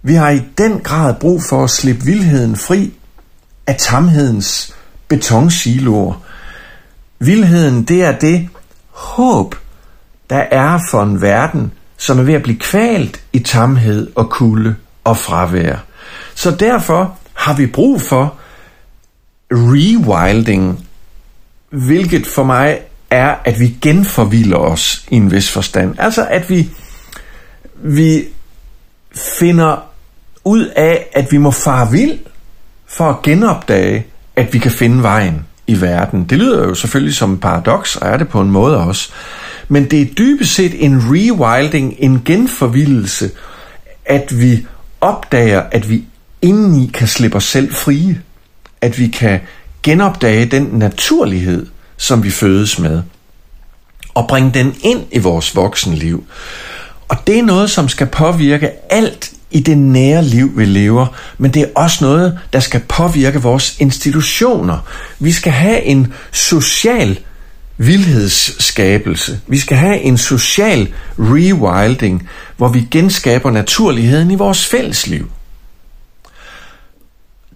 Vi 0.01 0.13
har 0.13 0.29
i 0.29 0.41
den 0.57 0.79
grad 0.79 1.15
brug 1.19 1.41
for 1.49 1.63
at 1.63 1.69
slippe 1.69 2.05
vildheden 2.05 2.55
fri 2.55 2.93
af 3.67 3.75
tamhedens 3.79 4.75
betonsiloer. 5.07 6.23
Vildheden, 7.19 7.83
det 7.83 8.03
er 8.03 8.19
det 8.19 8.49
håb, 8.89 9.55
der 10.29 10.43
er 10.51 10.79
for 10.91 11.03
en 11.03 11.21
verden, 11.21 11.71
som 12.03 12.19
er 12.19 12.23
ved 12.23 12.33
at 12.33 12.43
blive 12.43 12.59
kvalt 12.59 13.21
i 13.33 13.39
tamhed 13.39 14.11
og 14.15 14.29
kulde 14.29 14.75
og 15.03 15.17
fravær. 15.17 15.75
Så 16.35 16.51
derfor 16.51 17.17
har 17.33 17.55
vi 17.55 17.65
brug 17.67 18.01
for 18.01 18.33
rewilding, 19.51 20.87
hvilket 21.69 22.27
for 22.27 22.43
mig 22.43 22.79
er, 23.09 23.35
at 23.45 23.59
vi 23.59 23.77
genforvilder 23.81 24.57
os 24.57 25.05
i 25.11 25.15
en 25.15 25.31
vis 25.31 25.51
forstand. 25.51 25.95
Altså 25.99 26.27
at 26.29 26.49
vi, 26.49 26.69
vi 27.75 28.23
finder 29.39 29.83
ud 30.43 30.65
af, 30.65 31.07
at 31.13 31.31
vi 31.31 31.37
må 31.37 31.51
fare 31.51 31.91
vild 31.91 32.19
for 32.87 33.09
at 33.09 33.21
genopdage, 33.21 34.05
at 34.35 34.53
vi 34.53 34.59
kan 34.59 34.71
finde 34.71 35.03
vejen 35.03 35.45
i 35.67 35.81
verden. 35.81 36.23
Det 36.23 36.37
lyder 36.37 36.67
jo 36.67 36.75
selvfølgelig 36.75 37.15
som 37.15 37.31
en 37.31 37.37
paradoks, 37.37 37.95
og 37.95 38.09
er 38.09 38.17
det 38.17 38.29
på 38.29 38.41
en 38.41 38.51
måde 38.51 38.77
også. 38.77 39.11
Men 39.73 39.85
det 39.85 40.01
er 40.01 40.05
dybest 40.05 40.53
set 40.53 40.85
en 40.85 41.01
rewilding, 41.05 41.95
en 41.97 42.21
genforvildelse, 42.25 43.31
at 44.05 44.39
vi 44.39 44.65
opdager, 45.01 45.61
at 45.71 45.89
vi 45.89 46.03
indeni 46.41 46.91
kan 46.93 47.07
slippe 47.07 47.37
os 47.37 47.43
selv 47.43 47.73
frie. 47.73 48.21
At 48.81 48.99
vi 48.99 49.07
kan 49.07 49.39
genopdage 49.83 50.45
den 50.45 50.63
naturlighed, 50.63 51.65
som 51.97 52.23
vi 52.23 52.29
fødes 52.29 52.79
med. 52.79 53.01
Og 54.13 54.27
bringe 54.27 54.51
den 54.53 54.75
ind 54.83 55.01
i 55.11 55.19
vores 55.19 55.55
voksenliv. 55.55 56.23
Og 57.07 57.17
det 57.27 57.39
er 57.39 57.43
noget, 57.43 57.69
som 57.69 57.89
skal 57.89 58.07
påvirke 58.07 58.69
alt 58.89 59.31
i 59.51 59.59
det 59.59 59.77
nære 59.77 60.23
liv, 60.23 60.57
vi 60.57 60.65
lever, 60.65 61.07
men 61.37 61.53
det 61.53 61.61
er 61.61 61.67
også 61.75 62.05
noget, 62.05 62.39
der 62.53 62.59
skal 62.59 62.79
påvirke 62.79 63.41
vores 63.41 63.75
institutioner. 63.79 64.77
Vi 65.19 65.31
skal 65.31 65.51
have 65.51 65.83
en 65.83 66.13
social 66.31 67.19
vildhedsskabelse. 67.77 69.39
Vi 69.47 69.59
skal 69.59 69.77
have 69.77 69.99
en 69.99 70.17
social 70.17 70.93
rewilding, 71.19 72.29
hvor 72.57 72.67
vi 72.67 72.87
genskaber 72.91 73.51
naturligheden 73.51 74.31
i 74.31 74.35
vores 74.35 74.65
fællesliv. 74.65 75.31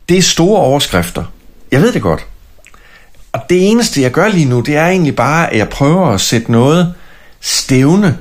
Det 0.09 0.17
er 0.17 0.21
store 0.21 0.59
overskrifter. 0.61 1.23
Jeg 1.71 1.81
ved 1.81 1.93
det 1.93 2.01
godt. 2.01 2.25
Og 3.31 3.41
det 3.49 3.69
eneste, 3.69 4.01
jeg 4.01 4.11
gør 4.11 4.27
lige 4.27 4.45
nu, 4.45 4.59
det 4.59 4.75
er 4.75 4.85
egentlig 4.87 5.15
bare, 5.15 5.53
at 5.53 5.57
jeg 5.57 5.69
prøver 5.69 6.07
at 6.07 6.21
sætte 6.21 6.51
noget 6.51 6.93
stævne, 7.41 8.17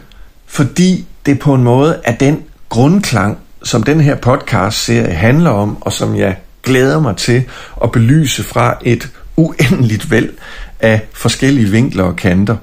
fordi 0.46 1.06
det 1.26 1.38
på 1.38 1.54
en 1.54 1.62
måde 1.62 2.00
er 2.04 2.12
den 2.16 2.42
grundklang, 2.68 3.38
som 3.62 3.82
den 3.82 4.00
her 4.00 4.16
podcast-serie 4.16 5.14
handler 5.14 5.50
om, 5.50 5.82
og 5.82 5.92
som 5.92 6.16
jeg 6.16 6.36
glæder 6.62 7.00
mig 7.00 7.16
til 7.16 7.44
at 7.82 7.92
belyse 7.92 8.42
fra 8.42 8.78
et 8.82 9.08
uendeligt 9.36 10.10
væld 10.10 10.32
af 10.80 11.00
forskellige 11.12 11.70
vinkler 11.70 12.04
og 12.04 12.16
kanter. 12.16 12.56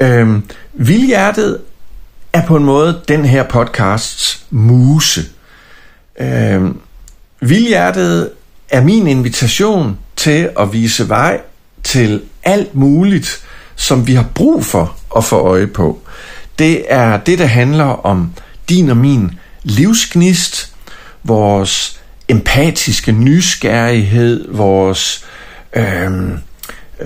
Øhm, 0.00 0.42
Vildhjertet 0.72 1.60
er 2.32 2.46
på 2.46 2.56
en 2.56 2.64
måde 2.64 3.00
den 3.08 3.24
her 3.24 3.42
podcasts 3.42 4.44
muse. 4.50 5.24
Øhm, 6.20 6.78
Vildhjertet 7.40 8.30
er 8.68 8.80
min 8.80 9.06
invitation 9.06 9.98
til 10.16 10.50
at 10.58 10.72
vise 10.72 11.08
vej 11.08 11.40
til 11.82 12.22
alt 12.42 12.74
muligt, 12.74 13.42
som 13.76 14.06
vi 14.06 14.14
har 14.14 14.26
brug 14.34 14.64
for 14.64 14.96
at 15.16 15.24
få 15.24 15.36
øje 15.36 15.66
på. 15.66 16.00
Det 16.58 16.84
er 16.88 17.16
det, 17.16 17.38
der 17.38 17.46
handler 17.46 17.84
om 17.84 18.32
din 18.68 18.90
og 18.90 18.96
min 18.96 19.30
livsgnist, 19.62 20.72
vores 21.22 22.00
empatiske 22.28 23.12
nysgerrighed, 23.12 24.48
vores 24.48 25.24
øhm, 25.76 26.38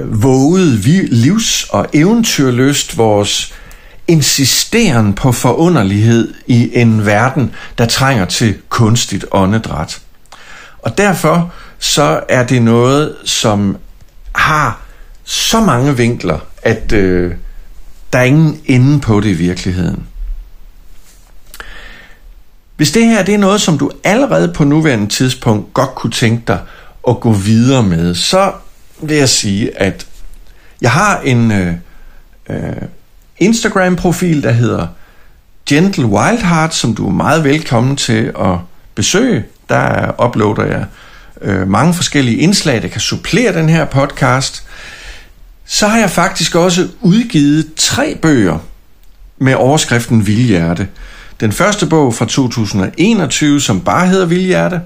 vågede 0.05 0.77
livs- 1.11 1.67
og 1.71 1.87
eventyrløst, 1.93 2.99
vores 2.99 3.55
insisteren 4.09 5.12
på 5.12 5.33
forunderlighed 5.33 6.35
i 6.47 6.71
en 6.73 7.07
verden, 7.07 7.55
der 7.79 7.87
trænger 7.87 8.25
til 8.25 8.55
kunstigt 8.69 9.25
åndedræt. 9.33 10.01
Og 10.79 10.99
derfor 10.99 11.53
så 11.79 12.21
er 12.29 12.47
det 12.47 12.62
noget, 12.62 13.17
som 13.25 13.77
har 14.35 14.81
så 15.25 15.61
mange 15.61 15.97
vinkler, 15.97 16.39
at 16.62 16.93
øh, 16.93 17.35
der 18.12 18.19
er 18.19 18.23
ingen 18.23 18.61
ende 18.64 19.01
på 19.01 19.21
det 19.21 19.29
i 19.29 19.33
virkeligheden. 19.33 20.07
Hvis 22.77 22.93
det 22.93 23.07
her 23.07 23.23
det 23.23 23.35
er 23.35 23.39
noget, 23.39 23.61
som 23.61 23.79
du 23.79 23.91
allerede 24.05 24.53
på 24.53 24.64
nuværende 24.64 25.07
tidspunkt 25.07 25.75
godt 25.75 25.95
kunne 25.95 26.12
tænke 26.12 26.43
dig 26.47 26.59
at 27.09 27.21
gå 27.21 27.33
videre 27.33 27.83
med, 27.83 28.15
så 28.15 28.53
vil 29.03 29.17
jeg 29.17 29.29
sige, 29.29 29.79
at 29.79 30.07
jeg 30.81 30.91
har 30.91 31.21
en 31.21 31.53
øh, 31.53 31.75
øh, 32.51 32.83
Instagram-profil, 33.39 34.43
der 34.43 34.53
hedder 34.53 34.87
Gentle 35.69 36.07
Wildheart, 36.07 36.75
som 36.75 36.95
du 36.95 37.07
er 37.09 37.13
meget 37.13 37.45
velkommen 37.45 37.97
til 37.97 38.33
at 38.39 38.59
besøge. 38.95 39.45
Der 39.69 40.13
uploader 40.27 40.65
jeg 40.65 40.85
øh, 41.43 41.69
mange 41.69 41.95
forskellige 41.95 42.39
indslag, 42.39 42.83
der 42.83 42.89
kan 42.89 43.01
supplere 43.01 43.55
den 43.55 43.69
her 43.69 43.85
podcast. 43.85 44.65
Så 45.65 45.89
har 45.89 45.99
jeg 45.99 46.11
faktisk 46.11 46.55
også 46.55 46.89
udgivet 47.01 47.67
tre 47.77 48.19
bøger 48.23 48.59
med 49.39 49.55
overskriften 49.55 50.27
Vildhjerte. 50.27 50.89
Den 51.41 51.53
første 51.53 51.87
bog 51.87 52.15
fra 52.15 52.25
2021, 52.25 53.61
som 53.61 53.81
bare 53.81 54.07
hedder 54.07 54.27
Vildhjerte. 54.27 54.81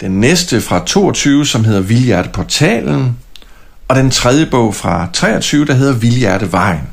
Den 0.00 0.20
næste 0.20 0.60
fra 0.60 0.84
22, 0.86 1.46
som 1.46 1.64
hedder 1.64 1.80
Vildhjerteportalen. 1.80 3.16
Og 3.88 3.96
den 3.96 4.10
tredje 4.10 4.46
bog 4.46 4.74
fra 4.74 5.08
23, 5.12 5.64
der 5.64 5.74
hedder 5.74 5.94
Vildhjertevejen. 5.94 6.88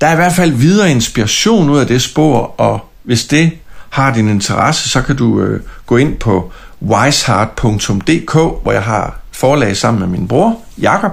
Der 0.00 0.06
er 0.06 0.12
i 0.12 0.16
hvert 0.16 0.32
fald 0.32 0.52
videre 0.52 0.90
inspiration 0.90 1.70
ud 1.70 1.78
af 1.78 1.86
det 1.86 2.02
spor, 2.02 2.54
og 2.60 2.80
hvis 3.02 3.24
det 3.24 3.50
har 3.90 4.14
din 4.14 4.28
interesse, 4.28 4.88
så 4.88 5.02
kan 5.02 5.16
du 5.16 5.40
øh, 5.40 5.60
gå 5.86 5.96
ind 5.96 6.16
på 6.16 6.52
wiseheart.dk, 6.82 8.32
hvor 8.62 8.72
jeg 8.72 8.82
har 8.82 9.20
forlag 9.32 9.76
sammen 9.76 10.00
med 10.00 10.08
min 10.18 10.28
bror, 10.28 10.58
Jakob, 10.78 11.12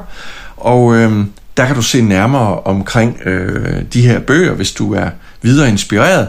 og 0.57 0.95
øh, 0.95 1.25
der 1.57 1.65
kan 1.65 1.75
du 1.75 1.81
se 1.81 2.01
nærmere 2.01 2.59
omkring 2.59 3.21
øh, 3.25 3.83
de 3.93 4.01
her 4.01 4.19
bøger, 4.19 4.53
hvis 4.53 4.71
du 4.71 4.93
er 4.93 5.09
videre 5.41 5.69
inspireret. 5.69 6.27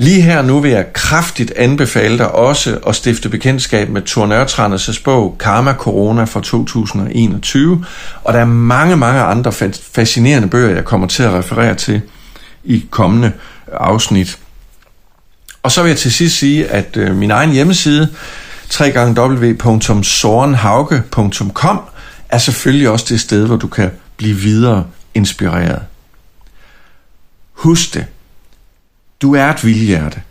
Lige 0.00 0.22
her 0.22 0.42
nu 0.42 0.60
vil 0.60 0.70
jeg 0.70 0.92
kraftigt 0.92 1.52
anbefale 1.56 2.18
dig 2.18 2.34
også 2.34 2.78
at 2.86 2.96
stifte 2.96 3.28
bekendtskab 3.28 3.88
med 3.88 4.02
Thor 4.02 4.26
Nørtrandes' 4.26 5.02
bog 5.04 5.36
Karma 5.40 5.72
Corona 5.72 6.24
fra 6.24 6.40
2021, 6.40 7.84
og 8.24 8.32
der 8.32 8.40
er 8.40 8.44
mange, 8.44 8.96
mange 8.96 9.20
andre 9.20 9.52
fascinerende 9.92 10.48
bøger, 10.48 10.74
jeg 10.74 10.84
kommer 10.84 11.06
til 11.06 11.22
at 11.22 11.32
referere 11.32 11.74
til 11.74 12.02
i 12.64 12.86
kommende 12.90 13.32
afsnit. 13.72 14.38
Og 15.62 15.72
så 15.72 15.82
vil 15.82 15.88
jeg 15.88 15.98
til 15.98 16.12
sidst 16.12 16.38
sige, 16.38 16.68
at 16.68 16.96
øh, 16.96 17.16
min 17.16 17.30
egen 17.30 17.50
hjemmeside, 17.50 18.08
www.sorenhauge.com, 18.80 21.80
er 22.28 22.38
selvfølgelig 22.38 22.88
også 22.88 23.06
det 23.08 23.20
sted, 23.20 23.46
hvor 23.46 23.56
du 23.56 23.66
kan 23.66 23.90
blive 24.16 24.36
videre 24.36 24.86
inspireret. 25.14 25.82
Husk 27.52 27.94
det. 27.94 28.06
Du 29.22 29.34
er 29.34 29.46
et 29.46 29.64
vildhjerte. 29.64 30.22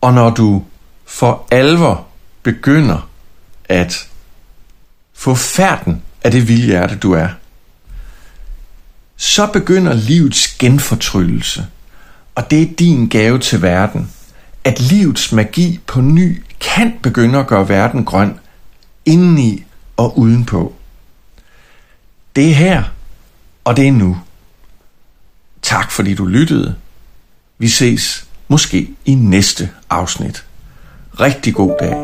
Og 0.00 0.14
når 0.14 0.30
du 0.30 0.64
for 1.04 1.46
alvor 1.50 2.06
begynder 2.42 3.08
at 3.64 4.08
få 5.14 5.34
færden 5.34 6.02
af 6.22 6.30
det 6.30 6.48
vildhjerte, 6.48 6.96
du 6.96 7.12
er, 7.12 7.28
så 9.16 9.46
begynder 9.46 9.92
livets 9.92 10.56
genfortryllelse. 10.58 11.66
Og 12.34 12.50
det 12.50 12.62
er 12.62 12.74
din 12.74 13.08
gave 13.08 13.38
til 13.38 13.62
verden. 13.62 14.12
At 14.64 14.80
livets 14.80 15.32
magi 15.32 15.80
på 15.86 16.00
ny 16.00 16.44
kan 16.60 16.98
begynde 17.02 17.38
at 17.38 17.46
gøre 17.46 17.68
verden 17.68 18.04
grøn, 18.04 18.38
indeni 19.04 19.64
og 19.96 20.18
udenpå. 20.18 20.74
Det 22.36 22.50
er 22.50 22.54
her, 22.54 22.84
og 23.64 23.76
det 23.76 23.88
er 23.88 23.92
nu. 23.92 24.20
Tak 25.62 25.90
fordi 25.90 26.14
du 26.14 26.24
lyttede. 26.24 26.76
Vi 27.58 27.68
ses 27.68 28.26
måske 28.48 28.88
i 29.04 29.14
næste 29.14 29.70
afsnit. 29.90 30.44
Rigtig 31.20 31.54
god 31.54 31.74
dag. 31.80 31.96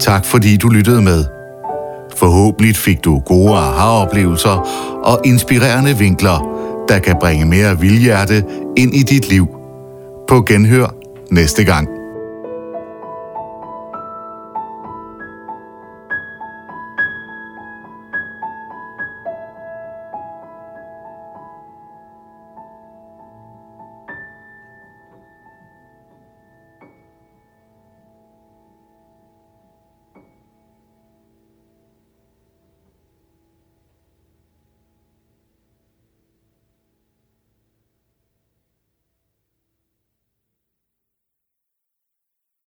Tak 0.00 0.24
fordi 0.24 0.56
du 0.56 0.68
lyttede 0.68 1.02
med. 1.02 1.24
Forhåbentlig 2.16 2.76
fik 2.76 3.04
du 3.04 3.18
gode 3.18 3.56
aha-oplevelser 3.56 4.68
og 5.04 5.20
inspirerende 5.24 5.98
vinkler, 5.98 6.38
der 6.88 6.98
kan 6.98 7.16
bringe 7.20 7.46
mere 7.46 7.80
vildhjerte 7.80 8.44
ind 8.76 8.94
i 8.94 9.02
dit 9.02 9.28
liv. 9.28 9.46
På 10.28 10.42
genhør 10.42 10.94
næste 11.30 11.64
gang. 11.64 12.01